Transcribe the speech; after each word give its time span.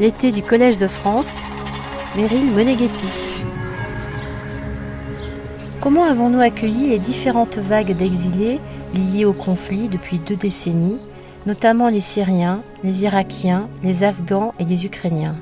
L'été 0.00 0.30
du 0.30 0.42
Collège 0.42 0.78
de 0.78 0.86
France, 0.86 1.42
Meryl 2.16 2.52
Moneghetti. 2.52 3.08
Comment 5.80 6.04
avons-nous 6.04 6.40
accueilli 6.40 6.88
les 6.88 7.00
différentes 7.00 7.58
vagues 7.58 7.96
d'exilés 7.96 8.60
liées 8.94 9.24
au 9.24 9.32
conflit 9.32 9.88
depuis 9.88 10.20
deux 10.20 10.36
décennies, 10.36 11.00
notamment 11.46 11.88
les 11.88 12.00
Syriens, 12.00 12.62
les 12.84 13.02
Irakiens, 13.02 13.68
les 13.82 14.04
Afghans 14.04 14.54
et 14.60 14.64
les 14.64 14.86
Ukrainiens? 14.86 15.36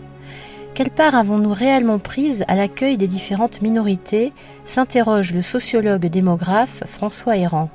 Quelle 0.74 0.90
part 0.90 1.14
avons-nous 1.14 1.52
réellement 1.52 1.98
prise 1.98 2.44
à 2.48 2.54
l'accueil 2.54 2.96
des 2.96 3.06
différentes 3.06 3.62
minorités? 3.62 4.32
s'interroge 4.64 5.32
le 5.32 5.42
sociologue 5.42 6.06
démographe 6.06 6.82
François 6.86 7.36
Héran. 7.36 7.70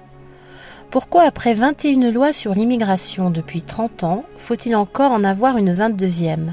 Pourquoi 0.92 1.24
après 1.24 1.54
21 1.54 2.12
lois 2.12 2.34
sur 2.34 2.54
l'immigration 2.54 3.32
depuis 3.32 3.62
30 3.62 4.04
ans, 4.04 4.26
faut-il 4.38 4.76
encore 4.76 5.14
en 5.14 5.24
avoir 5.24 5.56
une 5.56 5.74
22e 5.74 6.52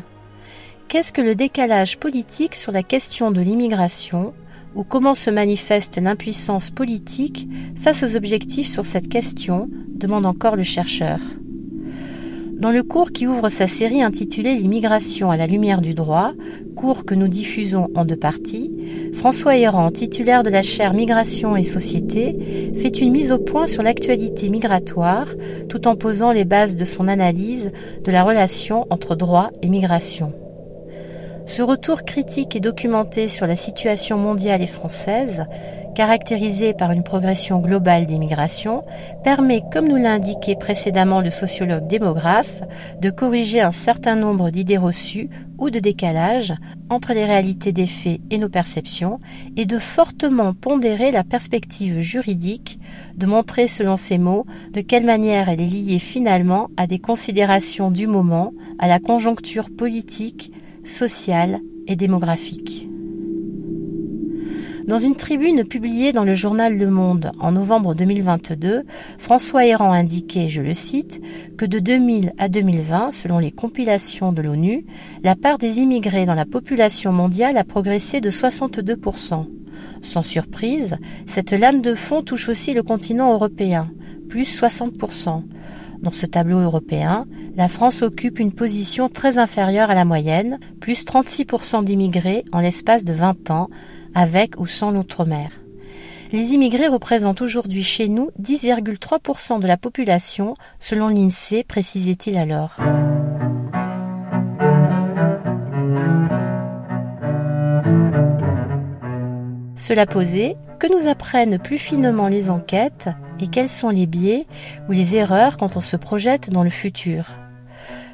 Qu'est-ce 0.87 1.13
que 1.13 1.21
le 1.21 1.35
décalage 1.35 1.99
politique 1.99 2.55
sur 2.55 2.71
la 2.71 2.85
question 2.85 3.33
de 3.33 3.41
l'immigration? 3.41 4.33
Ou 4.77 4.85
comment 4.85 5.17
se 5.17 5.31
manifeste 5.31 5.97
l'impuissance 5.97 6.71
politique 6.71 7.49
face 7.81 8.05
aux 8.05 8.15
objectifs 8.15 8.69
sur 8.69 8.87
cette 8.87 9.09
question? 9.09 9.69
demande 9.89 10.25
encore 10.25 10.55
le 10.55 10.63
chercheur. 10.63 11.19
Dans 12.59 12.73
le 12.73 12.83
cours 12.83 13.13
qui 13.13 13.29
ouvre 13.29 13.51
sa 13.51 13.69
série 13.69 14.03
intitulée 14.03 14.57
L'immigration 14.57 15.31
à 15.31 15.37
la 15.37 15.47
lumière 15.47 15.81
du 15.81 15.95
droit, 15.95 16.33
cours 16.75 17.05
que 17.05 17.15
nous 17.15 17.29
diffusons 17.29 17.89
en 17.95 18.05
deux 18.05 18.17
parties, 18.17 18.73
François 19.15 19.57
Héran, 19.57 19.93
titulaire 19.93 20.43
de 20.43 20.51
la 20.51 20.63
chaire 20.63 20.93
Migration 20.93 21.55
et 21.55 21.63
Société, 21.63 22.75
fait 22.83 23.01
une 23.01 23.13
mise 23.13 23.31
au 23.31 23.39
point 23.39 23.69
sur 23.69 23.85
l'actualité 23.85 24.49
migratoire 24.49 25.29
tout 25.69 25.87
en 25.87 25.95
posant 25.95 26.33
les 26.33 26.45
bases 26.45 26.77
de 26.77 26.85
son 26.85 27.07
analyse 27.07 27.71
de 28.03 28.11
la 28.11 28.25
relation 28.25 28.89
entre 28.91 29.15
droit 29.15 29.51
et 29.63 29.69
migration. 29.69 30.33
Ce 31.47 31.63
retour 31.63 32.03
critique 32.03 32.57
et 32.57 32.61
documenté 32.61 33.29
sur 33.29 33.47
la 33.47 33.57
situation 33.57 34.19
mondiale 34.19 34.63
et 34.63 34.67
française, 34.67 35.47
caractérisée 35.99 36.75
par 36.75 36.93
une 36.93 37.03
progression 37.03 37.59
globale 37.59 38.07
des 38.07 38.21
migrations, 38.21 38.85
permet, 39.25 39.65
comme 39.73 39.89
nous 39.89 39.97
l'a 39.97 40.13
indiqué 40.13 40.55
précédemment 40.55 41.21
le 41.21 41.31
sociologue 41.31 41.89
démographe, 41.89 42.63
de 43.03 43.11
corriger 43.11 43.63
un 43.63 43.73
certain 43.73 44.15
nombre 44.15 44.51
d'idées 44.51 44.77
reçues 44.77 45.29
ou 45.59 45.71
de 45.71 45.81
décalages 45.81 46.55
entre 46.89 47.15
les 47.15 47.25
réalités 47.25 47.73
des 47.73 47.89
faits 47.89 48.21
et 48.31 48.39
nos 48.39 48.49
perceptions, 48.49 49.19
et 49.57 49.67
de 49.67 49.81
fortement 49.81 50.55
pondérer 50.55 51.11
la 51.11 51.25
perspective 51.25 52.01
juridique, 52.01 52.79
de 53.17 53.27
montrer 53.27 53.67
selon 53.67 53.97
ces 53.97 54.19
mots 54.19 54.47
de 54.73 54.83
quelle 54.83 55.05
manière 55.05 55.49
elle 55.49 55.61
est 55.61 55.67
liée 55.67 55.99
finalement 55.99 56.69
à 56.77 56.87
des 56.87 57.01
considérations 57.01 57.91
du 57.91 58.07
moment, 58.07 58.53
à 58.79 58.87
la 58.87 59.01
conjoncture 59.01 59.69
politique, 59.77 60.53
sociale 60.85 61.59
et 61.89 61.97
démographique. 61.97 62.89
Dans 64.89 64.99
une 64.99 65.17
tribune 65.17 65.65
publiée 65.65 66.15
dans 66.15 66.25
le 66.25 66.35
journal 66.35 66.79
Le 66.79 66.89
Monde 66.89 67.31
en 67.41 67.53
novembre 67.53 67.95
2022, 67.95 68.85
François 69.19 69.67
Héran 69.67 69.93
indiquait, 69.93 70.49
je 70.49 70.63
le 70.63 70.73
cite, 70.73 71.21
que 71.59 71.67
de 71.67 71.79
2000 71.79 72.33
à 72.39 72.49
2020, 72.49 73.11
selon 73.11 73.39
les 73.39 73.51
compilations 73.51 74.33
de 74.33 74.41
l'ONU, 74.41 74.87
la 75.23 75.37
part 75.37 75.59
des 75.59 75.81
immigrés 75.81 76.25
dans 76.25 76.33
la 76.33 76.47
population 76.47 77.13
mondiale 77.13 77.59
a 77.59 77.65
progressé 77.65 78.23
de 78.23 78.31
62%. 78.31 79.45
Sans 80.01 80.23
surprise, 80.23 80.97
cette 81.27 81.53
lame 81.53 81.83
de 81.83 81.95
fond 81.95 82.23
touche 82.23 82.49
aussi 82.49 82.73
le 82.73 82.83
continent 82.83 83.35
européen, 83.35 83.91
plus 84.31 84.59
60%. 84.59 85.43
Dans 86.01 86.13
ce 86.13 86.25
tableau 86.25 86.61
européen, 86.61 87.27
la 87.57 87.69
France 87.69 88.01
occupe 88.01 88.39
une 88.39 88.53
position 88.53 89.11
très 89.11 89.37
inférieure 89.37 89.91
à 89.91 89.95
la 89.95 90.07
moyenne, 90.07 90.59
plus 90.81 91.05
36% 91.05 91.85
d'immigrés 91.85 92.45
en 92.53 92.61
l'espace 92.61 93.05
de 93.05 93.13
20 93.13 93.51
ans, 93.51 93.69
avec 94.15 94.59
ou 94.59 94.67
sans 94.67 94.91
l'outre-mer. 94.91 95.51
Les 96.31 96.49
immigrés 96.49 96.89
représentent 96.89 97.41
aujourd'hui 97.41 97.83
chez 97.83 98.09
nous 98.09 98.31
10,3% 98.41 99.61
de 99.61 99.67
la 99.67 99.79
population, 99.79 100.55
selon 100.79 101.09
l'INSEE, 101.09 101.65
précisait-il 101.65 102.37
alors. 102.37 102.77
Cela 109.77 110.05
posé, 110.05 110.57
que 110.79 110.87
nous 110.87 111.09
apprennent 111.09 111.59
plus 111.59 111.79
finement 111.79 112.29
les 112.29 112.51
enquêtes 112.51 113.09
et 113.41 113.49
quels 113.49 113.71
sont 113.71 113.91
les 113.91 114.07
biais 114.07 114.47
ou 114.89 114.93
les 114.93 115.17
erreurs 115.17 115.57
quand 115.57 115.77
on 115.77 115.81
se 115.81 115.97
projette 115.97 116.51
dans 116.51 116.63
le 116.63 116.71
futur? 116.71 117.25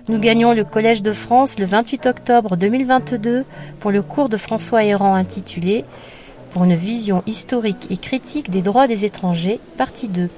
Nous 0.07 0.19
gagnons 0.19 0.53
le 0.53 0.65
Collège 0.65 1.01
de 1.01 1.13
France 1.13 1.59
le 1.59 1.65
28 1.65 2.05
octobre 2.05 2.59
2022 2.59 3.47
pour 3.81 3.91
le 3.91 4.03
cours 4.03 4.29
de 4.29 4.37
François 4.37 4.85
Héran 4.85 5.15
intitulé 5.15 5.87
Pour 6.53 6.65
une 6.65 6.75
vision 6.75 7.23
historique 7.27 7.87
et 7.89 7.97
critique 7.97 8.51
des 8.51 8.61
droits 8.61 8.87
des 8.87 9.07
étrangers, 9.07 9.61
partie 9.79 10.09
2. 10.09 10.29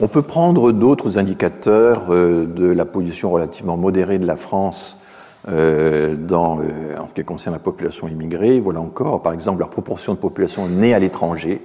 On 0.00 0.06
peut 0.06 0.22
prendre 0.22 0.70
d'autres 0.70 1.18
indicateurs 1.18 2.04
euh, 2.10 2.46
de 2.46 2.66
la 2.66 2.84
position 2.84 3.32
relativement 3.32 3.76
modérée 3.76 4.20
de 4.20 4.26
la 4.26 4.36
France 4.36 5.00
euh, 5.48 6.14
dans, 6.14 6.60
en 6.60 7.08
ce 7.08 7.14
qui 7.16 7.24
concerne 7.24 7.56
la 7.56 7.58
population 7.58 8.06
immigrée. 8.06 8.60
Voilà 8.60 8.80
encore, 8.80 9.22
par 9.22 9.32
exemple, 9.32 9.58
la 9.60 9.66
proportion 9.66 10.14
de 10.14 10.20
population 10.20 10.68
née 10.68 10.94
à 10.94 11.00
l'étranger, 11.00 11.60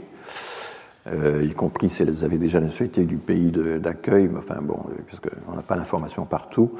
euh, 1.11 1.45
y 1.45 1.53
compris 1.53 1.89
si 1.89 2.03
elles 2.03 2.23
avaient 2.23 2.37
déjà 2.37 2.59
la 2.59 2.67
nationalité 2.67 3.03
du 3.03 3.17
pays 3.17 3.51
d'accueil, 3.51 4.29
enfin 4.37 4.61
bon, 4.61 4.79
euh, 4.87 5.01
puisqu'on 5.05 5.55
n'a 5.55 5.61
pas 5.61 5.75
l'information 5.75 6.25
partout. 6.25 6.71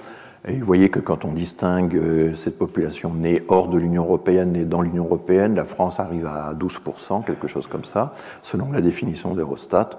Et 0.47 0.59
vous 0.59 0.66
voyez 0.66 0.89
que 0.89 1.00
quand 1.00 1.25
on 1.25 1.34
distingue 1.34 1.95
euh, 1.95 2.35
cette 2.35 2.57
population 2.57 3.13
née 3.13 3.44
hors 3.50 3.67
de 3.67 3.78
l'Union 3.78 4.03
européenne 4.03 4.56
et 4.56 4.63
dans 4.63 4.81
l'Union 4.81 5.03
européenne, 5.06 5.56
la 5.56 5.66
France 5.66 6.00
arrive 6.00 6.25
à 6.25 6.53
12%, 6.53 7.25
quelque 7.25 7.47
chose 7.47 7.67
comme 7.67 7.84
ça, 7.84 8.13
selon 8.41 8.72
la 8.72 8.81
définition 8.81 9.34
d'Eurostat. 9.34 9.89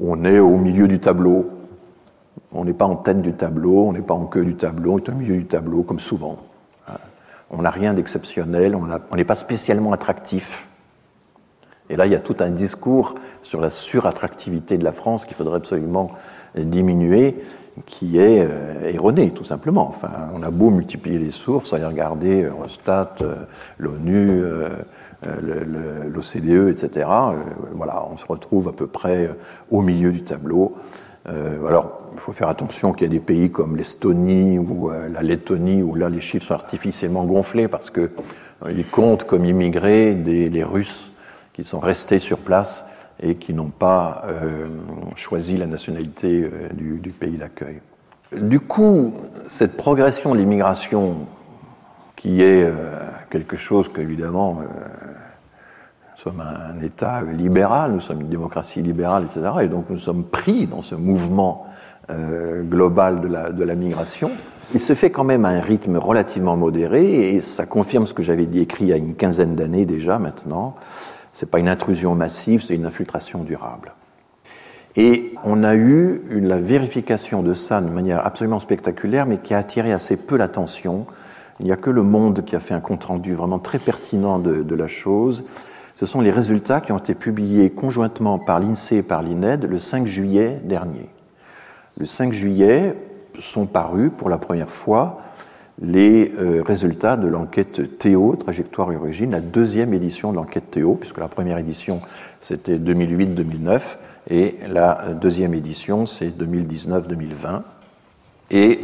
On 0.00 0.24
est 0.24 0.38
au 0.38 0.56
milieu 0.56 0.88
du 0.88 0.98
tableau. 0.98 1.50
On 2.52 2.64
n'est 2.64 2.74
pas 2.74 2.86
en 2.86 2.96
tête 2.96 3.20
du 3.20 3.32
tableau, 3.32 3.86
on 3.86 3.92
n'est 3.92 4.02
pas 4.02 4.14
en 4.14 4.26
queue 4.26 4.44
du 4.44 4.56
tableau, 4.56 4.94
on 4.94 4.98
est 4.98 5.08
au 5.08 5.14
milieu 5.14 5.36
du 5.36 5.46
tableau, 5.46 5.82
comme 5.82 6.00
souvent. 6.00 6.38
On 7.50 7.62
n'a 7.62 7.70
rien 7.70 7.92
d'exceptionnel, 7.92 8.74
on 8.74 9.16
n'est 9.16 9.24
pas 9.24 9.34
spécialement 9.34 9.92
attractif 9.92 10.66
et 11.92 11.96
là, 11.96 12.06
il 12.06 12.12
y 12.12 12.16
a 12.16 12.20
tout 12.20 12.36
un 12.40 12.48
discours 12.48 13.16
sur 13.42 13.60
la 13.60 13.68
surattractivité 13.68 14.78
de 14.78 14.84
la 14.84 14.92
France 14.92 15.26
qu'il 15.26 15.36
faudrait 15.36 15.58
absolument 15.58 16.10
diminuer, 16.56 17.36
qui 17.84 18.18
est 18.18 18.46
euh, 18.48 18.90
erroné, 18.90 19.30
tout 19.30 19.44
simplement. 19.44 19.88
Enfin, 19.90 20.08
on 20.34 20.42
a 20.42 20.50
beau 20.50 20.70
multiplier 20.70 21.18
les 21.18 21.30
sources, 21.30 21.74
aller 21.74 21.84
regarder 21.84 22.44
Eurostat, 22.44 23.16
euh, 23.20 23.34
l'ONU, 23.76 24.42
euh, 24.42 24.70
l'OCDE, 26.08 26.70
etc. 26.70 27.06
voilà, 27.74 28.06
on 28.10 28.16
se 28.16 28.26
retrouve 28.26 28.68
à 28.68 28.72
peu 28.72 28.86
près 28.86 29.30
au 29.70 29.80
milieu 29.80 30.10
du 30.10 30.24
tableau. 30.24 30.74
alors, 31.26 32.10
il 32.14 32.18
faut 32.18 32.32
faire 32.32 32.48
attention 32.48 32.92
qu'il 32.92 33.02
y 33.02 33.10
a 33.10 33.12
des 33.12 33.20
pays 33.20 33.52
comme 33.52 33.76
l'Estonie 33.76 34.58
ou 34.58 34.90
la 34.90 35.22
Lettonie 35.22 35.80
où 35.80 35.94
là 35.94 36.08
les 36.08 36.18
chiffres 36.18 36.46
sont 36.46 36.54
artificiellement 36.54 37.24
gonflés 37.24 37.68
parce 37.68 37.88
que 37.88 38.10
comptent 38.90 39.22
comme 39.22 39.44
immigrés 39.44 40.12
les 40.14 40.64
Russes 40.64 41.11
qui 41.52 41.64
sont 41.64 41.80
restés 41.80 42.18
sur 42.18 42.38
place 42.38 42.86
et 43.20 43.36
qui 43.36 43.54
n'ont 43.54 43.70
pas 43.70 44.22
euh, 44.26 44.66
choisi 45.14 45.56
la 45.56 45.66
nationalité 45.66 46.42
euh, 46.44 46.68
du, 46.72 46.98
du, 46.98 47.10
pays 47.10 47.36
d'accueil. 47.36 47.80
Du 48.32 48.60
coup, 48.60 49.14
cette 49.46 49.76
progression 49.76 50.32
de 50.32 50.38
l'immigration, 50.38 51.16
qui 52.16 52.42
est 52.42 52.64
euh, 52.64 52.98
quelque 53.30 53.56
chose 53.56 53.92
qu'évidemment, 53.92 54.58
euh, 54.60 54.64
nous 54.64 56.30
sommes 56.30 56.40
un 56.40 56.80
État 56.82 57.22
libéral, 57.22 57.92
nous 57.92 58.00
sommes 58.00 58.22
une 58.22 58.28
démocratie 58.28 58.80
libérale, 58.80 59.24
etc., 59.24 59.50
et 59.62 59.68
donc 59.68 59.86
nous 59.90 59.98
sommes 59.98 60.24
pris 60.24 60.66
dans 60.66 60.82
ce 60.82 60.94
mouvement 60.94 61.66
global 62.64 63.22
de 63.22 63.28
la, 63.28 63.52
de 63.52 63.64
la 63.64 63.74
migration. 63.74 64.32
Il 64.74 64.80
se 64.80 64.94
fait 64.94 65.10
quand 65.10 65.24
même 65.24 65.44
à 65.44 65.48
un 65.48 65.60
rythme 65.60 65.96
relativement 65.96 66.56
modéré, 66.56 67.30
et 67.30 67.40
ça 67.40 67.64
confirme 67.64 68.06
ce 68.06 68.12
que 68.12 68.22
j'avais 68.22 68.44
écrit 68.44 68.84
il 68.84 68.88
y 68.88 68.92
a 68.92 68.96
une 68.96 69.14
quinzaine 69.14 69.54
d'années 69.54 69.86
déjà 69.86 70.18
maintenant, 70.18 70.74
c'est 71.32 71.50
pas 71.50 71.58
une 71.58 71.68
intrusion 71.68 72.14
massive, 72.14 72.62
c'est 72.62 72.74
une 72.74 72.86
infiltration 72.86 73.42
durable. 73.42 73.92
Et 74.96 75.34
on 75.44 75.64
a 75.64 75.74
eu 75.74 76.20
la 76.30 76.58
vérification 76.58 77.42
de 77.42 77.54
ça 77.54 77.80
de 77.80 77.88
manière 77.88 78.26
absolument 78.26 78.58
spectaculaire, 78.58 79.24
mais 79.26 79.38
qui 79.38 79.54
a 79.54 79.58
attiré 79.58 79.92
assez 79.92 80.26
peu 80.26 80.36
l'attention. 80.36 81.06
Il 81.60 81.66
n'y 81.66 81.72
a 81.72 81.76
que 81.76 81.88
le 81.88 82.02
Monde 82.02 82.44
qui 82.44 82.56
a 82.56 82.60
fait 82.60 82.74
un 82.74 82.80
compte-rendu 82.80 83.34
vraiment 83.34 83.58
très 83.58 83.78
pertinent 83.78 84.38
de, 84.38 84.62
de, 84.62 84.74
la 84.74 84.86
chose. 84.86 85.44
Ce 85.96 86.04
sont 86.04 86.20
les 86.20 86.30
résultats 86.30 86.82
qui 86.82 86.92
ont 86.92 86.98
été 86.98 87.14
publiés 87.14 87.70
conjointement 87.70 88.38
par 88.38 88.60
l'INSEE 88.60 88.98
et 88.98 89.02
par 89.02 89.22
l'INED 89.22 89.64
le 89.64 89.78
5 89.78 90.06
juillet 90.06 90.60
dernier. 90.64 91.08
Le 91.96 92.04
5 92.04 92.32
juillet 92.32 92.94
sont 93.38 93.66
parus 93.66 94.10
pour 94.16 94.28
la 94.28 94.38
première 94.38 94.70
fois 94.70 95.22
les 95.82 96.32
euh, 96.38 96.62
résultats 96.64 97.16
de 97.16 97.26
l'enquête 97.26 97.98
Théo, 97.98 98.36
Trajectoire 98.36 98.92
et 98.92 98.96
Origine, 98.96 99.32
la 99.32 99.40
deuxième 99.40 99.92
édition 99.92 100.30
de 100.30 100.36
l'enquête 100.36 100.70
Théo, 100.70 100.94
puisque 100.94 101.18
la 101.18 101.28
première 101.28 101.58
édition 101.58 102.00
c'était 102.40 102.78
2008-2009 102.78 103.96
et 104.30 104.56
la 104.68 105.12
deuxième 105.14 105.54
édition 105.54 106.06
c'est 106.06 106.28
2019-2020. 106.28 107.62
Et 108.52 108.80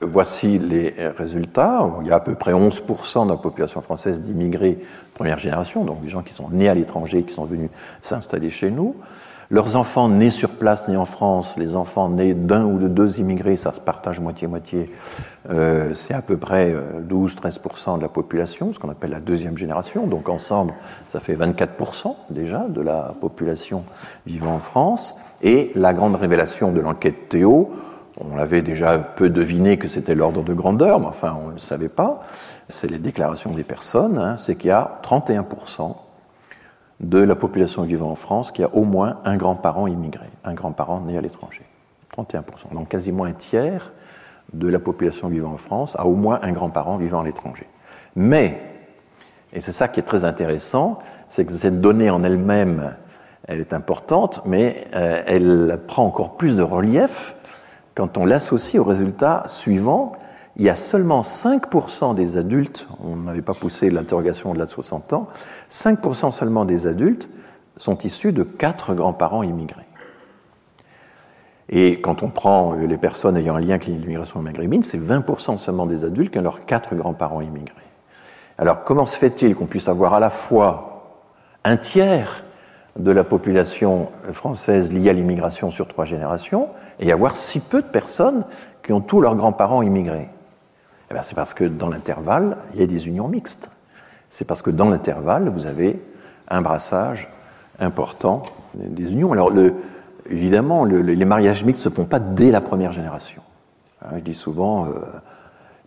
voici 0.00 0.58
les 0.58 0.94
résultats. 1.16 1.90
Il 2.02 2.06
y 2.06 2.12
a 2.12 2.16
à 2.16 2.20
peu 2.20 2.36
près 2.36 2.52
11% 2.52 3.26
de 3.26 3.30
la 3.30 3.36
population 3.36 3.80
française 3.80 4.22
d'immigrés 4.22 4.78
première 5.14 5.38
génération, 5.38 5.84
donc 5.84 6.02
des 6.02 6.08
gens 6.08 6.22
qui 6.22 6.32
sont 6.32 6.50
nés 6.50 6.68
à 6.68 6.74
l'étranger, 6.74 7.24
qui 7.24 7.34
sont 7.34 7.46
venus 7.46 7.70
s'installer 8.02 8.50
chez 8.50 8.70
nous. 8.70 8.94
Leurs 9.50 9.76
enfants 9.76 10.10
nés 10.10 10.28
sur 10.28 10.50
place, 10.50 10.88
nés 10.88 10.98
en 10.98 11.06
France, 11.06 11.54
les 11.56 11.74
enfants 11.74 12.10
nés 12.10 12.34
d'un 12.34 12.66
ou 12.66 12.78
de 12.78 12.86
deux 12.86 13.18
immigrés, 13.18 13.56
ça 13.56 13.72
se 13.72 13.80
partage 13.80 14.20
moitié-moitié, 14.20 14.92
euh, 15.48 15.94
c'est 15.94 16.12
à 16.12 16.20
peu 16.20 16.36
près 16.36 16.74
12-13% 17.08 17.94
euh, 17.94 17.96
de 17.96 18.02
la 18.02 18.10
population, 18.10 18.74
ce 18.74 18.78
qu'on 18.78 18.90
appelle 18.90 19.10
la 19.10 19.20
deuxième 19.20 19.56
génération. 19.56 20.06
Donc 20.06 20.28
ensemble, 20.28 20.74
ça 21.08 21.20
fait 21.20 21.34
24% 21.34 22.14
déjà 22.28 22.66
de 22.68 22.82
la 22.82 23.14
population 23.18 23.84
vivant 24.26 24.52
en 24.52 24.58
France. 24.58 25.14
Et 25.40 25.72
la 25.74 25.94
grande 25.94 26.16
révélation 26.16 26.70
de 26.70 26.80
l'enquête 26.80 27.30
Théo, 27.30 27.70
on 28.20 28.36
l'avait 28.36 28.60
déjà 28.60 28.98
peu 28.98 29.30
deviné 29.30 29.78
que 29.78 29.88
c'était 29.88 30.14
l'ordre 30.14 30.42
de 30.42 30.52
grandeur, 30.52 31.00
mais 31.00 31.06
enfin 31.06 31.34
on 31.42 31.48
ne 31.48 31.52
le 31.52 31.58
savait 31.58 31.88
pas, 31.88 32.20
c'est 32.68 32.90
les 32.90 32.98
déclarations 32.98 33.52
des 33.52 33.64
personnes, 33.64 34.18
hein, 34.18 34.36
c'est 34.38 34.56
qu'il 34.56 34.68
y 34.68 34.72
a 34.72 35.00
31% 35.02 35.94
de 37.00 37.18
la 37.18 37.36
population 37.36 37.82
vivant 37.82 38.10
en 38.10 38.16
France 38.16 38.50
qui 38.50 38.62
a 38.62 38.74
au 38.74 38.84
moins 38.84 39.18
un 39.24 39.36
grand-parent 39.36 39.86
immigré, 39.86 40.26
un 40.44 40.54
grand-parent 40.54 41.00
né 41.00 41.16
à 41.16 41.20
l'étranger. 41.20 41.62
31%. 42.16 42.74
Donc 42.74 42.88
quasiment 42.88 43.24
un 43.24 43.32
tiers 43.32 43.92
de 44.52 44.68
la 44.68 44.78
population 44.78 45.28
vivant 45.28 45.52
en 45.52 45.58
France 45.58 45.94
a 45.96 46.06
au 46.06 46.14
moins 46.14 46.40
un 46.42 46.52
grand-parent 46.52 46.96
vivant 46.96 47.20
à 47.20 47.24
l'étranger. 47.24 47.66
Mais, 48.16 48.60
et 49.52 49.60
c'est 49.60 49.72
ça 49.72 49.88
qui 49.88 50.00
est 50.00 50.04
très 50.04 50.24
intéressant, 50.24 50.98
c'est 51.28 51.44
que 51.44 51.52
cette 51.52 51.80
donnée 51.80 52.10
en 52.10 52.24
elle-même, 52.24 52.94
elle 53.46 53.60
est 53.60 53.72
importante, 53.72 54.42
mais 54.44 54.84
euh, 54.94 55.22
elle 55.26 55.78
prend 55.86 56.04
encore 56.04 56.36
plus 56.36 56.56
de 56.56 56.62
relief 56.62 57.34
quand 57.94 58.18
on 58.18 58.26
l'associe 58.26 58.80
au 58.80 58.84
résultat 58.84 59.44
suivant 59.46 60.12
il 60.58 60.64
y 60.64 60.68
a 60.68 60.74
seulement 60.74 61.20
5% 61.20 62.16
des 62.16 62.36
adultes, 62.36 62.88
on 63.02 63.16
n'avait 63.16 63.42
pas 63.42 63.54
poussé 63.54 63.90
l'interrogation 63.90 64.50
au-delà 64.50 64.66
de 64.66 64.70
60 64.72 65.12
ans, 65.12 65.28
5% 65.70 66.32
seulement 66.32 66.64
des 66.64 66.88
adultes 66.88 67.28
sont 67.76 67.96
issus 67.98 68.32
de 68.32 68.42
quatre 68.42 68.94
grands-parents 68.94 69.44
immigrés. 69.44 69.86
Et 71.68 72.00
quand 72.00 72.24
on 72.24 72.28
prend 72.28 72.72
les 72.72 72.96
personnes 72.96 73.36
ayant 73.36 73.54
un 73.54 73.60
lien 73.60 73.74
avec 73.74 73.86
l'immigration 73.86 74.42
maghrébine, 74.42 74.82
c'est 74.82 74.98
20% 74.98 75.58
seulement 75.58 75.86
des 75.86 76.04
adultes 76.04 76.32
qui 76.32 76.38
ont 76.38 76.42
leurs 76.42 76.66
quatre 76.66 76.94
grands-parents 76.96 77.40
immigrés. 77.40 77.74
Alors 78.56 78.82
comment 78.82 79.06
se 79.06 79.16
fait-il 79.16 79.54
qu'on 79.54 79.66
puisse 79.66 79.86
avoir 79.86 80.14
à 80.14 80.20
la 80.20 80.30
fois 80.30 81.22
un 81.62 81.76
tiers 81.76 82.42
de 82.98 83.12
la 83.12 83.22
population 83.22 84.10
française 84.32 84.92
liée 84.92 85.10
à 85.10 85.12
l'immigration 85.12 85.70
sur 85.70 85.86
trois 85.86 86.04
générations 86.04 86.68
et 86.98 87.12
avoir 87.12 87.36
si 87.36 87.60
peu 87.60 87.80
de 87.80 87.86
personnes 87.86 88.44
qui 88.82 88.92
ont 88.92 89.00
tous 89.00 89.20
leurs 89.20 89.36
grands-parents 89.36 89.82
immigrés? 89.82 90.28
Eh 91.10 91.14
C'est 91.22 91.34
parce 91.34 91.54
que 91.54 91.64
dans 91.64 91.88
l'intervalle, 91.88 92.56
il 92.74 92.80
y 92.80 92.82
a 92.82 92.86
des 92.86 93.08
unions 93.08 93.28
mixtes. 93.28 93.72
C'est 94.30 94.44
parce 94.44 94.62
que 94.62 94.70
dans 94.70 94.88
l'intervalle, 94.88 95.48
vous 95.48 95.66
avez 95.66 96.02
un 96.48 96.60
brassage 96.60 97.28
important 97.78 98.42
des 98.74 99.12
unions. 99.12 99.32
Alors, 99.32 99.52
évidemment, 100.28 100.84
les 100.84 101.24
mariages 101.24 101.64
mixtes 101.64 101.84
ne 101.86 101.90
se 101.90 101.94
font 101.94 102.04
pas 102.04 102.18
dès 102.18 102.50
la 102.50 102.60
première 102.60 102.92
génération. 102.92 103.42
Hein, 104.02 104.16
je 104.16 104.20
dis 104.20 104.34
souvent, 104.34 104.86
euh, 104.86 104.90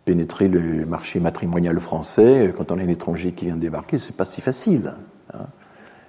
pénétrer 0.06 0.48
le 0.48 0.86
marché 0.86 1.20
matrimonial 1.20 1.80
français, 1.80 2.54
quand 2.58 2.72
on 2.72 2.80
est 2.80 2.84
un 2.84 2.88
étranger 2.88 3.34
qui 3.34 3.46
vient 3.46 3.56
de 3.56 3.62
débarquer, 3.62 3.98
c'est 3.98 4.18
pas 4.18 4.26
si 4.26 4.42
facile. 4.42 4.94
Hein. 5.34 5.46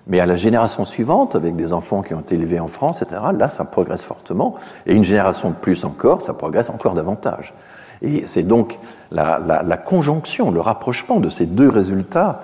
Mais 0.06 0.18
à 0.18 0.26
la 0.26 0.34
génération 0.36 0.84
suivante, 0.84 1.36
avec 1.36 1.54
des 1.54 1.72
enfants 1.72 2.02
qui 2.02 2.12
ont 2.14 2.20
été 2.20 2.34
élevés 2.34 2.58
en 2.58 2.66
France, 2.66 3.02
etc., 3.02 3.20
là, 3.38 3.48
ça 3.48 3.64
progresse 3.64 4.02
fortement. 4.02 4.56
Et 4.86 4.94
une 4.94 5.04
génération 5.04 5.50
de 5.50 5.54
plus 5.54 5.84
encore, 5.84 6.22
ça 6.22 6.34
progresse 6.34 6.70
encore 6.70 6.94
davantage. 6.94 7.54
Et 8.00 8.26
c'est 8.26 8.42
donc 8.42 8.78
la, 9.12 9.76
conjonction, 9.76 10.50
le 10.50 10.60
rapprochement 10.60 11.20
de 11.20 11.28
ces 11.28 11.46
deux 11.46 11.68
résultats, 11.68 12.42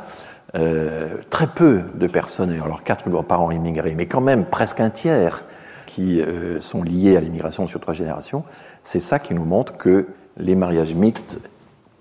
euh, 0.54 1.16
très 1.30 1.46
peu 1.46 1.82
de 1.94 2.06
personnes 2.06 2.52
ayant 2.52 2.66
leurs 2.66 2.82
quatre 2.82 3.08
grands-parents 3.08 3.50
immigrés, 3.50 3.94
mais 3.96 4.06
quand 4.06 4.20
même 4.20 4.46
presque 4.46 4.80
un 4.80 4.90
tiers 4.90 5.42
qui 5.86 6.20
euh, 6.20 6.60
sont 6.60 6.82
liés 6.82 7.16
à 7.16 7.20
l'immigration 7.20 7.66
sur 7.66 7.80
trois 7.80 7.94
générations, 7.94 8.44
c'est 8.82 9.00
ça 9.00 9.18
qui 9.18 9.34
nous 9.34 9.44
montre 9.44 9.76
que 9.76 10.06
les 10.38 10.54
mariages 10.54 10.94
mixtes 10.94 11.38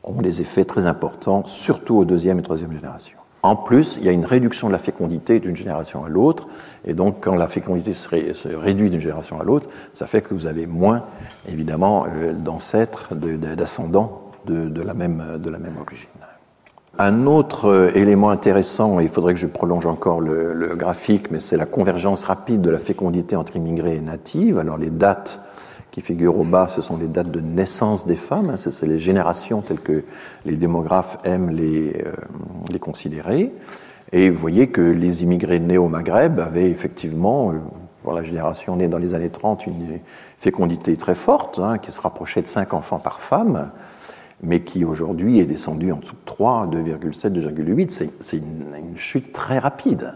ont 0.04 0.22
des 0.22 0.42
effets 0.42 0.66
très 0.66 0.86
importants, 0.86 1.44
surtout 1.46 1.98
aux 1.98 2.06
deuxième 2.06 2.40
et 2.40 2.44
troisième 2.44 2.72
générations. 2.72 3.18
En 3.44 3.56
plus, 3.56 3.98
il 3.98 4.06
y 4.06 4.10
a 4.10 4.12
une 4.12 4.26
réduction 4.26 4.68
de 4.68 4.74
la 4.74 4.80
fécondité 4.80 5.40
d'une 5.40 5.56
génération 5.56 6.04
à 6.04 6.10
l'autre, 6.10 6.48
et 6.86 6.94
donc 6.94 7.18
quand 7.22 7.36
la 7.36 7.48
fécondité 7.48 7.94
se, 7.94 8.08
réduit 8.56 8.90
d'une 8.90 9.02
génération 9.02 9.40
à 9.40 9.44
l'autre, 9.44 9.70
ça 9.94 10.08
fait 10.08 10.22
que 10.22 10.34
vous 10.34 10.48
avez 10.48 10.66
moins, 10.66 11.04
évidemment, 11.50 12.06
euh, 12.08 12.34
d'ancêtres, 12.34 13.14
d'ascendants 13.16 14.27
de, 14.48 14.82
la 14.82 14.94
même, 14.94 15.22
origine. 15.80 16.10
Un 17.00 17.28
autre 17.28 17.66
euh, 17.66 17.92
élément 17.94 18.32
intéressant, 18.32 19.00
et 19.00 19.04
il 19.04 19.10
faudrait 19.10 19.34
que 19.34 19.40
je 19.40 19.48
prolonge 19.48 19.86
encore 19.86 20.20
le, 20.20 20.76
graphique, 20.76 21.30
mais 21.30 21.40
c'est 21.40 21.58
la 21.58 21.66
convergence 21.66 22.24
rapide 22.24 22.62
de 22.62 22.70
la 22.70 22.80
fécondité 22.80 23.36
entre 23.36 23.56
immigrés 23.56 23.96
et 23.96 24.02
natives. 24.02 24.58
Alors 24.58 24.78
les 24.78 24.90
dates 24.90 25.42
qui 25.92 26.02
figurent 26.02 26.40
au 26.40 26.44
bas, 26.44 26.68
ce 26.70 26.82
sont 26.82 26.98
les 26.98 27.08
dates 27.08 27.32
de 27.32 27.40
naissance 27.40 28.06
des 28.06 28.16
femmes, 28.16 28.52
hein, 28.52 28.58
c'est 28.58 28.86
les 28.86 29.00
générations 29.00 29.62
telles 29.62 29.80
que 29.80 30.04
les 30.46 30.56
démographes 30.56 31.18
aiment 31.24 31.52
les, 31.52 32.04
euh, 32.06 32.12
les 32.70 32.80
considérer. 32.80 33.52
Et 34.12 34.30
vous 34.30 34.40
voyez 34.40 34.68
que 34.68 34.82
les 34.82 35.24
immigrés 35.24 35.60
nés 35.60 35.78
au 35.78 35.90
Maghreb 35.90 36.40
avaient 36.40 36.70
effectivement, 36.70 37.52
euh, 37.52 37.56
pour 38.04 38.14
la 38.14 38.24
génération 38.24 38.76
née 38.76 38.88
dans 38.88 39.00
les 39.00 39.14
années 39.14 39.30
30, 39.30 39.68
une 39.68 40.00
fécondité 40.40 40.96
très 40.96 41.16
forte, 41.16 41.60
hein, 41.60 41.78
qui 41.78 41.92
se 41.92 42.00
rapprochait 42.00 42.42
de 42.42 42.48
5 42.48 42.74
enfants 42.74 43.00
par 43.00 43.20
femme, 43.20 43.70
mais 44.42 44.62
qui 44.62 44.86
aujourd'hui 44.86 45.40
est 45.40 45.46
descendue 45.46 45.92
en 45.92 45.98
dessous 45.98 46.16
de 46.16 46.26
3, 46.26 46.68
2,7, 46.68 47.30
2,8. 47.30 47.90
C'est 48.22 48.38
une, 48.38 48.66
une, 48.78 48.98
chute 48.98 49.34
très 49.34 49.60
rapide. 49.60 50.16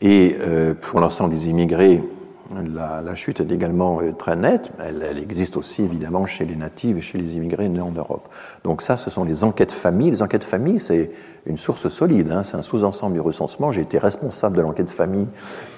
Et 0.00 0.36
euh, 0.40 0.74
pour 0.74 1.00
l'ensemble 1.00 1.34
des 1.34 1.48
immigrés, 1.48 2.02
la, 2.50 3.14
chute 3.14 3.40
est 3.40 3.50
également 3.50 4.00
euh, 4.00 4.12
très 4.12 4.36
nette. 4.36 4.72
Elle, 4.78 5.18
existe 5.18 5.56
aussi 5.56 5.82
évidemment 5.82 6.26
chez 6.26 6.46
les 6.46 6.56
natifs 6.56 6.96
et 6.96 7.00
chez 7.00 7.18
les 7.18 7.36
immigrés 7.36 7.68
nés 7.68 7.80
en 7.80 7.90
Europe. 7.90 8.28
Donc 8.64 8.82
ça, 8.82 8.96
ce 8.96 9.10
sont 9.10 9.24
les 9.24 9.44
enquêtes 9.44 9.72
famille. 9.72 10.10
Les 10.10 10.22
enquêtes 10.22 10.44
famille, 10.44 10.80
c'est 10.80 11.10
une 11.46 11.58
source 11.58 11.88
solide. 11.88 12.30
Hein. 12.30 12.42
C'est 12.42 12.56
un 12.56 12.62
sous-ensemble 12.62 13.14
du 13.14 13.20
recensement. 13.20 13.70
J'ai 13.70 13.82
été 13.82 13.98
responsable 13.98 14.56
de 14.56 14.62
l'enquête 14.62 14.90
famille 14.90 15.28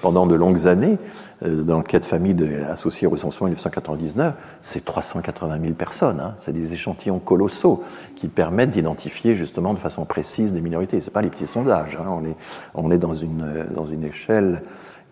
pendant 0.01 0.25
de 0.25 0.35
longues 0.35 0.67
années. 0.67 0.97
Euh, 1.43 1.63
dans 1.63 1.75
l'enquête 1.75 2.05
famille 2.05 2.35
associée 2.69 3.07
au 3.07 3.09
recensement 3.09 3.47
1999, 3.47 4.33
c'est 4.61 4.85
380 4.85 5.59
000 5.61 5.73
personnes. 5.73 6.19
Hein. 6.19 6.35
C'est 6.37 6.53
des 6.53 6.73
échantillons 6.73 7.19
colossaux 7.19 7.83
qui 8.15 8.27
permettent 8.27 8.69
d'identifier 8.69 9.35
justement 9.35 9.73
de 9.73 9.79
façon 9.79 10.05
précise 10.05 10.53
des 10.53 10.61
minorités. 10.61 11.01
C'est 11.01 11.11
pas 11.11 11.21
les 11.21 11.29
petits 11.29 11.47
sondages. 11.47 11.97
Hein. 11.99 12.07
On 12.07 12.23
est, 12.25 12.37
on 12.75 12.91
est 12.91 12.99
dans 12.99 13.13
une, 13.13 13.65
dans 13.75 13.87
une 13.87 14.05
échelle 14.05 14.61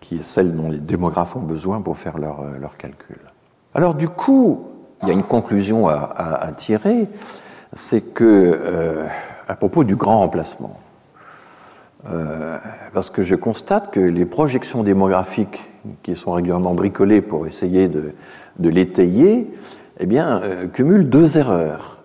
qui 0.00 0.16
est 0.16 0.22
celle 0.22 0.56
dont 0.56 0.70
les 0.70 0.78
démographes 0.78 1.36
ont 1.36 1.42
besoin 1.42 1.80
pour 1.82 1.98
faire 1.98 2.18
leurs 2.18 2.42
leur 2.58 2.70
euh, 2.70 2.78
calculs. 2.78 3.20
Alors 3.74 3.94
du 3.94 4.08
coup, 4.08 4.66
il 5.02 5.08
y 5.08 5.10
a 5.10 5.14
une 5.14 5.22
conclusion 5.22 5.88
à, 5.88 6.50
tirer, 6.56 7.08
c'est 7.72 8.12
que 8.12 8.24
euh, 8.24 9.06
à 9.48 9.56
propos 9.56 9.84
du 9.84 9.96
grand 9.96 10.18
remplacement, 10.18 10.78
euh, 12.10 12.58
parce 12.92 13.10
que 13.10 13.22
je 13.22 13.34
constate 13.34 13.90
que 13.90 14.00
les 14.00 14.26
projections 14.26 14.82
démographiques 14.82 15.68
qui 16.02 16.14
sont 16.14 16.32
régulièrement 16.32 16.74
bricolées 16.74 17.22
pour 17.22 17.46
essayer 17.46 17.88
de, 17.88 18.14
de 18.58 18.68
l'étayer, 18.68 19.50
eh 20.00 20.06
bien, 20.06 20.42
euh, 20.42 20.66
cumulent 20.66 21.08
deux 21.08 21.38
erreurs. 21.38 22.02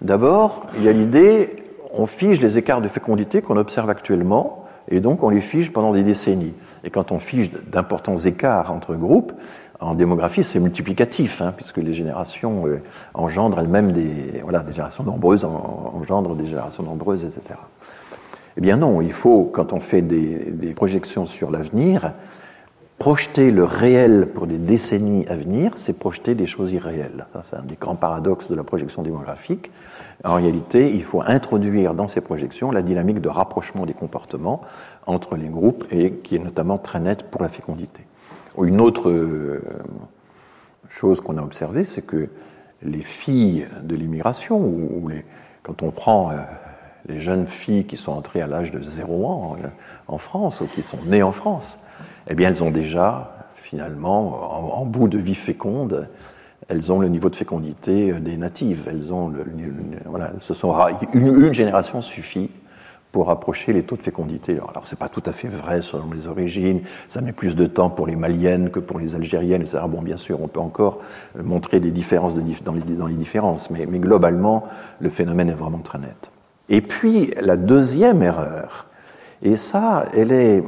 D'abord, 0.00 0.66
il 0.76 0.84
y 0.84 0.88
a 0.88 0.92
l'idée, 0.92 1.56
on 1.92 2.06
fige 2.06 2.40
les 2.40 2.58
écarts 2.58 2.80
de 2.80 2.88
fécondité 2.88 3.42
qu'on 3.42 3.56
observe 3.56 3.90
actuellement, 3.90 4.66
et 4.88 5.00
donc 5.00 5.22
on 5.22 5.28
les 5.28 5.40
fige 5.40 5.72
pendant 5.72 5.92
des 5.92 6.02
décennies. 6.02 6.54
Et 6.84 6.90
quand 6.90 7.12
on 7.12 7.18
fiche 7.18 7.50
d'importants 7.50 8.16
écarts 8.16 8.72
entre 8.72 8.94
groupes, 8.94 9.32
en 9.80 9.94
démographie, 9.94 10.44
c'est 10.44 10.60
multiplicatif, 10.60 11.40
hein, 11.40 11.54
puisque 11.56 11.78
les 11.78 11.94
générations 11.94 12.66
euh, 12.66 12.82
engendrent 13.14 13.60
elles-mêmes 13.60 13.92
des, 13.92 14.40
voilà, 14.42 14.60
des 14.62 14.72
générations 14.72 15.04
nombreuses, 15.04 15.44
engendrent 15.44 16.36
des 16.36 16.46
générations 16.46 16.82
nombreuses, 16.82 17.24
etc. 17.24 17.58
Eh 18.56 18.60
bien 18.60 18.76
non, 18.76 19.00
il 19.00 19.12
faut, 19.12 19.44
quand 19.44 19.72
on 19.72 19.80
fait 19.80 20.02
des, 20.02 20.50
des 20.50 20.74
projections 20.74 21.24
sur 21.24 21.50
l'avenir, 21.50 22.12
projeter 23.00 23.50
le 23.50 23.64
réel 23.64 24.26
pour 24.26 24.46
des 24.46 24.58
décennies 24.58 25.26
à 25.26 25.34
venir, 25.34 25.72
c'est 25.76 25.98
projeter 25.98 26.34
des 26.34 26.44
choses 26.44 26.74
irréelles. 26.74 27.26
C'est 27.42 27.56
un 27.56 27.62
des 27.62 27.76
grands 27.76 27.96
paradoxes 27.96 28.50
de 28.50 28.54
la 28.54 28.62
projection 28.62 29.02
démographique. 29.02 29.70
En 30.22 30.34
réalité, 30.34 30.92
il 30.94 31.02
faut 31.02 31.22
introduire 31.22 31.94
dans 31.94 32.06
ces 32.06 32.20
projections 32.20 32.70
la 32.70 32.82
dynamique 32.82 33.22
de 33.22 33.30
rapprochement 33.30 33.86
des 33.86 33.94
comportements 33.94 34.60
entre 35.06 35.36
les 35.36 35.48
groupes 35.48 35.86
et 35.90 36.12
qui 36.12 36.36
est 36.36 36.38
notamment 36.38 36.76
très 36.76 37.00
nette 37.00 37.22
pour 37.22 37.40
la 37.40 37.48
fécondité. 37.48 38.02
Une 38.62 38.82
autre 38.82 39.08
euh, 39.08 39.62
chose 40.90 41.22
qu'on 41.22 41.38
a 41.38 41.42
observée, 41.42 41.84
c'est 41.84 42.04
que 42.04 42.28
les 42.82 43.02
filles 43.02 43.66
de 43.82 43.96
l'immigration, 43.96 44.58
ou, 44.58 45.08
les, 45.08 45.24
quand 45.62 45.82
on 45.82 45.90
prend 45.90 46.32
les 47.06 47.18
jeunes 47.18 47.46
filles 47.46 47.86
qui 47.86 47.96
sont 47.96 48.12
entrées 48.12 48.42
à 48.42 48.46
l'âge 48.46 48.70
de 48.70 48.82
0 48.82 49.26
ans 49.26 49.56
en, 50.06 50.18
France, 50.18 50.60
ou 50.60 50.66
qui 50.66 50.82
sont 50.82 50.98
nées 51.06 51.22
en 51.22 51.32
France, 51.32 51.78
eh 52.28 52.34
bien 52.34 52.48
elles 52.48 52.62
ont 52.62 52.70
déjà, 52.70 53.50
finalement, 53.54 54.78
en, 54.78 54.84
bout 54.84 55.08
de 55.08 55.18
vie 55.18 55.34
féconde, 55.34 56.08
elles 56.68 56.92
ont 56.92 57.00
le 57.00 57.08
niveau 57.08 57.28
de 57.30 57.36
fécondité 57.36 58.12
des 58.12 58.36
natives. 58.36 58.86
Elles 58.88 59.12
ont 59.12 59.28
le, 59.28 59.44
voilà, 60.06 60.32
ce 60.40 60.54
sont 60.54 60.74
une, 61.12 61.52
génération 61.52 62.00
suffit 62.00 62.50
pour 63.12 63.30
approcher 63.30 63.72
les 63.72 63.82
taux 63.82 63.96
de 63.96 64.02
fécondité. 64.02 64.52
Alors, 64.52 64.86
c'est 64.86 64.98
pas 64.98 65.08
tout 65.08 65.22
à 65.26 65.32
fait 65.32 65.48
vrai 65.48 65.82
selon 65.82 66.12
les 66.12 66.28
origines, 66.28 66.82
ça 67.08 67.20
met 67.20 67.32
plus 67.32 67.56
de 67.56 67.66
temps 67.66 67.90
pour 67.90 68.06
les 68.06 68.14
maliennes 68.14 68.70
que 68.70 68.78
pour 68.78 69.00
les 69.00 69.16
algériennes, 69.16 69.62
etc. 69.62 69.78
Bon, 69.88 70.00
bien 70.00 70.16
sûr, 70.16 70.40
on 70.40 70.46
peut 70.46 70.60
encore 70.60 70.98
montrer 71.42 71.80
des 71.80 71.90
différences 71.90 72.36
dans, 72.36 72.72
les, 72.72 73.14
différences, 73.14 73.68
mais, 73.70 73.86
globalement, 73.86 74.64
le 75.00 75.10
phénomène 75.10 75.48
est 75.48 75.54
vraiment 75.54 75.78
très 75.78 75.98
net. 75.98 76.30
Et 76.68 76.80
puis, 76.80 77.32
la 77.40 77.56
deuxième 77.56 78.22
erreur, 78.22 78.86
et 79.42 79.56
ça, 79.56 80.04
elle 80.14 80.30
est, 80.30 80.62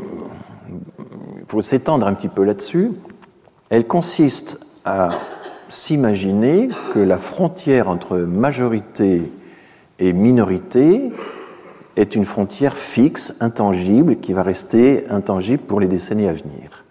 faut 1.52 1.60
s'étendre 1.60 2.06
un 2.06 2.14
petit 2.14 2.28
peu 2.28 2.44
là-dessus, 2.44 2.92
elle 3.68 3.86
consiste 3.86 4.58
à 4.86 5.10
s'imaginer 5.68 6.70
que 6.94 6.98
la 6.98 7.18
frontière 7.18 7.90
entre 7.90 8.16
majorité 8.16 9.30
et 9.98 10.14
minorité 10.14 11.12
est 11.96 12.16
une 12.16 12.24
frontière 12.24 12.74
fixe, 12.74 13.34
intangible, 13.40 14.16
qui 14.16 14.32
va 14.32 14.42
rester 14.42 15.04
intangible 15.10 15.62
pour 15.62 15.78
les 15.78 15.88
décennies 15.88 16.26
à 16.26 16.32
venir. 16.32 16.86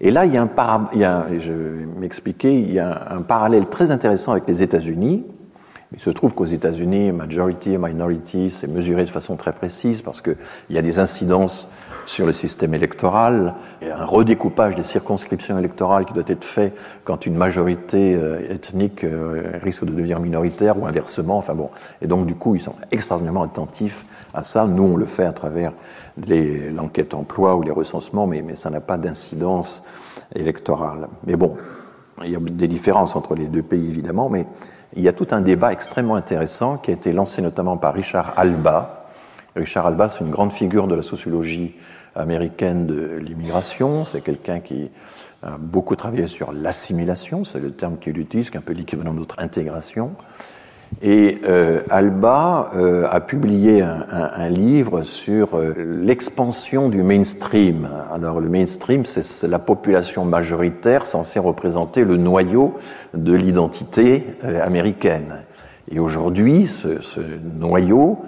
Et 0.00 0.10
là, 0.10 0.26
il 0.26 0.34
y 0.34 0.36
a 0.36 0.42
un, 0.42 0.88
il 0.94 0.98
y 0.98 1.04
a, 1.04 1.28
je 1.38 1.52
vais 1.52 2.10
il 2.42 2.72
y 2.72 2.80
a 2.80 3.06
un 3.12 3.22
parallèle 3.22 3.66
très 3.66 3.92
intéressant 3.92 4.32
avec 4.32 4.48
les 4.48 4.64
États-Unis. 4.64 5.24
Il 5.92 6.00
se 6.00 6.10
trouve 6.10 6.34
qu'aux 6.34 6.44
États-Unis, 6.44 7.12
majority 7.12 7.74
et 7.74 7.78
minority, 7.78 8.50
c'est 8.50 8.66
mesuré 8.66 9.04
de 9.04 9.10
façon 9.10 9.36
très 9.36 9.52
précise 9.52 10.02
parce 10.02 10.20
qu'il 10.20 10.36
y 10.70 10.78
a 10.78 10.82
des 10.82 10.98
incidences 10.98 11.68
sur 12.12 12.26
le 12.26 12.34
système 12.34 12.74
électoral, 12.74 13.54
et 13.80 13.90
un 13.90 14.04
redécoupage 14.04 14.74
des 14.74 14.84
circonscriptions 14.84 15.58
électorales 15.58 16.04
qui 16.04 16.12
doit 16.12 16.22
être 16.26 16.44
fait 16.44 16.74
quand 17.04 17.24
une 17.24 17.36
majorité 17.36 18.14
euh, 18.14 18.52
ethnique 18.52 19.02
euh, 19.02 19.58
risque 19.62 19.86
de 19.86 19.92
devenir 19.92 20.20
minoritaire 20.20 20.78
ou 20.78 20.86
inversement. 20.86 21.38
Enfin 21.38 21.54
bon, 21.54 21.70
et 22.02 22.06
donc 22.06 22.26
du 22.26 22.34
coup, 22.34 22.54
ils 22.54 22.60
sont 22.60 22.74
extraordinairement 22.90 23.44
attentifs 23.44 24.04
à 24.34 24.42
ça. 24.42 24.66
Nous, 24.66 24.82
on 24.82 24.96
le 24.96 25.06
fait 25.06 25.24
à 25.24 25.32
travers 25.32 25.72
l'enquête 26.18 27.14
emploi 27.14 27.56
ou 27.56 27.62
les 27.62 27.70
recensements, 27.70 28.26
mais, 28.26 28.42
mais 28.42 28.56
ça 28.56 28.68
n'a 28.68 28.82
pas 28.82 28.98
d'incidence 28.98 29.86
électorale. 30.34 31.08
Mais 31.26 31.36
bon, 31.36 31.56
il 32.22 32.30
y 32.30 32.36
a 32.36 32.38
des 32.38 32.68
différences 32.68 33.16
entre 33.16 33.34
les 33.34 33.46
deux 33.46 33.62
pays 33.62 33.88
évidemment, 33.88 34.28
mais 34.28 34.46
il 34.94 35.02
y 35.02 35.08
a 35.08 35.14
tout 35.14 35.28
un 35.30 35.40
débat 35.40 35.72
extrêmement 35.72 36.16
intéressant 36.16 36.76
qui 36.76 36.90
a 36.90 36.94
été 36.94 37.14
lancé 37.14 37.40
notamment 37.40 37.78
par 37.78 37.94
Richard 37.94 38.34
Alba. 38.36 39.06
Richard 39.56 39.86
Alba, 39.86 40.10
c'est 40.10 40.22
une 40.22 40.30
grande 40.30 40.52
figure 40.52 40.86
de 40.88 40.94
la 40.94 41.02
sociologie 41.02 41.74
américaine 42.14 42.86
de 42.86 43.18
l'immigration. 43.20 44.04
C'est 44.04 44.20
quelqu'un 44.20 44.60
qui 44.60 44.90
a 45.42 45.56
beaucoup 45.58 45.96
travaillé 45.96 46.28
sur 46.28 46.52
l'assimilation, 46.52 47.44
c'est 47.44 47.60
le 47.60 47.72
terme 47.72 47.98
qu'il 47.98 48.18
utilise, 48.18 48.50
qui 48.50 48.56
est 48.56 48.60
un 48.60 48.62
peu 48.62 48.72
l'équivalent 48.72 49.12
de 49.12 49.18
notre 49.18 49.40
intégration. 49.40 50.12
Et 51.00 51.40
euh, 51.48 51.80
Alba 51.88 52.70
euh, 52.76 53.06
a 53.10 53.20
publié 53.20 53.80
un, 53.82 54.06
un, 54.10 54.48
livre 54.48 55.02
sur 55.02 55.54
euh, 55.54 55.74
l'expansion 56.02 56.88
du 56.90 57.02
mainstream. 57.02 57.88
Alors 58.12 58.40
le 58.40 58.48
mainstream, 58.48 59.06
c'est 59.06 59.48
la 59.48 59.58
population 59.58 60.24
majoritaire 60.24 61.06
censée 61.06 61.38
représenter 61.38 62.04
le 62.04 62.18
noyau 62.18 62.74
de 63.14 63.32
l'identité 63.32 64.26
euh, 64.44 64.64
américaine. 64.64 65.44
Et 65.90 65.98
aujourd'hui, 65.98 66.66
ce, 66.66 67.00
ce, 67.00 67.20
noyau, 67.58 68.20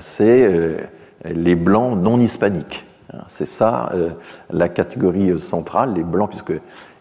c'est 0.00 0.48
les 1.24 1.56
blancs 1.56 1.98
non 2.00 2.20
hispaniques. 2.20 2.86
C'est 3.28 3.46
ça 3.46 3.92
la 4.50 4.68
catégorie 4.68 5.38
centrale, 5.38 5.94
les 5.94 6.02
blancs, 6.02 6.30
puisque 6.30 6.52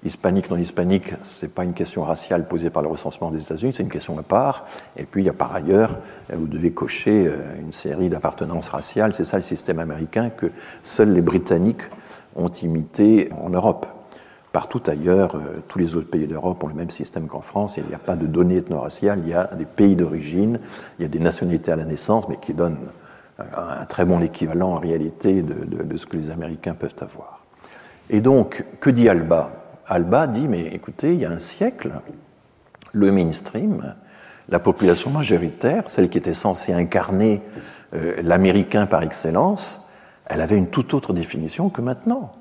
hispanique, 0.04 0.50
non 0.50 0.58
hispanique, 0.58 1.14
c'est 1.22 1.54
pas 1.54 1.64
une 1.64 1.74
question 1.74 2.04
raciale 2.04 2.48
posée 2.48 2.70
par 2.70 2.82
le 2.82 2.88
recensement 2.88 3.32
des 3.32 3.42
États-Unis, 3.42 3.74
c'est 3.74 3.84
une 3.84 3.90
question 3.90 4.18
à 4.18 4.24
part. 4.24 4.66
Et 4.98 5.04
puis 5.04 5.22
il 5.22 5.26
y 5.26 5.30
a 5.30 5.34
par 5.34 5.54
ailleurs, 5.54 6.00
vous 6.34 6.48
devez 6.48 6.72
cocher 6.72 7.28
euh, 7.28 7.38
une 7.60 7.72
série 7.72 8.10
d'appartenances 8.10 8.70
raciales. 8.70 9.14
C'est 9.14 9.26
ça 9.26 9.38
le 9.38 9.44
système 9.44 9.80
américain 9.80 10.30
que 10.30 10.48
seuls 10.84 11.14
les 11.14 11.22
Britanniques 11.22 11.84
ont 12.36 12.50
imité 12.50 13.30
en 13.40 13.50
Europe. 13.50 13.86
Partout 14.52 14.82
ailleurs, 14.88 15.36
euh, 15.36 15.62
tous 15.68 15.80
les 15.80 15.96
autres 15.96 16.10
pays 16.10 16.28
d'Europe 16.28 16.64
ont 16.64 16.68
le 16.68 16.74
même 16.74 16.90
système 16.90 17.28
qu'en 17.28 17.42
France. 17.42 17.78
Il 17.78 17.86
n'y 17.86 17.94
a 17.96 18.00
pas 18.00 18.16
de 18.16 18.26
données 18.26 18.58
ethno-raciales, 18.58 19.20
il 19.24 19.30
y 19.30 19.34
a 19.34 19.46
des 19.58 19.66
pays 19.66 19.96
d'origine, 19.96 20.60
il 20.98 21.04
y 21.04 21.06
a 21.06 21.10
des 21.10 21.20
nationalités 21.20 21.72
à 21.72 21.76
la 21.76 21.86
naissance, 21.86 22.28
mais 22.28 22.38
qui 22.38 22.54
donnent 22.54 22.80
un 23.56 23.86
très 23.86 24.06
bon 24.06 24.22
équivalent 24.22 24.74
en 24.74 24.80
réalité 24.80 25.42
de, 25.42 25.98
ce 25.98 26.06
que 26.06 26.18
les 26.18 26.30
Américains 26.30 26.74
peuvent 26.74 26.96
avoir. 27.02 27.46
Et 28.10 28.22
donc, 28.22 28.66
que 28.80 28.90
dit 28.90 29.10
Alba? 29.10 29.52
Alba 29.88 30.28
dit, 30.28 30.48
mais 30.48 30.68
écoutez, 30.68 31.14
il 31.14 31.22
y 31.22 31.26
a 31.26 31.32
un 31.32 31.40
siècle, 31.40 31.92
le 32.94 33.12
mainstream, 33.12 33.96
la 34.50 34.60
population 34.60 35.12
majoritaire, 35.12 35.90
celle 35.90 36.10
qui 36.10 36.18
était 36.18 36.34
censée 36.34 36.74
incarner 36.74 37.42
euh, 37.94 38.22
l'américain 38.22 38.86
par 38.86 39.04
excellence, 39.04 39.90
elle 40.26 40.42
avait 40.42 40.58
une 40.58 40.68
toute 40.68 40.94
autre 40.94 41.14
définition 41.14 41.70
que 41.70 41.82
maintenant. 41.82 42.34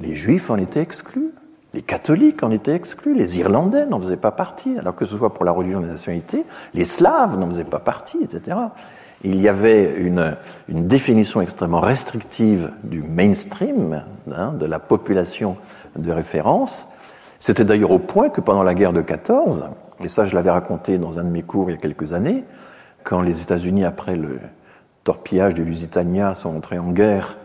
Les 0.00 0.14
juifs 0.14 0.50
en 0.50 0.56
étaient 0.56 0.80
exclus, 0.80 1.32
les 1.74 1.82
catholiques 1.82 2.42
en 2.42 2.50
étaient 2.50 2.74
exclus, 2.74 3.14
les 3.14 3.38
irlandais 3.38 3.86
n'en 3.86 4.00
faisaient 4.00 4.16
pas 4.16 4.32
partie, 4.32 4.78
alors 4.78 4.94
que 4.94 5.04
ce 5.04 5.16
soit 5.16 5.32
pour 5.32 5.44
la 5.44 5.52
religion 5.52 5.80
des 5.80 5.88
nationalités, 5.88 6.44
les 6.74 6.84
slaves 6.84 7.38
n'en 7.38 7.46
faisaient 7.48 7.64
pas 7.64 7.78
partie, 7.78 8.18
etc. 8.22 8.56
Il 9.24 9.40
y 9.40 9.48
avait 9.48 9.94
une, 9.96 10.36
une 10.68 10.86
définition 10.86 11.40
extrêmement 11.40 11.80
restrictive 11.80 12.70
du 12.84 13.02
mainstream, 13.02 14.02
hein, 14.34 14.52
de 14.52 14.66
la 14.66 14.80
population 14.80 15.56
de 15.96 16.10
référence. 16.10 16.92
C'était 17.38 17.64
d'ailleurs 17.64 17.92
au 17.92 17.98
point 17.98 18.28
que 18.28 18.40
pendant 18.40 18.62
la 18.62 18.74
guerre 18.74 18.92
de 18.92 19.00
14, 19.00 19.66
et 20.02 20.08
ça 20.08 20.26
je 20.26 20.34
l'avais 20.34 20.50
raconté 20.50 20.98
dans 20.98 21.18
un 21.18 21.24
de 21.24 21.30
mes 21.30 21.42
cours 21.42 21.70
il 21.70 21.74
y 21.74 21.76
a 21.76 21.80
quelques 21.80 22.12
années, 22.12 22.44
quand 23.04 23.22
les 23.22 23.42
États-Unis, 23.42 23.84
après 23.84 24.16
le 24.16 24.38
torpillage 25.04 25.54
de 25.54 25.62
Lusitania, 25.62 26.34
sont 26.34 26.54
entrés 26.54 26.78
en 26.78 26.90
guerre, 26.90 27.36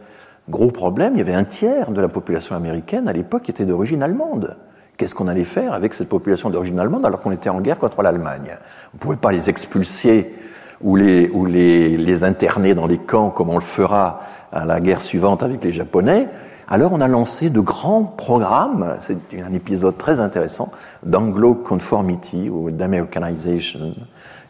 gros 0.50 0.72
problème, 0.72 1.14
il 1.16 1.20
y 1.20 1.22
avait 1.22 1.34
un 1.34 1.44
tiers 1.44 1.92
de 1.92 2.02
la 2.02 2.08
population 2.08 2.56
américaine 2.56 3.08
à 3.08 3.14
l'époque 3.14 3.44
qui 3.44 3.52
était 3.52 3.66
d'origine 3.66 4.04
allemande. 4.04 4.58
Qu'est-ce 4.98 5.14
qu'on 5.14 5.28
allait 5.28 5.44
faire 5.44 5.74
avec 5.74 5.94
cette 5.94 6.10
population 6.10 6.50
d'origine 6.50 6.80
allemande 6.80 7.06
alors 7.06 7.22
qu'on 7.22 7.32
était 7.32 7.50
en 7.50 7.62
guerre 7.62 7.78
contre 7.78 8.02
l'Allemagne? 8.02 8.58
On 8.94 8.98
ne 8.98 9.00
pouvait 9.00 9.18
pas 9.18 9.32
les 9.32 9.50
expulser 9.50 10.34
ou 10.82 10.96
les, 10.96 11.30
ou 11.30 11.46
les, 11.46 11.98
les 11.98 12.24
interner 12.24 12.74
dans 12.74 12.88
les 12.88 12.98
camps 12.98 13.30
comme 13.30 13.50
on 13.50 13.56
le 13.56 13.62
fera 13.62 14.22
à 14.52 14.66
la 14.66 14.80
guerre 14.80 15.02
suivante 15.02 15.44
avec 15.44 15.64
les 15.64 15.72
Japonais. 15.72 16.28
Alors 16.68 16.92
on 16.94 17.00
a 17.00 17.08
lancé 17.08 17.50
de 17.50 17.60
grands 17.60 18.04
programmes, 18.04 18.98
c'est 19.00 19.18
un 19.42 19.54
épisode 19.54 19.98
très 19.98 20.20
intéressant, 20.20 20.72
d'anglo-conformity 21.04 22.50
ou 22.50 22.72
d'americanization, 22.72 23.92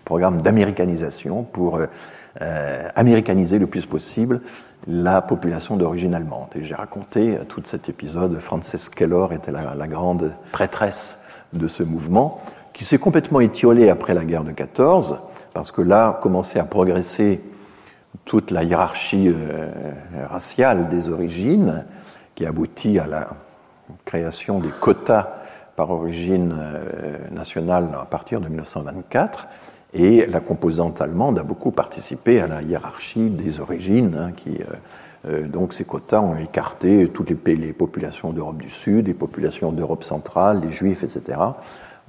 programme 0.03 0.41
d'américanisation 0.41 1.43
pour 1.43 1.77
euh, 1.77 1.85
euh, 2.41 2.87
américaniser 2.95 3.59
le 3.59 3.67
plus 3.67 3.85
possible 3.85 4.41
la 4.85 5.21
population 5.21 5.75
d'origine 5.75 6.13
allemande. 6.13 6.47
Et 6.55 6.63
j'ai 6.63 6.75
raconté 6.75 7.37
euh, 7.37 7.43
tout 7.47 7.61
cet 7.65 7.89
épisode, 7.89 8.39
Frances 8.39 8.89
Kellor 8.89 9.33
était 9.33 9.51
la, 9.51 9.75
la 9.75 9.87
grande 9.87 10.33
prêtresse 10.51 11.25
de 11.53 11.67
ce 11.67 11.83
mouvement, 11.83 12.41
qui 12.73 12.85
s'est 12.85 12.99
complètement 12.99 13.39
étiolé 13.39 13.89
après 13.89 14.13
la 14.13 14.23
guerre 14.23 14.43
de 14.43 14.51
14, 14.51 15.17
parce 15.53 15.71
que 15.71 15.81
là 15.81 16.19
commençait 16.21 16.59
à 16.59 16.65
progresser 16.65 17.41
toute 18.25 18.51
la 18.51 18.63
hiérarchie 18.63 19.29
euh, 19.29 19.71
raciale 20.29 20.89
des 20.89 21.09
origines, 21.09 21.85
qui 22.35 22.45
aboutit 22.45 22.99
à 22.99 23.07
la 23.07 23.29
création 24.05 24.59
des 24.59 24.69
quotas 24.69 25.37
par 25.75 25.91
origine 25.91 26.53
euh, 26.55 27.17
nationale 27.31 27.89
à 27.99 28.05
partir 28.05 28.41
de 28.41 28.47
1924. 28.47 29.47
Et 29.97 30.27
la 30.27 30.39
composante 30.39 31.01
allemande 31.01 31.39
a 31.39 31.43
beaucoup 31.43 31.71
participé 31.71 32.39
à 32.39 32.47
la 32.47 32.61
hiérarchie 32.61 33.29
des 33.29 33.59
origines, 33.59 34.15
hein, 34.15 34.31
qui, 34.31 34.61
euh, 34.61 34.65
euh, 35.27 35.47
donc 35.47 35.73
ces 35.73 35.85
quotas 35.85 36.21
ont 36.21 36.37
écarté 36.37 37.09
toutes 37.09 37.31
les, 37.31 37.55
les 37.55 37.73
populations 37.73 38.31
d'Europe 38.31 38.61
du 38.61 38.69
Sud, 38.69 39.07
les 39.07 39.15
populations 39.15 39.71
d'Europe 39.71 40.03
centrale, 40.03 40.61
les 40.61 40.71
Juifs, 40.71 41.03
etc., 41.03 41.39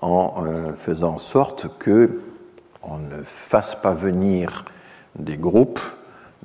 en 0.00 0.44
faisant 0.76 1.14
en 1.14 1.18
sorte 1.18 1.66
que 1.80 2.20
on 2.84 2.98
ne 2.98 3.24
fasse 3.24 3.74
pas 3.74 3.94
venir 3.94 4.64
des 5.18 5.36
groupes 5.36 5.80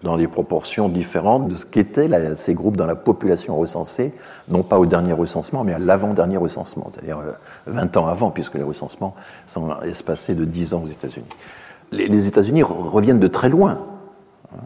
dans 0.03 0.17
des 0.17 0.27
proportions 0.27 0.89
différentes 0.89 1.47
de 1.47 1.55
ce 1.55 1.65
qu'étaient 1.65 2.09
ces 2.35 2.53
groupes 2.53 2.77
dans 2.77 2.85
la 2.85 2.95
population 2.95 3.57
recensée, 3.57 4.13
non 4.49 4.61
pas 4.63 4.77
au 4.77 4.85
dernier 4.85 5.13
recensement, 5.13 5.63
mais 5.63 5.73
à 5.73 5.79
l'avant-dernier 5.79 6.37
recensement, 6.37 6.91
c'est-à-dire 6.93 7.19
20 7.67 7.95
euh, 7.95 7.99
ans 7.99 8.07
avant, 8.07 8.29
puisque 8.29 8.55
les 8.55 8.63
recensements 8.63 9.15
sont 9.47 9.69
espacés 9.81 10.35
de 10.35 10.45
10 10.45 10.73
ans 10.73 10.83
aux 10.83 10.87
États-Unis. 10.87 11.25
Les, 11.91 12.27
États-Unis 12.27 12.63
reviennent 12.63 13.19
de 13.19 13.27
très 13.27 13.49
loin, 13.49 13.79
hein, 14.53 14.61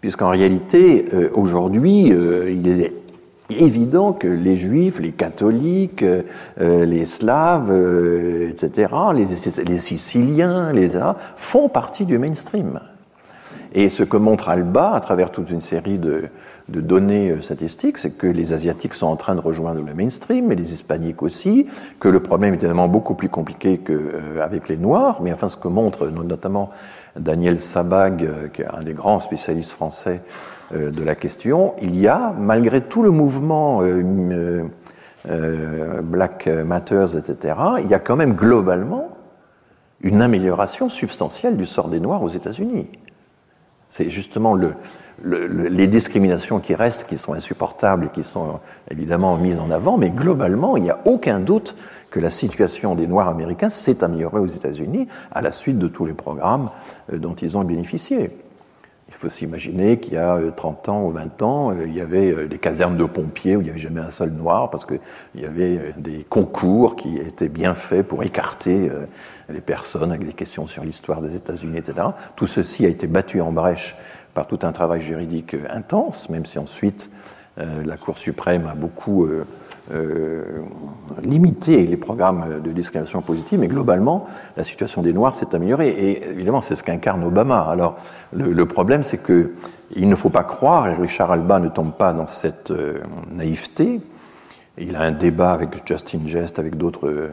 puisqu'en 0.00 0.30
réalité, 0.30 1.08
euh, 1.12 1.30
aujourd'hui, 1.34 2.12
euh, 2.12 2.50
il 2.50 2.68
est 2.80 2.94
évident 3.50 4.12
que 4.12 4.28
les 4.28 4.56
juifs, 4.56 5.00
les 5.00 5.12
catholiques, 5.12 6.04
les 6.58 7.06
slaves, 7.06 7.72
etc., 8.50 8.92
les, 9.14 9.24
les, 9.64 9.78
siciliens, 9.78 10.70
les 10.70 10.90
font 11.36 11.70
partie 11.70 12.04
du 12.04 12.18
mainstream. 12.18 12.78
Et 13.72 13.90
ce 13.90 14.02
que 14.02 14.16
montre 14.16 14.48
Alba, 14.48 14.92
à 14.92 15.00
travers 15.00 15.30
toute 15.30 15.50
une 15.50 15.60
série 15.60 15.98
de, 15.98 16.24
de 16.68 16.80
données 16.80 17.30
euh, 17.30 17.40
statistiques, 17.40 17.98
c'est 17.98 18.10
que 18.10 18.26
les 18.26 18.52
Asiatiques 18.52 18.94
sont 18.94 19.06
en 19.06 19.16
train 19.16 19.34
de 19.34 19.40
rejoindre 19.40 19.82
le 19.82 19.94
mainstream, 19.94 20.46
mais 20.46 20.54
les 20.54 20.72
Hispaniques 20.72 21.22
aussi, 21.22 21.66
que 22.00 22.08
le 22.08 22.20
problème 22.20 22.54
est 22.54 22.58
évidemment 22.58 22.88
beaucoup 22.88 23.14
plus 23.14 23.28
compliqué 23.28 23.78
qu'avec 23.78 24.62
euh, 24.62 24.66
les 24.68 24.76
Noirs, 24.76 25.20
mais 25.22 25.32
enfin 25.32 25.48
ce 25.48 25.56
que 25.56 25.68
montre 25.68 26.08
notamment 26.08 26.70
Daniel 27.18 27.60
Sabag, 27.60 28.22
euh, 28.24 28.48
qui 28.48 28.62
est 28.62 28.66
un 28.66 28.82
des 28.82 28.94
grands 28.94 29.20
spécialistes 29.20 29.72
français 29.72 30.22
de 30.70 31.02
la 31.02 31.14
question, 31.14 31.72
il 31.80 31.98
y 31.98 32.08
a, 32.08 32.34
malgré 32.38 32.82
tout 32.82 33.02
le 33.02 33.10
mouvement 33.10 33.80
Black 36.02 36.46
Matters, 36.46 37.16
etc., 37.16 37.54
il 37.82 37.88
y 37.88 37.94
a 37.94 37.98
quand 37.98 38.16
même 38.16 38.34
globalement 38.34 39.08
une 40.02 40.20
amélioration 40.20 40.90
substantielle 40.90 41.56
du 41.56 41.64
sort 41.64 41.88
des 41.88 42.00
Noirs 42.00 42.22
aux 42.22 42.28
États-Unis. 42.28 42.90
C'est 43.90 44.10
justement 44.10 44.54
le, 44.54 44.74
les 45.24 45.86
discriminations 45.86 46.60
qui 46.60 46.74
restent, 46.74 47.06
qui 47.06 47.18
sont 47.18 47.32
insupportables 47.32 48.06
et 48.06 48.08
qui 48.08 48.22
sont 48.22 48.60
évidemment 48.90 49.36
mises 49.36 49.60
en 49.60 49.70
avant, 49.70 49.98
mais 49.98 50.10
globalement, 50.10 50.76
il 50.76 50.84
n'y 50.84 50.90
a 50.90 51.00
aucun 51.04 51.40
doute 51.40 51.74
que 52.10 52.20
la 52.20 52.30
situation 52.30 52.94
des 52.94 53.06
Noirs 53.06 53.28
américains 53.28 53.68
s'est 53.68 54.02
améliorée 54.02 54.40
aux 54.40 54.46
États-Unis 54.46 55.08
à 55.30 55.42
la 55.42 55.52
suite 55.52 55.78
de 55.78 55.88
tous 55.88 56.06
les 56.06 56.14
programmes 56.14 56.70
euh, 57.12 57.18
dont 57.18 57.34
ils 57.34 57.56
ont 57.56 57.64
bénéficié. 57.64 58.30
Il 59.08 59.14
faut 59.14 59.28
s'imaginer 59.28 59.98
qu'il 59.98 60.14
y 60.14 60.18
a 60.18 60.38
30 60.54 60.88
euh, 60.88 60.92
ans 60.92 61.04
ou 61.04 61.10
20 61.10 61.42
ans, 61.42 61.70
euh, 61.70 61.86
il 61.86 61.94
y 61.94 62.00
avait 62.00 62.46
des 62.46 62.58
casernes 62.58 62.96
de 62.96 63.04
pompiers 63.04 63.56
où 63.56 63.60
il 63.60 63.64
n'y 63.64 63.70
avait 63.70 63.78
jamais 63.78 64.00
un 64.00 64.10
seul 64.10 64.30
noir 64.30 64.70
parce 64.70 64.84
qu'il 64.84 65.00
y 65.34 65.46
avait 65.46 65.94
des 65.96 66.24
concours 66.28 66.96
qui 66.96 67.16
étaient 67.18 67.48
bien 67.48 67.74
faits 67.74 68.06
pour 68.06 68.22
écarter 68.22 68.90
les 69.48 69.60
personnes 69.60 70.12
avec 70.12 70.26
des 70.26 70.34
questions 70.34 70.66
sur 70.66 70.84
l'histoire 70.84 71.22
des 71.22 71.36
États-Unis, 71.36 71.78
etc. 71.78 72.08
Tout 72.36 72.46
ceci 72.46 72.84
a 72.84 72.88
été 72.88 73.06
battu 73.06 73.40
en 73.40 73.52
brèche 73.52 73.96
par 74.34 74.46
tout 74.46 74.58
un 74.62 74.72
travail 74.72 75.00
juridique 75.00 75.56
intense, 75.70 76.28
même 76.28 76.46
si 76.46 76.58
ensuite 76.58 77.10
euh, 77.58 77.82
la 77.84 77.96
Cour 77.96 78.18
suprême 78.18 78.66
a 78.66 78.74
beaucoup 78.74 79.26
euh, 79.90 79.94
euh, 79.94 81.20
limité 81.22 81.86
les 81.86 81.96
programmes 81.96 82.60
de 82.62 82.72
discrimination 82.72 83.22
positive, 83.22 83.58
mais 83.58 83.68
globalement, 83.68 84.26
la 84.56 84.64
situation 84.64 85.02
des 85.02 85.12
Noirs 85.12 85.34
s'est 85.34 85.54
améliorée. 85.54 85.88
Et 85.88 86.28
évidemment, 86.30 86.60
c'est 86.60 86.74
ce 86.74 86.82
qu'incarne 86.82 87.24
Obama. 87.24 87.60
Alors, 87.62 87.96
le, 88.32 88.66
problème, 88.66 89.02
c'est 89.02 89.18
que 89.18 89.52
il 89.96 90.08
ne 90.08 90.14
faut 90.14 90.30
pas 90.30 90.44
croire, 90.44 90.88
et 90.88 90.94
Richard 90.94 91.32
Alba 91.32 91.58
ne 91.58 91.68
tombe 91.68 91.92
pas 91.92 92.12
dans 92.12 92.26
cette 92.26 92.72
naïveté. 93.32 94.00
Il 94.76 94.96
a 94.96 95.00
un 95.00 95.12
débat 95.12 95.52
avec 95.52 95.86
Justin 95.86 96.26
Jest, 96.26 96.58
avec 96.58 96.76
d'autres 96.76 97.30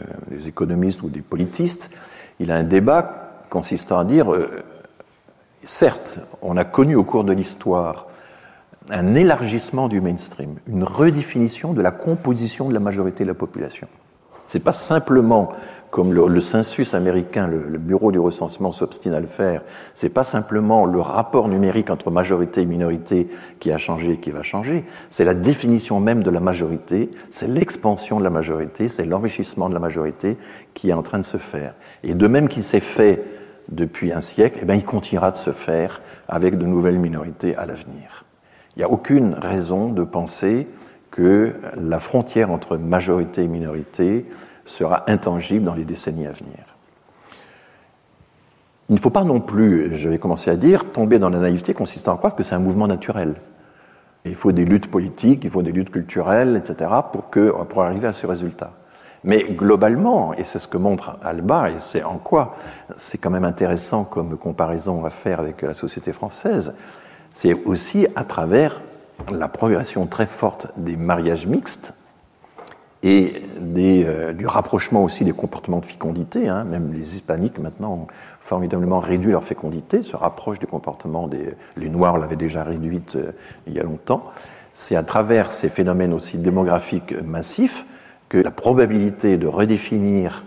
économistes 0.47 1.03
ou 1.03 1.09
des 1.09 1.21
politistes. 1.21 1.91
Il 2.39 2.51
a 2.51 2.55
un 2.55 2.63
débat 2.63 3.43
consistant 3.49 3.99
à 3.99 4.05
dire 4.05 4.27
certes, 5.65 6.19
on 6.41 6.57
a 6.57 6.63
connu 6.63 6.95
au 6.95 7.03
cours 7.03 7.23
de 7.23 7.33
l'histoire 7.33 8.07
un 8.89 9.15
élargissement 9.15 9.87
du 9.87 10.01
mainstream, 10.01 10.55
une 10.67 10.83
redéfinition 10.83 11.73
de 11.73 11.81
la 11.81 11.91
composition 11.91 12.69
de 12.69 12.73
la 12.73 12.79
majorité 12.79 13.23
de 13.23 13.29
la 13.29 13.33
population. 13.33 13.87
C'est 14.45 14.63
pas 14.63 14.71
simplement 14.71 15.49
comme 15.95 16.11
le, 16.11 16.41
census 16.41 16.93
américain, 16.93 17.47
le, 17.47 17.77
bureau 17.77 18.11
du 18.11 18.19
recensement 18.19 18.73
s'obstine 18.73 19.13
à 19.13 19.21
le 19.21 19.27
faire, 19.27 19.61
c'est 19.93 20.09
pas 20.09 20.25
simplement 20.25 20.85
le 20.85 20.99
rapport 20.99 21.47
numérique 21.47 21.89
entre 21.89 22.11
majorité 22.11 22.61
et 22.61 22.65
minorité 22.65 23.29
qui 23.61 23.71
a 23.71 23.77
changé 23.77 24.11
et 24.11 24.17
qui 24.17 24.31
va 24.31 24.41
changer, 24.41 24.83
c'est 25.09 25.23
la 25.23 25.33
définition 25.33 26.01
même 26.01 26.21
de 26.21 26.29
la 26.29 26.41
majorité, 26.41 27.09
c'est 27.29 27.47
l'expansion 27.47 28.19
de 28.19 28.25
la 28.25 28.29
majorité, 28.29 28.89
c'est 28.89 29.05
l'enrichissement 29.05 29.69
de 29.69 29.73
la 29.73 29.79
majorité 29.79 30.37
qui 30.73 30.89
est 30.89 30.93
en 30.93 31.01
train 31.01 31.19
de 31.19 31.25
se 31.25 31.37
faire. 31.37 31.75
Et 32.03 32.13
de 32.13 32.27
même 32.27 32.49
qu'il 32.49 32.63
s'est 32.63 32.81
fait 32.81 33.23
depuis 33.69 34.11
un 34.11 34.19
siècle, 34.19 34.59
eh 34.61 34.65
bien, 34.65 34.75
il 34.75 34.83
continuera 34.83 35.31
de 35.31 35.37
se 35.37 35.51
faire 35.51 36.01
avec 36.27 36.57
de 36.57 36.65
nouvelles 36.65 36.99
minorités 36.99 37.55
à 37.55 37.65
l'avenir. 37.65 38.24
Il 38.75 38.79
n'y 38.79 38.83
a 38.83 38.89
aucune 38.89 39.33
raison 39.33 39.89
de 39.89 40.03
penser 40.03 40.67
que 41.11 41.53
la 41.77 41.99
frontière 41.99 42.51
entre 42.51 42.77
majorité 42.77 43.43
et 43.43 43.47
minorité 43.47 44.25
sera 44.65 45.09
intangible 45.09 45.63
dans 45.63 45.75
les 45.75 45.85
décennies 45.85 46.27
à 46.27 46.31
venir. 46.31 46.57
Il 48.89 48.95
ne 48.95 48.99
faut 48.99 49.09
pas 49.09 49.23
non 49.23 49.39
plus, 49.39 49.95
je 49.95 50.09
vais 50.09 50.17
commencer 50.17 50.51
à 50.51 50.55
dire, 50.55 50.91
tomber 50.91 51.17
dans 51.17 51.29
la 51.29 51.39
naïveté 51.39 51.73
consistant 51.73 52.13
à 52.13 52.17
croire 52.17 52.35
que 52.35 52.43
c'est 52.43 52.55
un 52.55 52.59
mouvement 52.59 52.87
naturel. 52.87 53.35
il 54.25 54.35
faut 54.35 54.51
des 54.51 54.65
luttes 54.65 54.91
politiques, 54.91 55.43
il 55.43 55.49
faut 55.49 55.63
des 55.63 55.71
luttes 55.71 55.91
culturelles, 55.91 56.55
etc., 56.57 56.91
pour, 57.11 57.29
que, 57.29 57.51
pour 57.63 57.83
arriver 57.83 58.07
à 58.07 58.13
ce 58.13 58.27
résultat. 58.27 58.73
Mais 59.23 59.43
globalement, 59.43 60.33
et 60.35 60.43
c'est 60.43 60.59
ce 60.59 60.67
que 60.67 60.77
montre 60.77 61.17
Alba, 61.23 61.71
et 61.71 61.79
c'est 61.79 62.03
en 62.03 62.17
quoi 62.17 62.55
c'est 62.95 63.17
quand 63.17 63.31
même 63.31 63.45
intéressant 63.45 64.03
comme 64.03 64.37
comparaison 64.37 65.03
à 65.03 65.09
faire 65.09 65.39
avec 65.39 65.63
la 65.63 65.73
société 65.73 66.13
française, 66.13 66.75
c'est 67.35 67.53
aussi 67.65 68.07
à 68.15 68.23
travers 68.23 68.81
la 69.31 69.47
progression 69.47 70.07
très 70.07 70.25
forte 70.25 70.67
des 70.77 70.95
mariages 70.95 71.45
mixtes 71.45 71.93
et 73.03 73.43
euh, 73.77 74.33
du 74.33 74.47
rapprochement 74.47 75.03
aussi 75.03 75.25
des 75.25 75.33
comportements 75.33 75.79
de 75.79 75.85
fécondité. 75.85 76.47
Hein. 76.47 76.63
Même 76.63 76.93
les 76.93 77.13
hispaniques 77.13 77.59
maintenant 77.59 77.93
ont 77.93 78.07
formidablement 78.39 78.99
réduit 78.99 79.31
leur 79.31 79.43
fécondité, 79.43 80.01
se 80.01 80.15
rapprochent 80.15 80.59
des 80.59 80.65
comportements 80.65 81.27
des... 81.27 81.53
Les 81.75 81.89
Noirs 81.89 82.17
l'avaient 82.17 82.35
déjà 82.37 82.63
réduite 82.63 83.17
euh, 83.17 83.33
il 83.67 83.73
y 83.73 83.79
a 83.79 83.83
longtemps. 83.83 84.23
C'est 84.73 84.95
à 84.95 85.03
travers 85.03 85.51
ces 85.51 85.69
phénomènes 85.69 86.13
aussi 86.13 86.37
démographiques 86.37 87.13
massifs 87.21 87.85
que 88.29 88.37
la 88.37 88.51
probabilité 88.51 89.37
de 89.37 89.47
redéfinir, 89.47 90.45